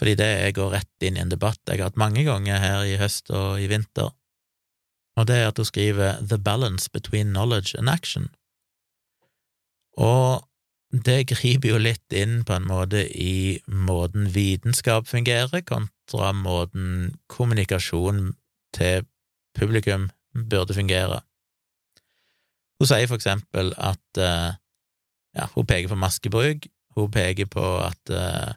fordi 0.00 0.14
det 0.16 0.54
går 0.56 0.70
rett 0.72 1.04
inn 1.04 1.18
i 1.18 1.20
en 1.20 1.28
debatt 1.28 1.60
jeg 1.68 1.76
har 1.76 1.90
hatt 1.90 2.00
mange 2.00 2.22
ganger 2.24 2.56
her 2.56 2.86
i 2.88 2.96
høst 2.96 3.28
og 3.36 3.60
i 3.60 3.66
vinter, 3.68 4.14
og 5.20 5.26
det 5.28 5.36
er 5.36 5.50
at 5.50 5.58
hun 5.60 5.68
skriver 5.68 6.22
The 6.24 6.38
balance 6.40 6.88
between 6.88 7.34
knowledge 7.34 7.76
and 7.76 7.90
action. 7.92 8.30
Og 10.00 10.46
det 10.90 11.28
griper 11.30 11.70
jo 11.70 11.78
litt 11.78 12.14
inn 12.16 12.40
på 12.46 12.56
en 12.56 12.66
måte 12.66 13.04
i 13.06 13.60
måten 13.66 14.26
vitenskap 14.34 15.06
fungerer, 15.06 15.62
kontra 15.62 16.32
måten 16.34 17.12
kommunikasjon 17.30 18.32
til 18.74 19.06
publikum 19.58 20.08
burde 20.34 20.74
fungere. 20.74 21.20
Hun 22.80 22.88
sier 22.90 23.06
for 23.06 23.20
eksempel 23.20 23.74
at 23.78 24.18
uh, 24.18 24.56
ja, 25.36 25.46
hun 25.54 25.68
peker 25.68 25.92
på 25.92 26.00
maskebruk, 26.00 26.66
hun 26.96 27.10
peker 27.14 27.46
på 27.50 27.66
at 27.84 28.14
uh, 28.14 28.50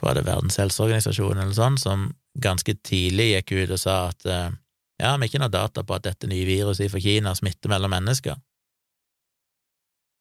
hva 0.00 0.08
var 0.08 0.16
det, 0.16 0.24
Verdens 0.24 0.56
helseorganisasjon 0.60 1.36
eller 1.36 1.56
sånn, 1.56 1.76
som 1.80 2.10
ganske 2.40 2.76
tidlig 2.86 3.34
gikk 3.34 3.52
ut 3.58 3.74
og 3.74 3.80
sa 3.82 3.96
at 4.08 4.26
eh, 4.28 4.52
ja, 5.00 5.16
vi 5.16 5.24
har 5.24 5.28
ikke 5.28 5.40
noe 5.42 5.52
data 5.52 5.82
på 5.84 5.96
at 5.96 6.06
dette 6.06 6.28
nye 6.30 6.46
viruset 6.48 6.92
fra 6.92 7.00
Kina 7.02 7.34
smitter 7.36 7.72
mellom 7.72 7.92
mennesker. 7.92 8.38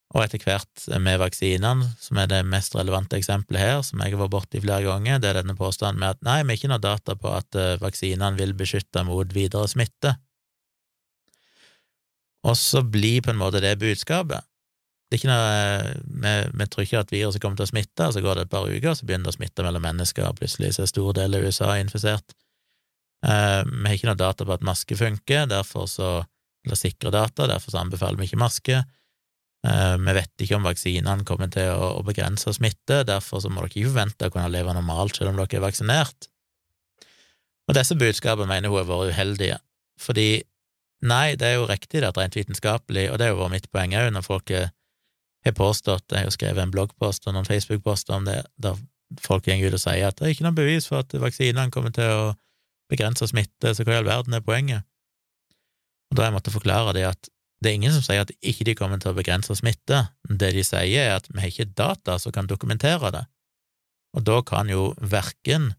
Og 0.09 0.23
etter 0.23 0.41
hvert 0.41 0.85
med 0.97 1.19
vaksinene, 1.21 1.91
som 2.01 2.17
er 2.17 2.29
det 2.31 2.39
mest 2.49 2.73
relevante 2.73 3.19
eksempelet 3.19 3.61
her, 3.61 3.81
som 3.85 4.01
jeg 4.01 4.15
har 4.15 4.23
vært 4.23 4.33
borti 4.33 4.61
flere 4.63 4.87
ganger, 4.87 5.19
det 5.21 5.29
er 5.29 5.37
denne 5.41 5.53
påstanden 5.57 6.01
med 6.01 6.15
at 6.15 6.23
nei, 6.25 6.39
vi 6.41 6.55
har 6.55 6.57
ikke 6.57 6.71
noe 6.71 6.81
data 6.81 7.13
på 7.19 7.29
at 7.29 7.57
eh, 7.59 7.75
vaksinene 7.81 8.31
vil 8.39 8.55
beskytte 8.57 9.05
mot 9.05 9.35
videre 9.35 9.69
smitte. 9.69 10.15
Og 12.49 12.57
så 12.57 12.81
blir 12.81 13.21
på 13.21 13.35
en 13.35 13.41
måte 13.41 13.61
det 13.61 13.75
budskapet. 13.77 14.49
Det 15.09 15.17
er 15.17 15.21
ikke 15.21 15.29
noe, 15.29 15.93
vi, 16.23 16.33
vi, 16.57 16.65
tror 16.69 16.85
ikke 16.85 17.01
at 17.03 17.13
viruset 17.13 17.41
kommer 17.41 17.59
til 17.59 17.67
å 17.67 17.71
smitte, 17.71 18.09
så 18.13 18.21
går 18.21 18.37
det 18.37 18.47
et 18.47 18.51
par 18.53 18.69
uker, 18.69 18.93
så 18.93 19.05
begynner 19.05 19.29
det 19.29 19.33
å 19.33 19.37
smitte 19.39 19.65
mellom 19.65 19.85
mennesker, 19.85 20.25
og 20.25 20.37
plutselig 20.41 20.75
så 20.75 20.85
er 20.85 20.91
stor 20.91 21.15
del 21.17 21.37
av 21.37 21.45
USA 21.45 21.71
infisert. 21.81 22.35
Uh, 23.25 23.65
vi 23.65 23.87
har 23.87 23.97
ikke 23.97 24.09
noe 24.09 24.19
data 24.21 24.45
på 24.45 24.53
at 24.55 24.65
maske 24.65 24.97
funker, 24.97 25.49
derfor 25.49 25.89
så, 25.89 26.11
eller 26.65 26.77
sikre 26.79 27.13
data, 27.13 27.49
derfor 27.49 27.73
så 27.73 27.81
anbefaler 27.81 28.21
vi 28.21 28.29
ikke 28.29 28.41
maske. 28.41 28.83
Uh, 29.67 29.97
vi 29.99 30.15
vet 30.15 30.43
ikke 30.45 30.55
om 30.55 30.67
vaksinene 30.67 31.25
kommer 31.27 31.49
til 31.51 31.73
å, 31.75 31.99
begrense 32.07 32.53
smitte, 32.55 33.01
derfor 33.07 33.43
så 33.43 33.51
må 33.51 33.65
dere 33.65 33.73
ikke 33.73 33.89
forvente 33.89 34.29
å 34.29 34.33
kunne 34.33 34.51
leve 34.53 34.75
normalt 34.75 35.19
selv 35.19 35.33
om 35.33 35.41
dere 35.41 35.59
er 35.59 35.65
vaksinert. 35.65 36.29
Og 37.67 37.75
disse 37.75 37.97
budskapene 37.99 38.49
mener 38.49 38.71
hun 38.71 38.79
har 38.79 38.87
vært 38.87 39.13
uheldige, 39.13 39.59
fordi 39.99 40.29
nei, 41.05 41.35
det 41.39 41.49
er 41.49 41.57
jo 41.59 41.67
riktig, 41.69 41.99
det 41.99 42.07
er 42.07 42.15
rent 42.17 42.39
vitenskapelig, 42.39 43.09
og 43.11 43.19
det 43.19 43.27
er 43.27 43.33
jo 43.33 43.41
vært 43.43 43.55
mitt 43.57 43.69
poeng 43.73 43.97
òg, 43.99 44.13
når 44.15 44.25
folk 44.25 44.55
er 44.55 44.69
har 45.45 45.55
påstått, 45.55 46.11
jeg 46.11 46.27
har 46.27 46.35
skrevet 46.35 46.63
en 46.63 46.73
bloggpost 46.73 47.27
og 47.27 47.35
noen 47.35 47.47
Facebook-poster 47.47 48.17
om 48.17 48.27
det, 48.27 48.41
der 48.59 48.77
folk 49.23 49.47
går 49.47 49.69
ut 49.71 49.77
og 49.77 49.81
sier 49.81 50.09
at 50.09 50.19
det 50.19 50.27
er 50.27 50.33
ikke 50.35 50.45
noe 50.45 50.57
bevis 50.57 50.89
for 50.89 51.01
at 51.03 51.15
vaksinene 51.15 51.71
kommer 51.73 51.93
til 51.95 52.11
å 52.11 52.23
begrense 52.91 53.27
smitte, 53.29 53.73
så 53.73 53.85
hva 53.85 53.95
i 53.95 53.99
all 54.01 54.09
verden 54.09 54.35
er 54.35 54.45
poenget? 54.45 54.85
Og 56.09 56.17
da 56.17 56.25
har 56.25 56.31
jeg 56.31 56.37
måttet 56.39 56.55
forklare 56.55 56.95
det 56.97 57.05
at 57.09 57.29
det 57.59 57.69
er 57.71 57.75
ingen 57.75 57.93
som 57.95 58.03
sier 58.05 58.23
at 58.23 58.31
ikke 58.39 58.65
de 58.69 58.75
kommer 58.79 59.01
til 59.01 59.11
å 59.11 59.17
begrense 59.17 59.55
smitte, 59.57 60.05
det 60.23 60.53
de 60.55 60.63
sier 60.63 61.09
er 61.09 61.17
at 61.17 61.27
vi 61.31 61.41
har 61.41 61.51
ikke 61.51 61.73
data 61.75 62.15
som 62.21 62.33
kan 62.35 62.47
dokumentere 62.47 63.11
det, 63.15 63.25
og 64.15 64.25
da 64.25 64.39
kan 64.45 64.71
jo 64.71 64.93
verken 64.99 65.73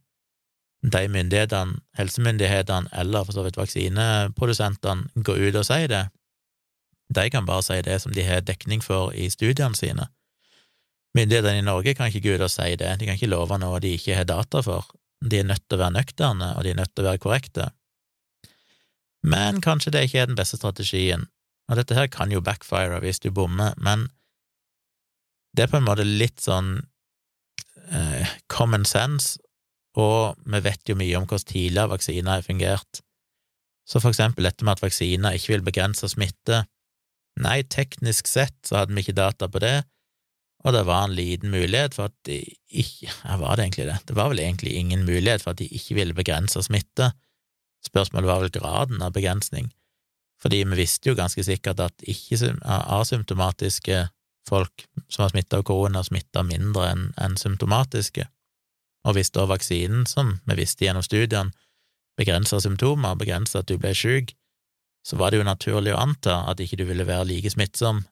de 0.80 1.02
myndighetene, 1.12 1.80
helsemyndighetene 1.98 2.88
eller 2.96 3.26
for 3.26 3.36
så 3.36 3.44
vidt 3.44 3.58
vaksineprodusentene 3.60 5.24
gå 5.24 5.36
ut 5.36 5.58
og 5.60 5.66
si 5.68 5.82
det, 5.92 6.06
de 7.10 7.26
kan 7.32 7.46
bare 7.48 7.64
si 7.66 7.80
det 7.84 7.98
som 8.04 8.14
de 8.14 8.24
har 8.24 8.44
dekning 8.46 8.84
for 8.84 9.10
i 9.12 9.26
studiene 9.32 9.76
sine. 9.76 10.06
Myndighetene 11.16 11.58
i 11.58 11.66
Norge 11.66 11.96
kan 11.98 12.08
ikke 12.08 12.22
gå 12.28 12.36
ut 12.38 12.46
og 12.46 12.52
si 12.52 12.76
det, 12.78 12.92
de 13.00 13.08
kan 13.08 13.18
ikke 13.18 13.32
love 13.32 13.58
noe 13.58 13.80
de 13.82 13.96
ikke 13.96 14.14
har 14.14 14.28
data 14.28 14.62
for. 14.62 14.86
De 15.20 15.40
er 15.40 15.48
nødt 15.48 15.66
til 15.66 15.76
å 15.76 15.82
være 15.82 15.96
nøkterne, 15.98 16.54
og 16.56 16.64
de 16.64 16.70
er 16.70 16.78
nødt 16.78 16.94
til 16.94 17.04
å 17.04 17.10
være 17.10 17.22
korrekte. 17.24 17.66
Men 19.26 19.58
kanskje 19.60 19.92
det 19.92 20.06
ikke 20.06 20.22
er 20.22 20.30
den 20.30 20.38
beste 20.38 20.56
strategien, 20.56 21.26
og 21.70 21.78
dette 21.78 21.94
her 21.94 22.08
kan 22.10 22.32
jo 22.34 22.42
backfire 22.42 22.98
hvis 23.04 23.22
du 23.22 23.30
bommer, 23.34 23.76
men 23.78 24.08
det 25.54 25.64
er 25.64 25.70
på 25.70 25.78
en 25.80 25.86
måte 25.86 26.06
litt 26.06 26.42
sånn 26.42 26.80
eh, 27.94 28.34
common 28.50 28.86
sense, 28.86 29.38
og 29.98 30.38
vi 30.46 30.60
vet 30.62 30.90
jo 30.90 30.98
mye 30.98 31.16
om 31.18 31.26
hvordan 31.26 31.46
tidligere 31.50 31.92
vaksiner 31.94 32.36
har 32.36 32.46
fungert. 32.46 33.00
Så 33.86 34.02
for 34.02 34.12
eksempel 34.12 34.46
dette 34.46 34.66
med 34.66 34.78
at 34.78 34.84
vaksiner 34.84 35.34
ikke 35.34 35.56
vil 35.56 35.64
begrense 35.66 36.10
smitte. 36.12 36.64
Nei, 37.42 37.62
teknisk 37.66 38.30
sett 38.30 38.58
så 38.66 38.82
hadde 38.82 38.94
vi 38.94 39.02
ikke 39.02 39.18
data 39.18 39.48
på 39.50 39.62
det, 39.62 39.80
og 40.60 40.74
det 40.76 40.84
var 40.86 41.06
en 41.06 41.16
liten 41.16 41.50
mulighet 41.54 41.96
for 41.96 42.10
at 42.10 42.16
de 42.28 42.42
ikke 42.68 43.08
Ja, 43.08 43.38
var 43.40 43.56
det 43.56 43.64
egentlig 43.64 43.86
det? 43.88 43.98
Det 44.06 44.14
var 44.14 44.28
vel 44.30 44.42
egentlig 44.42 44.74
ingen 44.76 45.06
mulighet 45.08 45.42
for 45.42 45.54
at 45.54 45.58
de 45.62 45.66
ikke 45.66 45.96
ville 45.96 46.14
begrense 46.14 46.62
smitte. 46.62 47.10
Spørsmålet 47.86 48.28
var 48.28 48.42
vel 48.44 48.52
graden 48.52 49.02
av 49.02 49.14
begrensning, 49.16 49.70
fordi 50.42 50.62
vi 50.64 50.78
visste 50.78 51.10
jo 51.10 51.18
ganske 51.18 51.44
sikkert 51.44 51.82
at 51.84 52.04
ikke 52.08 52.54
asymptomatiske 52.64 54.06
folk 54.48 54.86
som 55.08 55.24
var 55.24 55.32
smitta 55.34 55.60
av 55.60 55.66
korona, 55.68 56.02
smitta 56.04 56.42
mindre 56.46 56.86
enn 56.90 57.08
en 57.20 57.36
symptomatiske, 57.40 58.24
og 59.04 59.16
hvis 59.16 59.32
da 59.32 59.46
vaksinen, 59.48 60.06
som 60.08 60.38
vi 60.48 60.58
visste 60.60 60.84
gjennom 60.84 61.04
studiene, 61.04 61.52
begrensa 62.20 62.60
symptomer, 62.60 63.16
begrensa 63.16 63.62
at 63.62 63.68
du 63.70 63.78
ble 63.80 63.94
sjuk, 63.96 64.34
så 65.06 65.16
var 65.16 65.32
det 65.32 65.40
jo 65.40 65.48
naturlig 65.48 65.94
å 65.94 66.00
anta 66.02 66.42
at 66.50 66.60
ikke 66.60 66.76
du 66.80 66.84
ville 66.88 67.06
være 67.08 67.28
like 67.30 67.52
smittsom. 67.52 68.02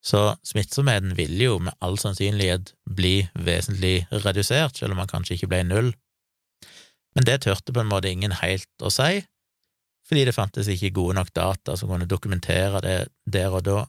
Så 0.00 0.20
smittsomheten 0.48 1.12
ville 1.18 1.50
jo 1.50 1.58
med 1.60 1.76
all 1.84 1.98
sannsynlighet 2.00 2.72
bli 2.88 3.28
vesentlig 3.36 4.06
redusert, 4.24 4.78
selv 4.78 4.96
om 4.96 5.02
man 5.02 5.10
kanskje 5.10 5.36
ikke 5.36 5.50
ble 5.52 5.60
null. 5.68 5.90
Men 7.16 7.26
det 7.28 7.42
tørte 7.44 7.74
på 7.74 7.82
en 7.82 7.90
måte 7.90 8.08
ingen 8.08 8.32
helt 8.40 8.70
å 8.80 8.92
si, 8.94 9.20
fordi 10.10 10.26
det 10.26 10.34
fantes 10.34 10.66
ikke 10.66 10.90
gode 10.96 11.14
nok 11.20 11.28
data 11.36 11.76
som 11.78 11.90
kunne 11.92 12.08
dokumentere 12.10 12.82
det 12.82 12.98
der 13.30 13.54
og 13.54 13.62
da. 13.62 13.84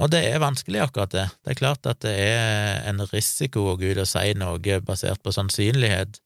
Og 0.00 0.10
det 0.12 0.20
er 0.28 0.40
vanskelig, 0.40 0.80
akkurat 0.84 1.12
det. 1.12 1.24
Det 1.40 1.52
er 1.52 1.58
klart 1.58 1.88
at 1.88 2.02
det 2.04 2.12
er 2.12 2.84
en 2.90 3.00
risiko 3.08 3.64
å 3.70 3.78
ut 3.80 4.00
og 4.02 4.08
si 4.08 4.34
noe 4.36 4.78
basert 4.84 5.22
på 5.24 5.32
sannsynlighet, 5.32 6.20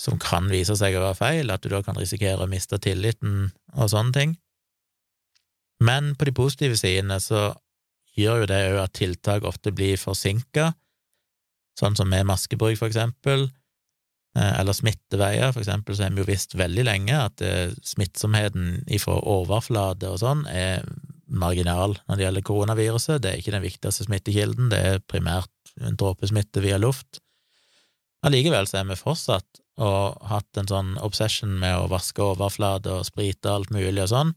som 0.00 0.18
kan 0.20 0.48
vise 0.50 0.76
seg 0.76 0.96
å 0.96 1.04
være 1.06 1.18
feil, 1.18 1.52
at 1.54 1.64
du 1.64 1.70
da 1.72 1.80
kan 1.84 1.96
risikere 1.96 2.44
å 2.44 2.50
miste 2.50 2.80
tilliten 2.82 3.52
og 3.76 3.92
sånne 3.92 4.16
ting. 4.16 4.36
Men 5.84 6.14
på 6.18 6.28
de 6.28 6.34
positive 6.36 6.76
sidene 6.80 7.20
så 7.22 7.52
gjør 8.18 8.44
jo 8.44 8.48
det 8.50 8.62
òg 8.72 8.80
at 8.84 8.96
tiltak 8.96 9.46
ofte 9.48 9.72
blir 9.74 10.00
forsinka, 10.00 10.72
sånn 11.78 11.96
som 11.98 12.10
med 12.12 12.28
maskebruk, 12.28 12.76
for 12.78 12.92
eksempel, 12.92 13.48
eller 14.34 14.74
smitteveier, 14.74 15.52
for 15.54 15.62
eksempel, 15.62 15.94
så 15.94 16.06
har 16.06 16.14
vi 16.14 16.22
jo 16.24 16.28
visst 16.28 16.56
veldig 16.58 16.84
lenge 16.88 17.18
at 17.18 17.42
eh, 17.44 17.74
smittsomheten 17.86 18.80
ifra 18.90 19.20
overflate 19.30 20.10
og 20.10 20.18
sånn 20.22 20.42
er 20.50 20.82
marginal 21.30 21.96
når 22.08 22.16
det 22.16 22.26
gjelder 22.26 22.46
koronaviruset. 22.48 23.20
Det 23.22 23.30
er 23.30 23.42
ikke 23.42 23.54
den 23.54 23.64
viktigste 23.64 24.08
smittekilden, 24.08 24.72
det 24.72 24.80
er 24.80 25.04
primært 25.06 25.74
en 25.80 25.98
dråpesmitte 25.98 26.62
via 26.64 26.80
luft. 26.82 27.20
Allikevel 28.24 28.66
så 28.66 28.80
er 28.80 28.88
vi 28.88 28.98
fortsatt 28.98 29.62
og 29.84 30.26
hatt 30.30 30.58
en 30.58 30.70
sånn 30.70 30.90
obsession 31.02 31.54
med 31.60 31.76
å 31.76 31.88
vaske 31.90 32.22
overflate 32.22 32.92
og 32.94 33.06
sprite 33.06 33.50
alt 33.50 33.72
mulig 33.74 34.04
og 34.04 34.10
sånn, 34.12 34.34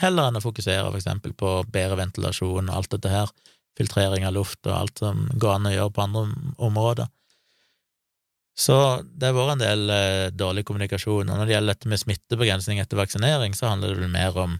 heller 0.00 0.28
enn 0.28 0.40
å 0.40 0.44
fokusere 0.44 0.86
for 0.88 0.98
eksempel 0.98 1.34
på 1.36 1.58
bedre 1.72 1.98
ventilasjon 2.00 2.70
og 2.70 2.76
alt 2.76 2.94
dette 2.94 3.12
her, 3.12 3.32
filtrering 3.76 4.24
av 4.28 4.36
luft 4.36 4.64
og 4.66 4.76
alt 4.76 5.04
som 5.04 5.26
går 5.32 5.56
an 5.56 5.68
å 5.68 5.74
gjøre 5.74 5.94
på 5.96 6.04
andre 6.04 6.24
områder. 6.68 7.12
Så 8.58 8.76
det 9.04 9.30
har 9.30 9.36
vært 9.36 9.54
en 9.56 9.62
del 9.62 9.92
eh, 9.94 10.28
dårlig 10.36 10.66
kommunikasjon, 10.68 11.30
og 11.30 11.38
når 11.38 11.48
det 11.48 11.54
gjelder 11.54 11.74
dette 11.74 11.88
med 11.88 12.02
smittebegrensning 12.02 12.82
etter 12.82 13.00
vaksinering, 13.00 13.56
så 13.56 13.70
handler 13.70 13.94
det 13.94 14.02
vel 14.02 14.12
mer 14.12 14.36
om 14.38 14.58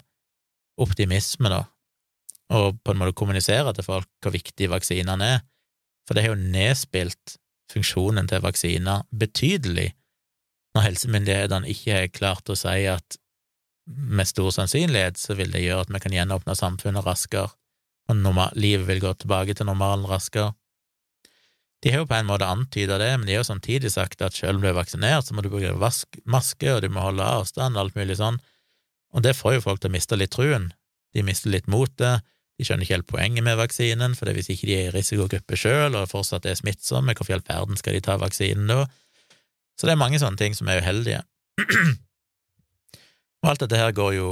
optimisme, 0.81 1.51
da, 1.53 1.67
og 2.57 2.81
på 2.85 2.93
en 2.93 3.01
måte 3.01 3.17
kommunisere 3.17 3.75
til 3.77 3.87
folk 3.87 4.09
hvor 4.25 4.35
viktig 4.35 4.71
vaksinene 4.73 5.29
er, 5.37 5.43
for 6.09 6.17
det 6.17 6.25
har 6.25 6.33
jo 6.33 6.53
nedspilt 6.57 7.37
funksjonen 7.73 8.29
til 8.29 8.43
vaksiner 8.45 9.05
betydelig 9.17 9.93
når 10.73 10.87
helsemyndighetene 10.89 11.69
ikke 11.73 11.97
har 11.97 12.15
klart 12.17 12.51
å 12.51 12.57
si 12.57 12.87
at 12.89 13.19
med 13.87 14.29
stor 14.29 14.51
sannsynlighet 14.55 15.19
så 15.21 15.37
vil 15.37 15.53
det 15.53 15.65
gjøre 15.65 15.87
at 15.87 15.93
vi 15.93 16.01
kan 16.03 16.15
gjenåpne 16.17 16.57
samfunnet 16.57 17.05
raskere, 17.07 17.51
og 18.11 18.59
livet 18.59 18.87
vil 18.89 19.03
gå 19.03 19.13
tilbake 19.21 19.55
til 19.55 19.69
normalen 19.69 20.07
raskere. 20.09 20.53
De 21.83 21.91
har 21.91 22.05
jo 22.05 22.07
på 22.07 22.15
en 22.15 22.29
måte 22.29 22.47
antyda 22.47 22.99
det, 23.01 23.11
men 23.19 23.27
de 23.27 23.35
har 23.35 23.43
jo 23.43 23.49
samtidig 23.49 23.91
sagt 23.91 24.23
at 24.23 24.37
selv 24.39 24.61
om 24.61 24.63
du 24.63 24.69
er 24.71 24.77
vaksinert, 24.77 25.27
så 25.27 25.35
må 25.35 25.43
du 25.43 25.51
bruke 25.51 25.75
maske, 26.31 26.69
og 26.71 26.83
du 26.85 26.89
må 26.93 27.03
holde 27.03 27.27
avstand, 27.27 27.75
og 27.75 27.87
alt 27.87 27.99
mulig 27.99 28.21
sånn, 28.21 28.39
og 29.13 29.25
det 29.27 29.35
får 29.37 29.57
jo 29.59 29.65
folk 29.65 29.83
til 29.83 29.91
å 29.91 29.97
miste 29.97 30.17
litt 30.17 30.33
truen. 30.33 30.71
De 31.13 31.25
mister 31.27 31.51
litt 31.53 31.67
motet, 31.71 32.23
de 32.57 32.67
skjønner 32.67 32.87
ikke 32.87 32.97
helt 32.97 33.11
poenget 33.11 33.45
med 33.45 33.59
vaksinen, 33.59 34.15
for 34.17 34.31
hvis 34.31 34.51
ikke 34.53 34.69
de 34.69 34.77
er 34.77 34.87
i 34.89 34.95
risikogruppe 34.95 35.59
sjøl 35.59 35.99
og 35.99 36.11
fortsatt 36.13 36.47
er 36.47 36.59
smittsomme, 36.59 37.17
hvorfor 37.19 37.35
i 37.35 37.37
all 37.39 37.45
verden 37.49 37.81
skal 37.81 37.97
de 37.97 38.05
ta 38.05 38.17
vaksinen 38.21 38.71
da? 38.71 38.87
Så 39.75 39.89
det 39.89 39.97
er 39.97 40.01
mange 40.01 40.21
sånne 40.23 40.39
ting 40.39 40.55
som 40.55 40.71
er 40.71 40.83
uheldige. 40.85 41.23
Og 43.43 43.51
alt 43.51 43.65
dette 43.65 43.81
her 43.81 43.91
går 43.97 44.13
jo 44.15 44.29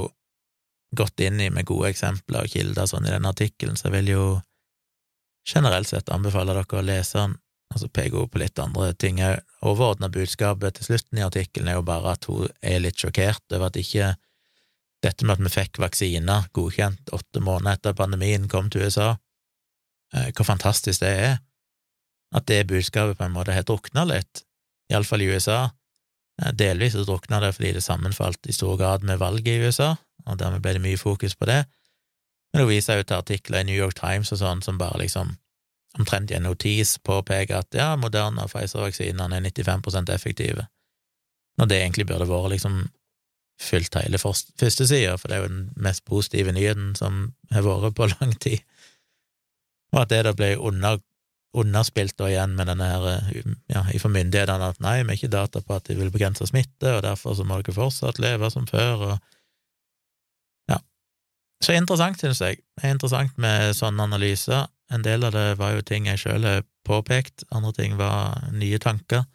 godt 0.95 1.19
inn 1.25 1.41
i 1.43 1.49
med 1.51 1.67
gode 1.67 1.89
eksempler 1.91 2.45
og 2.45 2.53
kilder 2.53 2.87
sånn 2.87 3.07
i 3.07 3.11
denne 3.11 3.31
artikkelen, 3.31 3.75
så 3.75 3.89
jeg 3.89 3.95
vil 3.97 4.11
jo 4.13 4.23
generelt 5.47 5.89
sett 5.89 6.11
anbefale 6.13 6.55
dere 6.55 6.79
å 6.79 6.85
lese 6.85 7.17
den, 7.19 7.35
og 7.71 7.79
så 7.79 7.87
peker 7.87 8.19
hun 8.19 8.31
på 8.31 8.41
litt 8.41 8.59
andre 8.59 8.91
ting 8.99 9.21
òg. 9.23 9.39
Overordna 9.61 10.09
budskapet 10.11 10.77
til 10.77 10.89
slutten 10.89 11.19
i 11.19 11.25
artikkelen 11.25 11.69
er 11.71 11.79
jo 11.79 11.87
bare 11.87 12.15
at 12.15 12.27
hun 12.29 12.49
er 12.65 12.81
litt 12.83 12.99
sjokkert 12.99 13.43
over 13.53 13.69
at 13.69 13.79
ikke 13.79 14.13
dette 15.01 15.25
med 15.25 15.39
at 15.39 15.43
vi 15.45 15.53
fikk 15.53 15.81
vaksiner 15.81 16.47
godkjent 16.53 17.11
åtte 17.15 17.41
måneder 17.41 17.79
etter 17.79 17.97
pandemien 17.97 18.47
kom 18.51 18.69
til 18.69 18.85
USA, 18.85 19.15
eh, 20.13 20.29
hvor 20.35 20.47
fantastisk 20.47 21.01
det 21.01 21.11
er, 21.25 21.37
at 22.35 22.47
det 22.47 22.67
budskapet 22.69 23.17
på 23.17 23.27
en 23.27 23.35
måte 23.35 23.55
har 23.55 23.65
drukna 23.67 24.05
litt, 24.07 24.43
iallfall 24.91 25.23
i 25.25 25.31
USA. 25.31 25.71
Eh, 26.41 26.53
delvis 26.53 26.93
så 26.97 27.05
drukna 27.07 27.41
det 27.41 27.55
fordi 27.57 27.73
det 27.77 27.85
sammenfalt 27.85 28.45
i 28.49 28.55
stor 28.55 28.77
grad 28.77 29.07
med 29.07 29.21
valget 29.21 29.55
i 29.55 29.65
USA, 29.65 29.95
og 30.27 30.37
dermed 30.37 30.61
ble 30.61 30.77
det 30.77 30.83
mye 30.83 31.01
fokus 31.01 31.35
på 31.35 31.49
det. 31.49 31.63
Men 32.51 32.65
hun 32.65 32.73
viser 32.73 32.99
jo 32.99 33.07
til 33.07 33.21
artikler 33.21 33.63
i 33.63 33.69
New 33.69 33.77
York 33.77 33.95
Times 33.97 34.33
og 34.35 34.41
sånn 34.41 34.61
som 34.61 34.77
bare 34.77 35.01
liksom 35.01 35.37
omtrent 35.99 36.31
i 36.31 36.37
en 36.37 36.47
notis 36.47 36.95
påpeke 37.03 37.57
at 37.57 37.75
ja, 37.75 37.93
Moderna 37.99 38.45
og 38.45 38.53
Pfizer-vaksinene 38.53 39.37
er 39.37 39.45
95% 39.49 40.11
effektive, 40.13 40.67
når 41.59 41.69
det 41.69 41.79
egentlig 41.81 42.07
burde 42.09 42.29
vært 42.29 42.53
liksom 42.55 42.81
fylt 43.61 43.95
hele 43.99 44.17
førstesida, 44.17 45.17
for 45.19 45.29
det 45.29 45.37
er 45.37 45.43
jo 45.43 45.51
den 45.51 45.65
mest 45.85 46.05
positive 46.07 46.53
nyheten 46.55 46.95
som 46.97 47.27
har 47.51 47.65
vært 47.65 47.95
på 47.97 48.09
lang 48.15 48.33
tid. 48.41 48.63
Og 49.91 50.03
at 50.05 50.13
det 50.13 50.21
da 50.25 50.33
ble 50.33 50.53
under, 50.57 51.01
underspilt 51.53 52.15
da 52.17 52.29
igjen 52.31 52.55
med 52.57 52.71
denne 52.71 52.87
her, 52.87 53.27
ja, 53.69 53.83
ifra 53.93 54.09
myndighetene 54.13 54.71
at 54.71 54.81
nei, 54.81 55.01
vi 55.03 55.11
har 55.11 55.19
ikke 55.19 55.35
data 55.35 55.61
på 55.61 55.77
at 55.77 55.91
de 55.91 55.99
vil 55.99 56.13
begrense 56.13 56.47
smitte, 56.47 56.95
og 56.95 57.03
derfor 57.05 57.35
så 57.37 57.45
må 57.45 57.59
dere 57.59 57.75
fortsatt 57.75 58.21
leve 58.23 58.51
som 58.53 58.67
før, 58.69 59.11
og. 59.11 59.37
Så 61.61 61.75
interessant, 61.77 62.17
synes 62.19 62.41
jeg. 62.41 62.61
Det 62.77 62.87
er 62.87 62.95
interessant 62.95 63.37
med 63.41 63.75
sånne 63.77 64.07
analyser. 64.09 64.65
En 64.91 65.03
del 65.05 65.23
av 65.27 65.35
det 65.35 65.59
var 65.59 65.75
jo 65.75 65.85
ting 65.85 66.07
jeg 66.09 66.19
sjøl 66.23 66.47
har 66.47 66.65
påpekt, 66.87 67.45
andre 67.53 67.71
ting 67.77 67.95
var 67.99 68.41
nye 68.51 68.79
tanker. 68.81 69.27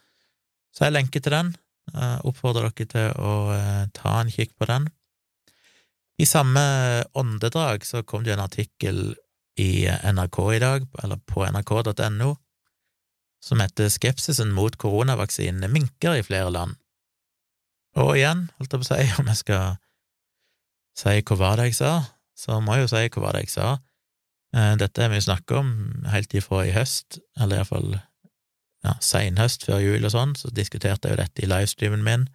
Så 0.75 0.85
jeg 0.85 0.93
lenker 0.97 1.23
til 1.23 1.33
den, 1.33 1.53
jeg 1.93 2.25
oppfordrer 2.27 2.73
dere 2.75 2.89
til 2.91 3.13
å 3.23 3.35
eh, 3.55 3.85
ta 3.95 4.19
en 4.19 4.31
kikk 4.33 4.51
på 4.59 4.67
den. 4.69 4.89
I 6.17 6.25
samme 6.27 6.61
åndedrag 7.17 7.85
så 7.85 8.03
kom 8.03 8.25
det 8.25 8.35
en 8.35 8.43
artikkel 8.43 9.15
i 9.57 9.87
NRK 9.87 10.37
i 10.57 10.59
dag, 10.61 10.85
eller 11.03 11.21
på 11.29 11.45
nrk.no, 11.47 12.33
som 13.41 13.61
heter 13.63 13.89
Skepsisen 13.93 14.51
mot 14.53 14.75
koronavaksinene 14.77 15.69
minker 15.71 16.17
i 16.17 16.25
flere 16.25 16.51
land. 16.53 16.75
Og 17.97 18.17
igjen, 18.17 18.47
holdt 18.57 18.73
jeg 18.73 18.83
på 18.83 18.85
å 18.85 18.89
si, 18.91 19.07
om 19.21 19.31
jeg 19.31 19.41
skal 19.41 19.77
si 20.97 21.15
hva 21.21 21.39
var 21.39 21.61
det 21.61 21.69
jeg 21.69 21.79
sa, 21.79 21.93
så 22.37 22.59
må 22.61 22.77
jeg 22.77 22.85
jo 22.85 22.93
si 22.93 23.03
hva 23.09 23.23
var 23.25 23.37
det 23.37 23.47
jeg 23.47 23.55
sa. 23.55 23.69
Eh, 24.55 24.73
dette 24.79 25.03
har 25.03 25.11
vi 25.11 25.23
snakket 25.23 25.57
om 25.59 25.71
helt 26.13 26.33
ifra 26.37 26.63
i 26.67 26.73
høst, 26.75 27.19
eller 27.39 27.61
iallfall 27.61 27.97
ja, 28.85 28.95
seinhøst 29.03 29.65
før 29.67 29.81
jul 29.83 30.05
og 30.05 30.13
sånn, 30.13 30.35
så 30.39 30.51
diskuterte 30.53 31.09
jeg 31.09 31.17
jo 31.17 31.21
dette 31.23 31.43
i 31.43 31.49
livestreamen 31.49 32.05
min, 32.05 32.27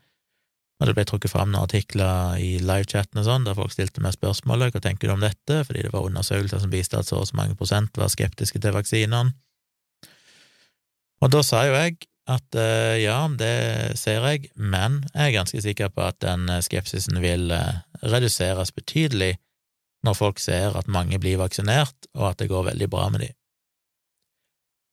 og 0.82 0.88
det 0.88 0.96
ble 0.98 1.04
trukket 1.06 1.30
fram 1.30 1.52
noen 1.52 1.62
artikler 1.68 2.40
i 2.42 2.56
livechatten 2.58 3.20
og 3.20 3.26
sånn, 3.28 3.44
der 3.46 3.54
folk 3.54 3.70
stilte 3.70 4.02
meg 4.02 4.16
spørsmålet 4.16 4.74
hva 4.74 4.82
tenker 4.82 5.08
du 5.08 5.14
om 5.14 5.22
dette, 5.22 5.60
fordi 5.68 5.84
det 5.86 5.92
var 5.94 6.08
undersøkelser 6.08 6.64
som 6.64 6.72
viste 6.72 6.98
at 6.98 7.06
så 7.06 7.20
og 7.22 7.28
så 7.30 7.38
mange 7.38 7.54
prosent 7.58 7.94
var 8.00 8.10
skeptiske 8.10 8.58
til 8.58 8.74
vaksinene. 8.74 9.36
Og 11.22 11.30
da 11.30 11.44
sa 11.46 11.62
jo 11.68 11.76
jeg 11.78 12.00
at 12.32 12.58
uh, 12.58 12.96
ja, 12.98 13.20
det 13.38 13.94
ser 13.98 14.26
jeg, 14.26 14.50
men 14.58 15.00
jeg 15.12 15.28
er 15.28 15.36
ganske 15.36 15.62
sikker 15.62 15.90
på 15.94 16.04
at 16.06 16.18
den 16.22 16.48
eh, 16.50 16.62
skepsisen 16.62 17.18
vil 17.22 17.50
uh, 17.54 17.82
reduseres 18.02 18.70
betydelig 18.74 19.36
når 20.02 20.18
folk 20.18 20.42
ser 20.42 20.76
at 20.78 20.90
mange 20.90 21.18
blir 21.22 21.38
vaksinert, 21.40 21.94
og 22.18 22.32
at 22.32 22.42
det 22.42 22.50
går 22.50 22.68
veldig 22.72 22.88
bra 22.90 23.08
med 23.12 23.26
dem. 23.26 23.36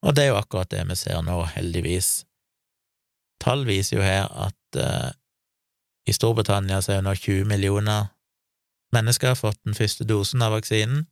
Og 0.06 0.16
det 0.16 0.26
er 0.26 0.32
jo 0.32 0.40
akkurat 0.40 0.70
det 0.72 0.86
vi 0.88 0.96
ser 0.96 1.24
nå, 1.26 1.38
heldigvis. 1.56 2.12
Tall 3.44 3.66
viser 3.68 3.98
jo 3.98 4.06
her 4.06 4.30
at 4.32 4.80
uh, 4.80 5.10
i 6.08 6.16
Storbritannia 6.16 6.80
så 6.84 6.94
er 6.94 7.02
jo 7.02 7.08
nå 7.10 7.16
20 7.18 7.50
millioner 7.50 8.14
mennesker 8.96 9.34
har 9.34 9.40
fått 9.40 9.60
den 9.68 9.78
første 9.78 10.08
dosen 10.08 10.42
av 10.46 10.56
vaksinen, 10.56 11.04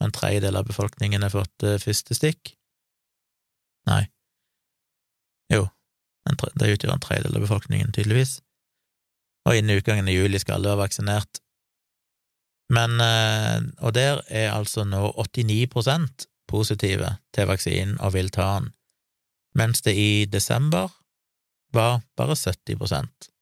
og 0.00 0.08
en 0.08 0.16
tredjedel 0.16 0.58
av 0.58 0.66
befolkningen 0.68 1.22
har 1.24 1.34
fått 1.34 1.68
uh, 1.68 1.78
første 1.82 2.16
stikk. 2.18 2.56
Nei, 3.88 4.06
jo, 5.52 5.66
det 6.58 6.72
utgjør 6.74 6.94
en 6.94 7.02
tredjedel 7.02 7.36
av 7.36 7.44
befolkningen, 7.44 7.92
tydeligvis, 7.94 8.38
og 9.48 9.58
innen 9.58 9.80
utgangen 9.80 10.08
i 10.08 10.14
juli 10.14 10.38
skal 10.40 10.60
alle 10.60 10.72
være 10.72 10.84
vaksinert. 10.84 11.42
Men, 12.70 13.00
uh, 13.00 13.58
og 13.84 13.94
der 13.94 14.22
er 14.28 14.52
altså 14.52 14.84
nå 14.84 15.10
89% 15.38 16.28
positive 16.48 17.16
til 17.34 17.48
vaksinen 17.48 17.98
og 18.00 18.14
vil 18.14 18.30
ta 18.30 18.58
den, 18.60 18.72
mens 19.54 19.82
det 19.82 19.96
i 19.96 20.24
desember 20.24 20.88
var 21.72 22.00
bare 22.16 22.36
70% 22.36 23.32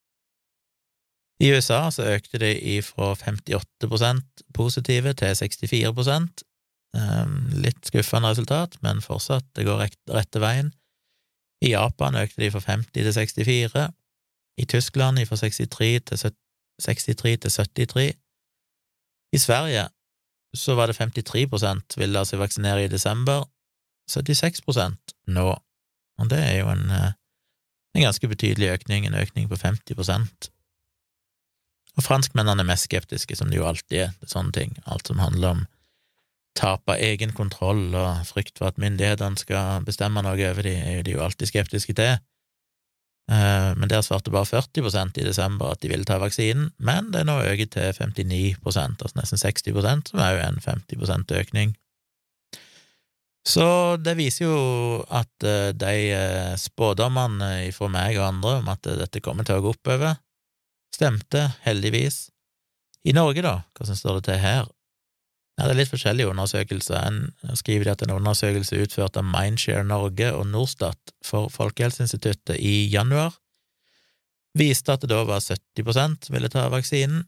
i 1.40 1.48
USA 1.54 1.88
så 1.92 2.04
økte 2.12 2.38
det 2.38 2.84
fra 2.84 3.14
58% 3.16 4.44
positive 4.54 5.14
til 5.16 5.38
64% 5.38 6.42
ehm, 6.96 7.38
Litt 7.64 7.88
skuffende 7.88 8.32
resultat, 8.34 8.76
men 8.84 9.00
fortsatt, 9.00 9.46
det 9.56 9.64
går 9.68 9.86
rette 10.12 10.42
veien. 10.42 10.72
I 11.64 11.72
Japan 11.72 12.18
økte 12.20 12.42
de 12.42 12.50
fra 12.52 12.60
50 12.66 12.92
til 13.36 13.44
64, 13.48 13.88
i 14.60 14.66
Tyskland 14.68 15.20
fra 15.28 15.36
63 15.40 16.04
til 16.10 16.34
63 16.84 17.40
til 17.40 17.50
73. 17.50 18.12
I 19.32 19.38
Sverige 19.38 19.88
så 20.56 20.74
var 20.74 20.90
det 20.90 20.98
53 20.98 21.46
ville 21.96 22.12
la 22.12 22.24
seg 22.26 22.40
vaksinere 22.40 22.84
i 22.84 22.90
desember, 22.90 23.44
76% 24.10 25.14
nå, 25.30 25.48
og 26.18 26.30
det 26.30 26.40
er 26.42 26.56
jo 26.58 26.70
en, 26.72 26.90
eh, 26.90 27.12
en 27.94 28.02
ganske 28.02 28.28
betydelig 28.28 28.72
økning, 28.74 29.06
en 29.06 29.14
økning 29.14 29.46
på 29.48 29.56
50 29.56 30.50
og 31.98 32.06
franskmennene 32.06 32.62
er 32.62 32.68
mest 32.68 32.88
skeptiske, 32.88 33.36
som 33.36 33.50
de 33.50 33.58
jo 33.58 33.66
alltid 33.68 33.98
er 34.06 34.10
til 34.20 34.32
sånne 34.32 34.54
ting, 34.56 34.74
alt 34.86 35.10
som 35.10 35.20
handler 35.22 35.56
om 35.56 35.62
tap 36.58 36.88
av 36.90 37.00
egen 37.02 37.32
kontroll 37.36 37.94
og 37.94 38.26
frykt 38.28 38.58
for 38.58 38.70
at 38.70 38.80
myndighetene 38.80 39.38
skal 39.38 39.84
bestemme 39.86 40.22
noe 40.24 40.38
over 40.50 40.66
dem, 40.66 40.80
er 40.80 40.98
jo 40.98 41.06
de 41.06 41.16
jo 41.16 41.24
alltid 41.24 41.50
skeptiske 41.50 41.94
til. 41.98 42.18
Eh, 43.30 43.70
men 43.78 43.90
der 43.90 44.02
svarte 44.02 44.32
bare 44.34 44.48
40% 44.48 45.20
i 45.20 45.26
desember 45.26 45.70
at 45.72 45.82
de 45.82 45.90
ville 45.92 46.06
ta 46.08 46.18
vaksinen, 46.18 46.72
men 46.82 47.12
det 47.12 47.22
er 47.22 47.28
nå 47.28 47.36
økt 47.46 47.76
til 47.76 47.92
59% 47.94 49.04
altså 49.04 49.20
nesten 49.20 49.42
60% 49.42 50.10
som 50.10 50.24
er 50.24 50.34
jo 50.34 50.40
en 50.48 50.58
50% 50.64 51.36
økning. 51.38 51.76
Så 53.46 53.96
det 54.02 54.18
viser 54.18 54.50
jo 54.50 54.56
at 55.08 55.46
eh, 55.46 55.70
de 55.72 55.94
eh, 56.16 56.56
spådommene 56.60 57.70
fra 57.72 57.88
meg 57.92 58.18
og 58.18 58.26
andre 58.32 58.58
om 58.60 58.74
at 58.74 58.90
dette 59.00 59.22
kommer 59.24 59.46
til 59.46 59.60
å 59.60 59.64
gå 59.64 59.76
oppover, 59.78 60.18
Stemte, 60.90 61.46
heldigvis. 61.64 62.28
I 63.06 63.14
Norge, 63.16 63.40
da, 63.46 63.60
hvordan 63.78 63.96
står 63.96 64.18
det 64.18 64.24
til 64.26 64.40
her? 64.42 64.66
Ja, 65.61 65.66
det 65.68 65.74
er 65.74 65.80
litt 65.82 65.92
forskjellige 65.92 66.30
undersøkelser. 66.32 67.02
En 67.04 67.56
skriver 67.58 67.90
at 67.92 68.00
en 68.00 68.14
undersøkelse 68.14 68.78
utført 68.80 69.18
av 69.20 69.26
Mindshare 69.28 69.84
Norge 69.84 70.30
og 70.32 70.46
Norstat 70.48 71.12
for 71.26 71.52
Folkehelseinstituttet 71.52 72.56
i 72.56 72.86
januar 72.88 73.36
viste 74.56 74.94
at 74.94 75.04
det 75.04 75.11
da 75.12 75.20
var 75.28 75.44
70% 75.44 76.30
ville 76.32 76.48
ta 76.50 76.64
vaksinen, 76.72 77.26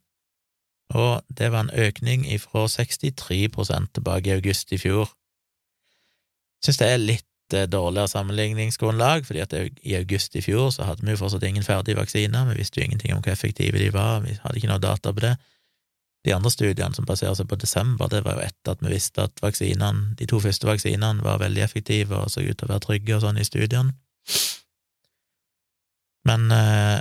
og 0.96 1.20
det 1.28 1.52
var 1.52 1.66
en 1.66 1.76
økning 1.76 2.24
fra 2.40 2.64
63 2.68 3.52
tilbake 3.92 4.30
i 4.30 4.34
august 4.34 4.72
i 4.72 4.80
fjor. 4.80 5.12
Syns 6.64 6.80
det 6.80 6.88
er 6.88 7.04
litt 7.04 7.28
dårligere 7.68 8.08
sammenligningsgrunnlag, 8.08 9.26
fordi 9.28 9.44
at 9.44 9.54
i 9.84 9.94
august 9.98 10.36
i 10.36 10.42
fjor 10.42 10.70
så 10.72 10.88
hadde 10.88 11.04
vi 11.04 11.12
jo 11.12 11.20
fortsatt 11.20 11.44
ingen 11.44 11.66
ferdige 11.66 12.00
vaksiner, 12.00 12.48
vi 12.48 12.58
visste 12.58 12.80
jo 12.80 12.88
ingenting 12.88 13.12
om 13.12 13.20
hvor 13.20 13.36
effektive 13.36 13.78
de 13.78 13.92
var, 13.92 14.24
vi 14.24 14.38
hadde 14.40 14.56
ikke 14.56 14.72
noe 14.72 14.80
data 14.80 15.12
på 15.12 15.26
det. 15.28 15.36
De 16.22 16.34
andre 16.34 16.50
studiene 16.54 16.94
som 16.94 17.06
baserer 17.06 17.34
seg 17.34 17.48
på 17.50 17.58
desember, 17.58 18.08
det 18.08 18.22
var 18.22 18.38
jo 18.38 18.46
etter 18.46 18.76
at 18.76 18.82
vi 18.84 18.92
visste 18.92 19.24
at 19.26 19.42
vaksinene, 19.42 20.14
de 20.18 20.28
to 20.30 20.38
første 20.42 20.68
vaksinene 20.68 21.24
var 21.24 21.40
veldig 21.42 21.64
effektive 21.64 22.18
og 22.18 22.30
så 22.30 22.44
ut 22.44 22.54
til 22.54 22.68
å 22.68 22.72
være 22.74 22.84
trygge 22.86 23.16
og 23.16 23.24
sånn 23.24 23.40
i 23.42 23.46
studiene. 23.48 23.96
Men 26.30 26.52
eh, 26.54 27.00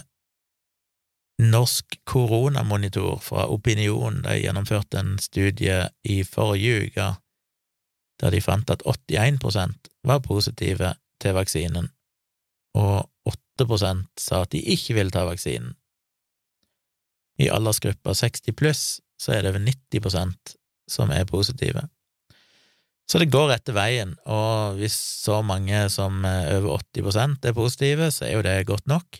Norsk 1.41 1.99
koronamonitor 2.05 3.19
fra 3.21 3.47
Opinion 3.49 4.19
de 4.25 4.35
gjennomførte 4.43 4.99
en 4.99 5.15
studie 5.21 5.77
i 6.05 6.21
forrige 6.27 6.85
uke 6.85 7.07
der 8.21 8.33
de 8.35 8.41
fant 8.45 8.69
at 8.69 8.83
81% 8.85 9.89
var 10.05 10.21
positive 10.21 10.91
til 11.21 11.33
vaksinen, 11.33 11.87
og 12.77 13.09
8% 13.61 14.05
sa 14.21 14.43
at 14.45 14.51
de 14.53 14.61
ikke 14.61 14.93
ville 14.93 15.13
ta 15.13 15.23
vaksinen. 15.25 15.73
I 17.41 17.49
aldersgruppa 17.49 18.13
60 18.13 18.53
pluss 18.53 18.83
så 19.21 19.35
er 19.35 19.43
det 19.43 19.53
over 19.53 19.65
90% 19.65 20.55
som 20.89 21.11
er 21.13 21.27
positive. 21.29 21.85
Så 23.09 23.19
det 23.19 23.31
går 23.33 23.53
etter 23.53 23.75
veien, 23.75 24.15
og 24.25 24.79
hvis 24.79 24.95
så 24.95 25.41
mange 25.43 25.83
som 25.91 26.23
over 26.25 26.79
80% 26.95 27.49
er 27.49 27.57
positive, 27.57 28.07
så 28.13 28.25
er 28.27 28.37
jo 28.37 28.45
det 28.45 28.55
godt 28.69 28.87
nok. 28.89 29.19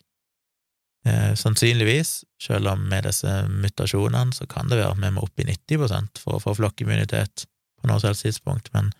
Eh, 1.05 1.33
sannsynligvis, 1.35 2.23
selv 2.41 2.69
om 2.69 2.83
med 2.89 3.07
disse 3.07 3.29
mutasjonene, 3.49 4.35
så 4.37 4.45
kan 4.45 4.69
det 4.69 4.77
være 4.77 4.93
at 4.93 5.01
vi 5.01 5.09
må 5.15 5.23
opp 5.25 5.41
i 5.41 5.47
90% 5.49 6.21
for 6.21 6.37
å 6.37 6.43
få 6.43 6.53
flokkimmunitet 6.59 7.47
på 7.81 7.89
noe 7.89 8.01
selvs 8.03 8.21
tidspunkt, 8.21 8.69
men 8.75 8.91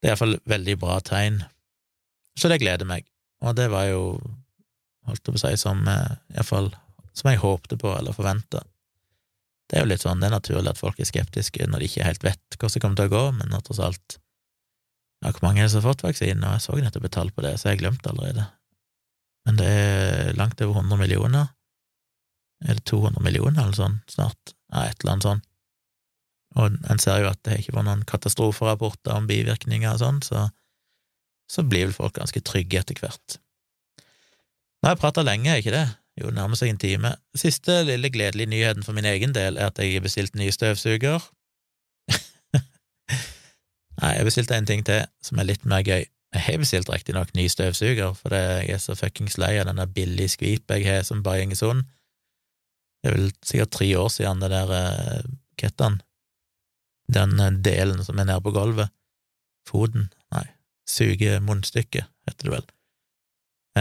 det 0.00 0.08
er 0.08 0.14
iallfall 0.14 0.38
veldig 0.48 0.78
bra 0.80 0.96
tegn. 1.04 1.42
Så 2.38 2.48
det 2.48 2.62
gleder 2.62 2.88
meg, 2.88 3.04
og 3.44 3.58
det 3.58 3.68
var 3.74 3.90
jo, 3.90 4.16
holdt 5.04 5.20
jeg 5.20 5.36
på 5.36 5.40
å 5.42 5.44
si, 5.44 5.52
som 5.60 5.84
eh, 5.84 6.42
fall, 6.48 6.72
som 7.12 7.28
jeg 7.28 7.42
håpte 7.44 7.76
på 7.76 7.92
eller 7.92 8.16
forventa. 8.16 8.64
Det 9.70 9.78
er 9.78 9.84
jo 9.84 9.90
litt 9.92 10.04
sånn, 10.04 10.20
det 10.20 10.28
er 10.28 10.34
naturlig 10.34 10.72
at 10.72 10.80
folk 10.80 10.98
er 11.00 11.08
skeptiske 11.08 11.66
når 11.68 11.80
de 11.82 11.88
ikke 11.88 12.06
helt 12.06 12.26
vet 12.26 12.56
hvordan 12.58 12.74
det 12.74 12.82
kommer 12.84 12.98
til 12.98 13.08
å 13.08 13.12
gå, 13.14 13.22
men 13.38 13.54
tross 13.62 13.82
alt 13.82 14.18
Ja, 15.22 15.30
hvor 15.30 15.44
mange 15.46 15.62
er 15.62 15.68
det 15.68 15.72
som 15.72 15.84
har 15.84 15.92
fått 15.92 16.02
vaksinen? 16.02 16.42
Og 16.42 16.56
jeg 16.56 16.64
så 16.64 16.76
nettopp 16.82 17.04
et 17.06 17.14
tall 17.14 17.30
på 17.30 17.44
det, 17.44 17.54
så 17.60 17.70
jeg 17.70 17.78
glemte 17.78 18.10
allerede. 18.10 18.48
Men 19.46 19.58
det 19.60 19.68
er 19.70 20.32
langt 20.34 20.60
over 20.64 20.80
100 20.82 20.98
millioner. 20.98 21.52
Er 22.66 22.78
det 22.78 22.84
200 22.90 23.22
millioner 23.22 23.62
eller 23.62 23.78
sånn 23.78 24.00
snart? 24.10 24.54
Ja, 24.72 24.88
et 24.88 24.98
eller 25.02 25.14
annet 25.14 25.28
sånn. 25.28 25.44
Og 26.58 26.76
en 26.90 27.00
ser 27.00 27.22
jo 27.22 27.30
at 27.30 27.40
det 27.46 27.60
ikke 27.62 27.76
var 27.76 27.86
noen 27.86 28.02
katastroferapporter 28.08 29.14
om 29.14 29.28
bivirkninger 29.30 29.94
og 29.94 30.02
sånn, 30.02 30.20
så, 30.26 30.44
så 31.50 31.64
blir 31.64 31.88
vel 31.88 31.96
folk 31.96 32.18
ganske 32.18 32.42
trygge 32.44 32.82
etter 32.82 32.98
hvert. 33.00 33.38
Nå 34.82 34.90
har 34.90 34.96
jeg 34.96 35.02
prata 35.04 35.24
lenge, 35.24 35.52
er 35.52 35.62
ikke 35.62 35.74
det? 35.74 35.86
Jo, 36.20 36.28
det 36.28 36.36
nærmer 36.36 36.58
seg 36.60 36.72
en 36.72 36.80
time. 36.80 37.14
Siste 37.38 37.78
lille 37.88 38.10
gledelige 38.12 38.50
nyheten 38.50 38.84
for 38.84 38.96
min 38.96 39.08
egen 39.08 39.32
del 39.34 39.56
er 39.56 39.70
at 39.70 39.78
jeg 39.80 39.94
har 39.94 40.04
bestilt 40.04 40.36
ny 40.36 40.50
støvsuger. 40.52 41.24
Nei, 44.00 44.12
jeg 44.18 44.28
bestilte 44.28 44.58
en 44.58 44.68
ting 44.68 44.84
til 44.86 45.06
som 45.24 45.40
er 45.40 45.48
litt 45.48 45.64
mer 45.64 45.84
gøy. 45.86 46.04
Jeg 46.32 46.44
har 46.46 46.60
bestilt 46.60 46.92
riktignok 46.92 47.32
ny 47.36 47.46
støvsuger, 47.48 48.14
for 48.16 48.36
jeg 48.36 48.70
er 48.72 48.80
så 48.80 48.96
fuckings 48.96 49.38
lei 49.40 49.54
av 49.60 49.68
den 49.68 49.80
der 49.80 49.90
billige 49.90 50.34
skvip 50.36 50.70
jeg 50.72 50.86
har 50.88 51.04
som 51.08 51.24
bare 51.24 51.44
går 51.48 51.60
sånn. 51.60 51.84
Det 53.02 53.10
er 53.10 53.18
vel 53.18 53.32
sikkert 53.44 53.74
tre 53.76 53.88
år 53.98 54.08
siden 54.14 54.40
det 54.44 54.52
der 54.52 54.72
uh, 54.72 55.30
Kettan 55.58 56.00
den 57.12 57.40
eh, 57.40 57.52
delen 57.52 58.04
som 58.04 58.18
er 58.18 58.28
nede 58.28 58.42
på 58.44 58.52
gulvet, 58.54 58.92
foten, 59.68 60.08
nei, 60.34 60.46
suge 60.88 61.38
munnstykket, 61.44 62.08
heter 62.28 62.48
det 62.48 62.54
vel, 62.56 62.66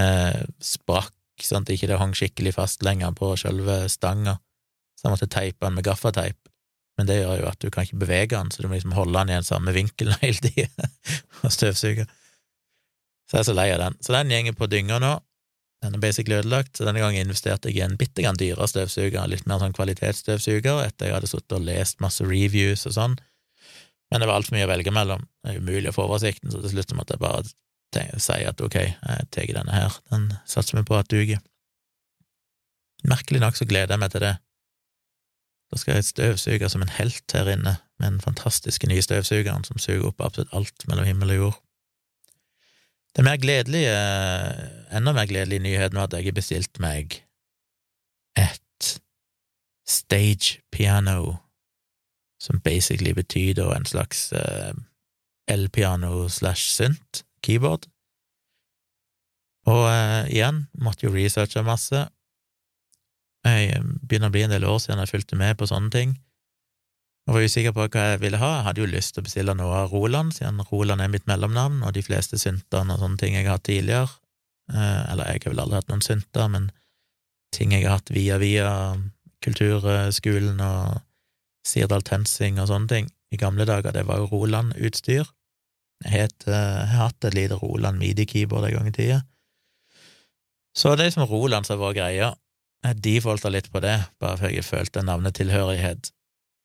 eh, 0.02 0.42
sprakk 0.64 1.14
sånn 1.50 1.66
at 1.66 1.74
ikke 1.74 1.90
det 1.90 2.00
hang 2.02 2.14
skikkelig 2.18 2.56
fast 2.58 2.86
lenger 2.86 3.14
på 3.18 3.34
selve 3.40 3.84
stanga, 3.92 4.38
så 4.98 5.08
jeg 5.08 5.16
måtte 5.16 5.32
teipe 5.34 5.66
den 5.66 5.78
med 5.78 5.88
gaffateip, 5.88 6.38
men 7.00 7.08
det 7.10 7.22
gjør 7.22 7.40
jo 7.42 7.50
at 7.50 7.62
du 7.64 7.72
kan 7.74 7.88
ikke 7.88 8.02
bevege 8.04 8.36
den, 8.36 8.52
så 8.54 8.62
du 8.62 8.70
må 8.70 8.78
liksom 8.78 8.94
holde 8.94 9.18
den 9.18 9.32
i 9.32 9.38
den 9.40 9.48
samme 9.48 9.74
vinkelen 9.76 10.18
hele 10.26 10.38
tida 10.44 10.90
og 11.42 11.54
støvsuge. 11.54 12.06
Så 13.26 13.38
jeg 13.38 13.46
er 13.46 13.48
så 13.48 13.56
lei 13.56 13.70
av 13.72 13.80
den. 13.80 13.96
Så 14.04 14.14
den 14.14 14.34
gjenger 14.34 14.58
på 14.60 14.68
dynga 14.68 15.00
nå. 15.02 15.16
Den 15.82 15.96
er 15.98 16.02
basically 16.04 16.36
ødelagt, 16.38 16.76
så 16.78 16.86
denne 16.86 17.02
gangen 17.02 17.24
investerte 17.24 17.72
jeg 17.72 17.80
i 17.80 17.86
en 17.86 17.96
bitte 17.98 18.22
grann 18.22 18.38
dyrere 18.38 18.68
støvsuger, 18.70 19.24
litt 19.32 19.48
mer 19.50 19.64
sånn 19.64 19.74
kvalitetsstøvsuger, 19.74 20.84
etter 20.84 21.10
jeg 21.10 21.16
hadde 21.16 21.30
suttet 21.32 21.56
og 21.58 21.64
lest 21.66 22.04
masse 22.04 22.28
reviews 22.28 22.86
og 22.86 22.94
sånn. 23.00 23.16
Men 24.12 24.22
det 24.22 24.28
var 24.30 24.38
altfor 24.38 24.60
mye 24.60 24.68
å 24.68 24.70
velge 24.70 24.94
mellom. 24.94 25.24
Det 25.42 25.56
er 25.56 25.64
umulig 25.64 25.90
å 25.90 25.96
få 25.96 26.06
oversikten, 26.06 26.52
så 26.54 26.62
til 26.62 26.76
slutt 26.76 26.94
måtte 27.00 27.16
jeg 27.16 27.24
bare 27.24 27.42
si 27.94 28.44
at 28.48 28.62
ok, 28.62 28.76
jeg 28.76 29.28
tar 29.32 29.54
denne 29.58 29.74
her, 29.76 29.98
den 30.12 30.32
satser 30.46 30.78
vi 30.78 30.86
på 30.88 30.98
at 30.98 31.12
duger. 31.12 31.42
Merkelig 33.04 33.42
nok 33.42 33.58
så 33.58 33.66
gleder 33.66 33.96
jeg 33.96 34.00
meg 34.00 34.12
til 34.12 34.22
det. 34.22 34.36
Da 35.72 35.80
skal 35.80 35.98
jeg 35.98 36.06
støvsuge 36.06 36.70
som 36.70 36.84
en 36.84 36.96
helt 36.98 37.34
her 37.34 37.50
inne, 37.50 37.78
med 38.00 38.12
den 38.12 38.22
fantastiske 38.22 38.88
nye 38.88 39.02
støvsugeren 39.02 39.64
som 39.64 39.78
suger 39.78 40.08
opp 40.10 40.22
absolutt 40.22 40.54
alt 40.58 40.88
mellom 40.88 41.06
himmel 41.06 41.36
og 41.36 41.38
jord. 41.38 41.60
Den 43.16 43.28
mer 43.28 43.38
gledelige, 43.38 43.92
enda 44.92 45.14
mer 45.14 45.28
gledelige 45.30 45.60
nyheten 45.60 45.98
var 45.98 46.08
at 46.08 46.14
jeg 46.14 46.26
har 46.26 46.38
bestilt 46.38 46.80
meg 46.80 47.20
et 48.40 49.02
stage 49.88 50.62
piano, 50.72 51.36
som 52.42 52.60
basically 52.60 53.12
betyr 53.14 53.60
en 53.76 53.86
slags 53.86 54.32
uh, 54.34 54.74
elpiano 55.48 56.30
slash 56.30 56.72
synt 56.72 57.26
keyboard. 57.46 57.88
Og 59.70 59.86
eh, 59.90 60.32
igjen, 60.34 60.66
måtte 60.82 61.06
jo 61.06 61.14
researche 61.14 61.64
masse. 61.66 62.08
Jeg 63.46 63.82
begynner 64.06 64.30
å 64.30 64.34
bli 64.34 64.44
en 64.46 64.54
del 64.54 64.68
år 64.70 64.82
siden 64.82 65.02
jeg 65.02 65.12
fulgte 65.16 65.38
med 65.40 65.58
på 65.58 65.70
sånne 65.70 65.90
ting. 65.94 66.18
og 67.28 67.36
var 67.36 67.46
usikker 67.46 67.74
på 67.74 67.86
hva 67.88 68.06
jeg 68.12 68.22
ville 68.22 68.42
ha. 68.42 68.52
Jeg 68.58 68.66
hadde 68.68 68.82
jo 68.82 68.90
lyst 68.90 69.14
til 69.14 69.22
å 69.22 69.28
bestille 69.28 69.56
noe 69.58 69.84
av 69.84 69.94
Roland, 69.94 70.34
siden 70.34 70.62
Roland 70.72 71.02
er 71.02 71.12
mitt 71.14 71.28
mellomnavn, 71.30 71.84
og 71.86 71.94
de 71.94 72.04
fleste 72.06 72.38
syntene 72.42 72.94
og 72.94 73.02
sånne 73.02 73.22
ting 73.22 73.38
jeg 73.38 73.46
har 73.46 73.58
hatt 73.58 73.68
tidligere 73.70 74.10
eh, 74.74 75.12
Eller 75.14 75.30
jeg 75.30 75.46
har 75.46 75.54
vel 75.54 75.64
aldri 75.64 75.80
hatt 75.80 75.90
noen 75.94 76.06
synter, 76.06 76.50
men 76.50 76.72
ting 77.54 77.74
jeg 77.74 77.86
har 77.86 78.00
hatt 78.00 78.14
via 78.14 78.38
via 78.42 78.72
kulturskolen 79.42 80.62
og 80.62 81.02
Sirdal 81.68 82.06
Tensing 82.06 82.60
og 82.62 82.70
sånne 82.70 82.90
ting 82.90 83.10
i 83.32 83.40
gamle 83.40 83.66
dager, 83.66 83.94
det 83.96 84.04
var 84.08 84.20
jo 84.20 84.30
Roland-utstyr. 84.32 85.30
Jeg, 86.06 86.32
eh, 86.48 86.54
har 86.54 87.10
hatt 87.10 87.26
et 87.26 87.38
lite 87.38 87.60
Roland 87.62 88.02
midi-keyboard 88.02 88.68
en 88.68 88.78
gang 88.78 88.88
i 88.88 88.96
tida. 88.96 89.20
Så 90.76 90.96
det 90.96 91.04
er 91.04 91.12
liksom 91.12 91.30
Roland 91.30 91.68
som 91.68 91.80
var 91.80 91.94
greia. 91.94 92.34
Jeg 92.84 93.02
defaulta 93.04 93.50
litt 93.50 93.70
på 93.72 93.82
det, 93.84 94.00
bare 94.20 94.38
fordi 94.40 94.56
jeg 94.56 94.66
følte 94.66 95.04
navnetilhørighet. 95.06 96.12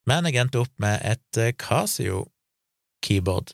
Men 0.07 0.25
jeg 0.25 0.39
endte 0.41 0.63
opp 0.63 0.73
med 0.81 1.03
et 1.05 1.41
eh, 1.43 1.53
Casio-keyboard, 1.53 3.53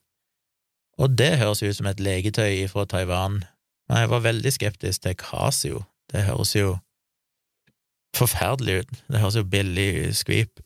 og 1.01 1.17
det 1.19 1.39
høres 1.41 1.63
ut 1.63 1.77
som 1.77 1.89
et 1.89 2.01
legetøy 2.01 2.69
fra 2.71 2.85
Taiwan. 2.87 3.43
Men 3.89 4.05
jeg 4.05 4.11
var 4.13 4.27
veldig 4.29 4.53
skeptisk 4.53 5.03
til 5.03 5.17
Casio. 5.19 5.85
Det 6.13 6.27
høres 6.29 6.53
jo 6.55 6.77
forferdelig 8.15 8.83
ut. 8.83 8.93
Det 9.09 9.23
høres 9.23 9.39
jo 9.41 9.49
billig 9.49 10.13
skvip. 10.15 10.61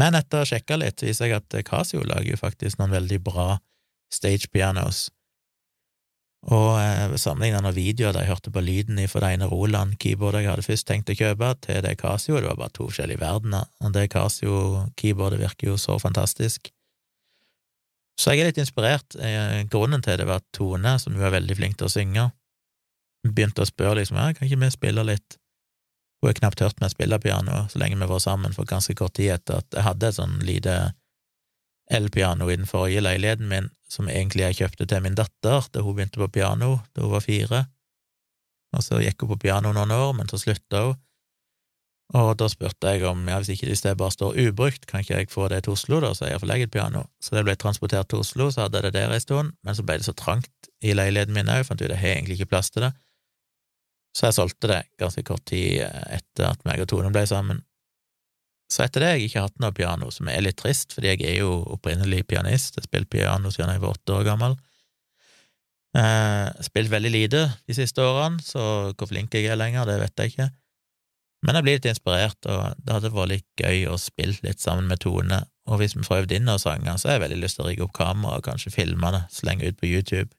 Men 0.00 0.16
etter 0.16 0.40
å 0.40 0.42
ha 0.42 0.48
sjekka 0.48 0.80
litt, 0.80 1.04
viser 1.04 1.28
jeg 1.28 1.42
at 1.42 1.58
Casio 1.68 2.00
lager 2.08 2.32
jo 2.32 2.40
faktisk 2.40 2.80
noen 2.80 2.96
veldig 2.96 3.20
bra 3.22 3.60
stage 4.12 4.50
pianos. 4.52 5.08
Og 6.48 6.78
eh, 6.80 7.16
sammenligna 7.20 7.60
noen 7.60 7.76
videoer 7.76 8.14
der 8.16 8.24
jeg 8.24 8.32
hørte 8.32 8.52
på 8.54 8.62
lyden 8.64 9.00
fra 9.12 9.20
det 9.26 9.34
ene 9.36 9.48
Roland-keyboardet 9.50 10.44
jeg 10.44 10.50
hadde 10.54 10.64
først 10.64 10.88
tenkt 10.88 11.12
å 11.12 11.16
kjøpe, 11.18 11.50
til 11.66 11.82
det 11.84 11.98
Casio, 12.00 12.38
det 12.38 12.48
var 12.48 12.60
bare 12.62 12.76
to 12.76 12.88
forskjellige 12.88 13.20
verdener, 13.20 13.68
og 13.84 13.92
det 13.96 14.06
Casio-keyboardet 14.14 15.40
virker 15.42 15.72
jo 15.72 15.76
så 15.80 15.98
fantastisk. 16.00 16.72
Så 18.20 18.32
jeg 18.32 18.42
er 18.42 18.50
litt 18.50 18.60
inspirert. 18.60 19.16
Eh, 19.16 19.62
grunnen 19.72 20.02
til 20.04 20.16
det 20.20 20.28
var 20.28 20.40
at 20.40 20.48
Tone, 20.56 20.96
som 21.00 21.16
jo 21.16 21.24
er 21.24 21.36
veldig 21.36 21.56
flink 21.56 21.78
til 21.80 21.88
å 21.88 21.92
synge, 21.92 22.26
begynte 23.24 23.64
å 23.64 23.68
spørre 23.68 23.98
liksom 24.00 24.16
ja, 24.16 24.30
kan 24.32 24.48
ikke 24.48 24.62
vi 24.64 24.72
spille 24.72 25.04
litt? 25.04 25.36
Hun 26.20 26.28
har 26.28 26.36
knapt 26.36 26.60
hørt 26.60 26.80
meg 26.80 26.92
spille 26.92 27.16
piano 27.20 27.62
så 27.72 27.80
lenge 27.80 27.96
vi 28.00 28.08
var 28.08 28.20
sammen, 28.20 28.52
for 28.56 28.68
ganske 28.68 28.96
kort 28.96 29.16
tid 29.16 29.34
etter 29.36 29.60
at 29.60 29.76
jeg 29.76 29.86
hadde 29.86 30.08
et 30.08 30.16
sånn 30.16 30.36
lite 30.44 30.76
elpiano 31.90 32.48
i 32.50 32.56
den 32.56 32.68
forrige 32.70 33.02
leiligheten 33.02 33.48
min, 33.50 33.68
som 33.90 34.08
egentlig 34.08 34.46
jeg 34.46 34.58
kjøpte 34.60 34.86
til 34.86 35.04
min 35.04 35.18
datter 35.18 35.66
da 35.74 35.82
hun 35.82 35.96
begynte 35.96 36.22
på 36.22 36.30
piano 36.30 36.78
da 36.94 37.04
hun 37.04 37.14
var 37.16 37.24
fire. 37.24 37.64
Og 38.76 38.84
så 38.86 39.00
gikk 39.02 39.24
hun 39.24 39.32
på 39.34 39.40
piano 39.46 39.72
noen 39.74 39.90
år, 39.94 40.12
men 40.18 40.30
så 40.30 40.38
slutta 40.38 40.84
hun. 40.86 40.98
Og 42.10 42.32
da 42.38 42.48
spurte 42.50 42.90
jeg 42.90 43.04
om 43.06 43.22
ja, 43.30 43.36
hvis 43.38 43.52
ikke 43.54 43.68
det 43.70 43.92
bare 43.98 44.10
står 44.10 44.38
ubrukt, 44.48 44.86
kan 44.90 45.04
ikke 45.04 45.14
jeg 45.14 45.30
få 45.30 45.46
det 45.50 45.62
til 45.64 45.76
Oslo, 45.76 46.00
da, 46.02 46.10
så 46.14 46.26
jeg 46.26 46.40
får 46.42 46.50
legge 46.50 46.66
et 46.66 46.72
piano. 46.74 47.04
Så 47.22 47.36
det 47.36 47.44
ble 47.46 47.54
transportert 47.54 48.10
til 48.10 48.24
Oslo, 48.24 48.48
så 48.50 48.64
hadde 48.64 48.80
jeg 48.80 48.88
det 48.88 48.96
der 48.98 49.14
en 49.14 49.22
stund, 49.22 49.52
men 49.62 49.78
så 49.78 49.84
ble 49.86 50.00
det 50.00 50.08
så 50.08 50.16
trangt 50.18 50.70
i 50.82 50.94
leiligheten 50.96 51.36
min 51.36 51.52
òg, 51.52 51.62
fant 51.68 51.82
ut 51.82 51.86
jeg 51.86 52.00
har 52.00 52.16
egentlig 52.16 52.40
ikke 52.40 52.50
plass 52.56 52.72
til 52.74 52.88
det. 52.88 52.90
Så 54.16 54.26
jeg 54.26 54.38
solgte 54.40 54.72
det 54.72 54.80
ganske 54.98 55.22
kort 55.22 55.44
tid 55.46 55.84
etter 55.86 56.48
at 56.50 56.64
meg 56.66 56.82
og 56.82 56.90
Tone 56.90 57.12
ble 57.14 57.22
sammen. 57.30 57.62
Så 58.70 58.84
etter 58.84 59.02
det 59.02 59.08
har 59.08 59.18
jeg 59.18 59.30
ikke 59.30 59.44
hatt 59.48 59.62
noe 59.62 59.74
piano, 59.74 60.12
som 60.14 60.28
er 60.30 60.44
litt 60.44 60.60
trist, 60.60 60.94
fordi 60.94 61.10
jeg 61.10 61.24
er 61.26 61.40
jo 61.40 61.56
opprinnelig 61.74 62.22
pianist. 62.30 62.78
Jeg 62.78 62.86
spilte 62.86 63.10
piano 63.16 63.50
siden 63.50 63.72
jeg 63.74 63.82
var 63.82 63.96
åtte 63.96 64.14
år 64.14 64.28
gammel. 64.28 64.54
Eh, 65.98 66.46
spilt 66.62 66.92
veldig 66.92 67.10
lite 67.10 67.42
de 67.66 67.74
siste 67.74 68.04
årene, 68.04 68.38
så 68.46 68.92
hvor 68.94 69.10
flink 69.10 69.34
jeg 69.34 69.50
er 69.50 69.58
lenger, 69.58 69.88
det 69.90 69.98
vet 70.04 70.22
jeg 70.22 70.34
ikke. 70.34 70.50
Men 71.42 71.56
jeg 71.56 71.66
blir 71.66 71.78
litt 71.78 71.88
inspirert, 71.88 72.46
og 72.52 72.76
det 72.78 72.94
hadde 72.94 73.10
vært 73.14 73.32
litt 73.32 73.48
gøy 73.64 73.88
å 73.90 73.96
spille 73.98 74.38
litt 74.44 74.62
sammen 74.62 74.86
med 74.90 75.00
Tone. 75.02 75.40
Og 75.70 75.80
hvis 75.80 75.96
vi 75.96 76.04
får 76.06 76.22
øvd 76.22 76.36
inn 76.36 76.46
noen 76.46 76.62
sanger, 76.62 76.98
så 77.00 77.08
har 77.08 77.18
jeg 77.18 77.24
veldig 77.24 77.40
lyst 77.42 77.58
til 77.58 77.64
å 77.64 77.70
rigge 77.70 77.86
opp 77.86 77.96
kamera 77.96 78.38
og 78.38 78.46
kanskje 78.46 78.74
filme 78.74 79.10
det, 79.16 79.24
slenge 79.34 79.66
ut 79.66 79.80
på 79.80 79.88
YouTube. 79.88 80.30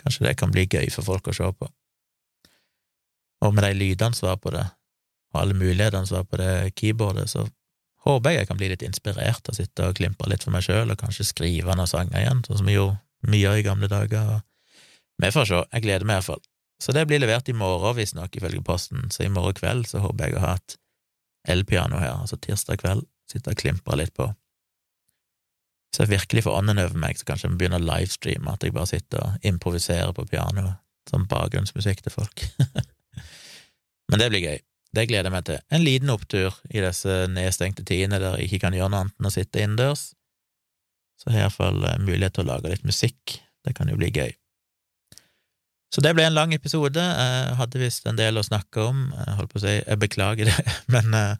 Kanskje 0.00 0.28
det 0.28 0.36
kan 0.40 0.54
bli 0.54 0.64
gøy 0.70 0.88
for 0.94 1.04
folk 1.04 1.28
å 1.28 1.36
se 1.36 1.50
på. 1.52 1.68
Og 3.44 3.56
med 3.56 3.66
de 3.66 3.74
lydene 3.76 4.16
som 4.16 4.30
var 4.30 4.40
på 4.40 4.52
det, 4.54 4.64
og 5.32 5.40
alle 5.42 5.56
mulighetene 5.56 6.06
som 6.08 6.20
var 6.20 6.28
på 6.30 6.40
det 6.40 6.52
keyboardet, 6.78 7.30
så 7.30 7.46
håper 8.06 8.32
jeg 8.32 8.40
jeg 8.40 8.48
kan 8.48 8.60
bli 8.60 8.70
litt 8.72 8.84
inspirert 8.86 9.50
og 9.50 9.56
sitte 9.56 9.86
og 9.86 9.96
klimpre 9.98 10.30
litt 10.32 10.44
for 10.46 10.54
meg 10.54 10.64
sjøl, 10.66 10.90
og 10.90 11.00
kanskje 11.00 11.28
skrive 11.28 11.76
noen 11.76 11.90
sanger 11.90 12.22
igjen, 12.22 12.44
sånn 12.46 12.62
som 12.62 12.70
vi 12.70 12.76
gjorde 12.78 13.00
mye 13.30 13.56
i 13.58 13.66
gamle 13.66 13.90
dager. 13.90 14.40
Vi 15.20 15.32
får 15.34 15.50
se, 15.50 15.62
jeg 15.74 15.84
gleder 15.84 16.08
meg 16.08 16.20
iallfall. 16.20 16.42
Så 16.80 16.94
det 16.96 17.04
blir 17.06 17.20
levert 17.20 17.48
i 17.52 17.56
morgen, 17.56 17.96
visstnok, 17.98 18.36
ifølge 18.36 18.62
Posten, 18.64 19.10
så 19.12 19.26
i 19.26 19.32
morgen 19.32 19.58
kveld 19.58 19.90
så 19.90 20.00
håper 20.00 20.30
jeg 20.30 20.38
å 20.38 20.44
ha 20.46 20.54
et 20.56 20.78
elpiano 21.52 22.00
her, 22.00 22.14
altså 22.22 22.38
tirsdag 22.40 22.80
kveld, 22.80 23.04
sitte 23.28 23.52
og 23.52 23.60
klimpre 23.60 23.98
litt 24.00 24.14
på. 24.16 24.30
Hvis 25.90 26.04
jeg 26.04 26.12
virkelig 26.12 26.44
får 26.46 26.56
ånden 26.56 26.80
over 26.80 26.96
meg, 27.02 27.18
så 27.18 27.26
kanskje 27.28 27.50
jeg 27.50 27.58
begynner 27.60 27.82
å 27.82 27.88
livestreame, 27.88 28.54
at 28.54 28.64
jeg 28.64 28.74
bare 28.76 28.88
sitter 28.88 29.24
og 29.26 29.46
improviserer 29.50 30.14
på 30.16 30.24
pianoet, 30.30 30.80
som 31.10 31.26
bakgrunnsmusikk 31.28 32.04
til 32.06 32.14
folk. 32.14 32.46
Men 34.10 34.22
det 34.22 34.30
blir 34.32 34.46
gøy. 34.46 34.60
Det 34.96 35.06
gleder 35.06 35.28
jeg 35.28 35.34
meg 35.34 35.46
til. 35.46 35.60
En 35.70 35.84
liten 35.84 36.10
opptur 36.10 36.56
i 36.70 36.82
disse 36.82 37.22
nedstengte 37.30 37.84
tidene 37.86 38.18
der 38.22 38.38
jeg 38.38 38.48
ikke 38.48 38.64
kan 38.66 38.74
gjøre 38.74 38.90
noe 38.90 39.04
annet 39.04 39.20
enn 39.20 39.30
å 39.30 39.34
sitte 39.34 39.62
innendørs. 39.62 40.08
Så 41.20 41.30
har 41.30 41.36
jeg 41.36 41.46
iallfall 41.46 41.84
eh, 41.86 42.00
mulighet 42.02 42.36
til 42.36 42.46
å 42.46 42.50
lage 42.54 42.72
litt 42.72 42.86
musikk. 42.88 43.36
Det 43.66 43.76
kan 43.76 43.90
jo 43.92 43.98
bli 44.00 44.10
gøy. 44.10 44.32
Så 45.90 46.02
det 46.04 46.14
ble 46.14 46.24
en 46.26 46.36
lang 46.36 46.54
episode. 46.54 47.02
Jeg 47.02 47.56
hadde 47.58 47.82
visst 47.82 48.06
en 48.06 48.18
del 48.18 48.38
å 48.38 48.46
snakke 48.46 48.82
om. 48.92 49.08
Jeg 49.14 49.38
holdt 49.38 49.52
på 49.52 49.58
å 49.58 49.64
si 49.64 49.74
jeg 49.78 50.00
beklager 50.00 50.50
det, 50.50 50.74
men 50.94 51.16
uh, 51.16 51.34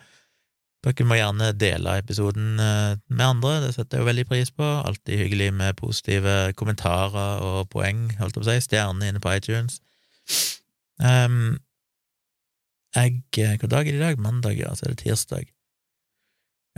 dere 0.82 1.06
må 1.06 1.18
gjerne 1.18 1.52
dele 1.54 1.96
episoden 2.02 2.58
uh, 2.58 2.98
med 3.06 3.26
andre. 3.28 3.54
Det 3.64 3.72
setter 3.76 3.98
jeg 3.98 4.04
jo 4.04 4.10
veldig 4.10 4.26
pris 4.26 4.50
på. 4.50 4.66
Alltid 4.66 5.22
hyggelig 5.22 5.52
med 5.54 5.78
positive 5.78 6.36
kommentarer 6.58 7.46
og 7.46 7.70
poeng, 7.70 8.08
holdt 8.18 8.34
jeg 8.34 8.42
på 8.42 8.46
å 8.46 8.50
si. 8.50 8.66
Stjerner 8.66 9.12
inne 9.12 9.22
på 9.22 9.32
iTunes. 9.38 9.78
Um, 10.98 11.60
jeg 12.96 13.22
eh, 13.38 13.54
Hvilken 13.54 13.70
dag 13.70 13.86
er 13.86 13.92
det 13.92 14.00
i 14.00 14.04
dag? 14.04 14.20
Mandag, 14.22 14.58
ja, 14.58 14.74
så 14.74 14.86
er 14.86 14.94
det 14.94 15.02
tirsdag. 15.04 15.48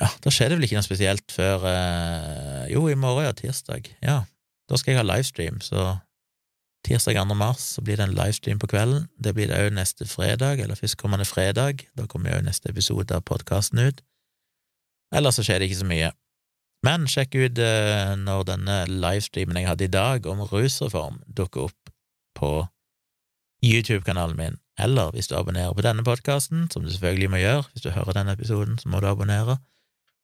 Ja, 0.00 0.08
da 0.24 0.32
skjer 0.32 0.50
det 0.50 0.58
vel 0.58 0.66
ikke 0.66 0.78
noe 0.78 0.86
spesielt 0.86 1.34
før 1.34 1.66
eh, 1.68 2.70
Jo, 2.72 2.86
i 2.88 2.96
morgen, 2.98 3.26
ja, 3.28 3.34
tirsdag. 3.36 3.90
Ja, 4.04 4.22
da 4.68 4.80
skal 4.80 4.94
jeg 4.94 5.02
ha 5.02 5.06
livestream, 5.06 5.60
så 5.64 5.98
tirsdag 6.86 7.18
2. 7.20 7.36
mars 7.38 7.66
så 7.76 7.84
blir 7.84 8.00
det 8.00 8.08
en 8.08 8.16
livestream 8.16 8.60
på 8.62 8.70
kvelden. 8.72 9.06
Det 9.20 9.34
blir 9.36 9.50
det 9.50 9.60
òg 9.60 9.74
neste 9.76 10.08
fredag, 10.08 10.62
eller 10.64 10.78
førstkommende 10.78 11.28
fredag. 11.28 11.84
Da 11.98 12.08
kommer 12.10 12.34
jo 12.34 12.46
neste 12.46 12.72
episode 12.72 13.14
av 13.14 13.24
podkasten 13.28 13.82
ut. 13.84 14.02
Ellers 15.12 15.38
så 15.38 15.44
skjer 15.46 15.60
det 15.60 15.70
ikke 15.70 15.82
så 15.82 15.88
mye. 15.88 16.10
Men 16.82 17.06
sjekk 17.06 17.36
ut 17.38 17.60
eh, 17.62 18.14
når 18.18 18.48
denne 18.48 18.78
livestreamen 18.90 19.60
jeg 19.60 19.70
hadde 19.70 19.86
i 19.86 19.92
dag 19.92 20.26
om 20.26 20.42
rusreform, 20.50 21.20
dukker 21.30 21.68
opp 21.68 21.92
på 22.34 22.50
YouTube-kanalen 23.62 24.40
min 24.40 24.61
eller 24.80 25.12
hvis 25.12 25.28
du 25.28 25.36
abonnerer 25.36 25.74
på 25.76 25.84
denne 25.84 26.04
podkasten, 26.06 26.68
som 26.72 26.84
du 26.84 26.90
selvfølgelig 26.90 27.30
må 27.30 27.40
gjøre, 27.42 27.66
hvis 27.72 27.84
du 27.84 27.90
hører 27.92 28.16
denne 28.16 28.36
episoden, 28.36 28.78
så 28.78 28.88
må 28.88 29.00
du 29.00 29.08
abonnere, 29.10 29.58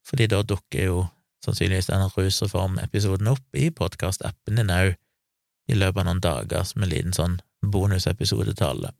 fordi 0.08 0.28
da 0.30 0.42
dukker 0.42 0.84
jo 0.84 1.02
sannsynligvis 1.44 1.90
denne 1.90 2.08
rusreform-episoden 2.14 3.28
opp 3.30 3.58
i 3.58 3.68
podkastappen 3.70 4.58
din 4.58 4.72
òg, 4.72 4.94
i 5.68 5.76
løpet 5.76 6.00
av 6.00 6.08
noen 6.08 6.24
dager, 6.24 6.64
som 6.64 6.82
en 6.82 6.90
liten 6.90 7.12
sånn 7.12 7.36
bonusepisode 7.60 8.54
til 8.56 8.66
alle. 8.70 8.94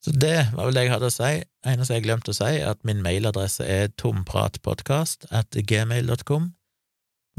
Så 0.00 0.14
det 0.16 0.48
var 0.56 0.66
vel 0.66 0.74
det 0.74 0.86
jeg 0.86 0.94
hadde 0.94 1.10
å 1.10 1.14
si. 1.14 1.30
Eneste 1.70 1.98
jeg 1.98 2.06
glemte 2.06 2.32
å 2.32 2.36
si, 2.36 2.48
er 2.48 2.72
at 2.72 2.80
min 2.88 3.02
mailadresse 3.04 3.66
er 3.68 3.92
tompratpodkast 4.00 5.28
at 5.30 5.54
gmail.com. 5.54 6.50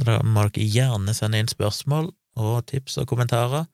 Da 0.02 0.20
må 0.24 0.46
dere 0.48 0.68
gjerne 0.70 1.16
sende 1.18 1.42
inn 1.42 1.52
spørsmål 1.52 2.12
og 2.40 2.66
tips 2.70 3.00
og 3.02 3.10
kommentarer. 3.12 3.66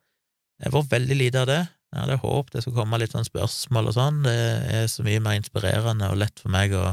Jeg 0.64 0.74
får 0.74 0.88
veldig 0.90 1.18
lite 1.20 1.44
av 1.44 1.50
det, 1.52 1.60
jeg 1.94 2.04
hadde 2.04 2.20
håpet 2.20 2.58
det 2.58 2.64
skulle 2.64 2.82
komme 2.82 3.00
litt 3.00 3.14
sånn 3.16 3.28
spørsmål 3.28 3.92
og 3.92 3.96
sånn, 3.96 4.24
det 4.26 4.38
er 4.76 4.90
så 4.92 5.06
mye 5.08 5.22
mer 5.24 5.38
inspirerende 5.40 6.10
og 6.12 6.20
lett 6.20 6.42
for 6.42 6.52
meg 6.54 6.76
å, 6.76 6.90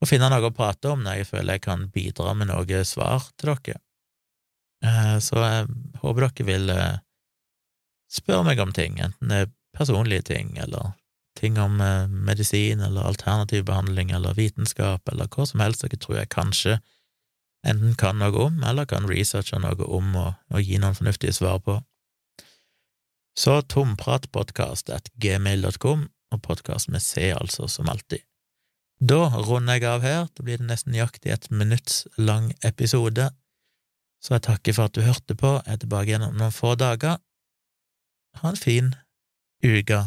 å 0.00 0.08
finne 0.08 0.30
noe 0.32 0.48
å 0.48 0.54
prate 0.54 0.94
om 0.94 1.04
når 1.04 1.20
jeg 1.20 1.28
føler 1.32 1.58
jeg 1.58 1.66
kan 1.66 1.84
bidra 1.92 2.32
med 2.38 2.48
noe 2.52 2.84
svar 2.88 3.28
til 3.36 3.52
dere. 3.52 3.82
Eh, 4.84 5.16
så 5.20 5.42
jeg 5.42 5.68
håper 6.02 6.28
dere 6.28 6.46
vil 6.48 6.72
eh, 6.72 7.00
spørre 8.08 8.46
meg 8.46 8.62
om 8.62 8.72
ting, 8.72 8.96
enten 9.04 9.32
det 9.32 9.42
er 9.44 9.52
personlige 9.76 10.30
ting, 10.30 10.54
eller 10.62 10.94
ting 11.38 11.58
om 11.60 11.80
eh, 11.84 12.06
medisin, 12.08 12.80
eller 12.80 13.06
alternativ 13.06 13.66
behandling, 13.68 14.14
eller 14.14 14.38
vitenskap, 14.38 15.04
eller 15.12 15.28
hva 15.28 15.46
som 15.46 15.60
helst 15.62 15.84
dere 15.84 16.00
tror 16.00 16.22
jeg 16.22 16.32
kanskje 16.34 16.78
enten 17.66 17.94
kan 17.98 18.20
noe 18.22 18.46
om, 18.48 18.62
eller 18.64 18.86
kan 18.88 19.06
researche 19.10 19.58
noe 19.60 19.84
om 19.84 20.14
og, 20.16 20.34
og 20.54 20.62
gi 20.62 20.78
noen 20.80 20.96
fornuftige 20.96 21.34
svar 21.36 21.58
på. 21.62 21.80
Så 23.38 23.60
tompratpodkast 23.70 24.90
og 24.90 26.40
podkast 26.42 26.88
med 26.90 27.02
C, 27.02 27.30
altså, 27.30 27.68
som 27.68 27.88
alltid. 27.88 28.24
Da 28.98 29.28
runder 29.30 29.78
jeg 29.78 29.86
av 29.86 30.02
her, 30.02 30.26
da 30.34 30.42
blir 30.42 30.58
det 30.58 30.66
nesten 30.66 30.90
nøyaktig 30.92 31.30
et 31.30 31.46
minutts 31.54 32.08
lang 32.18 32.50
episode, 32.66 33.28
så 34.18 34.34
jeg 34.34 34.42
takker 34.48 34.74
for 34.74 34.90
at 34.90 34.96
du 34.96 35.04
hørte 35.06 35.36
på, 35.38 35.52
jeg 35.62 35.76
er 35.76 35.82
tilbake 35.84 36.10
igjen 36.10 36.26
om 36.26 36.34
noen 36.34 36.54
få 36.54 36.74
dager. 36.74 37.20
Ha 38.42 38.50
en 38.50 38.58
fin 38.58 38.90
uke, 39.62 40.00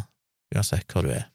uansett 0.51 0.91
hvor 0.91 1.07
du 1.07 1.15
er. 1.15 1.29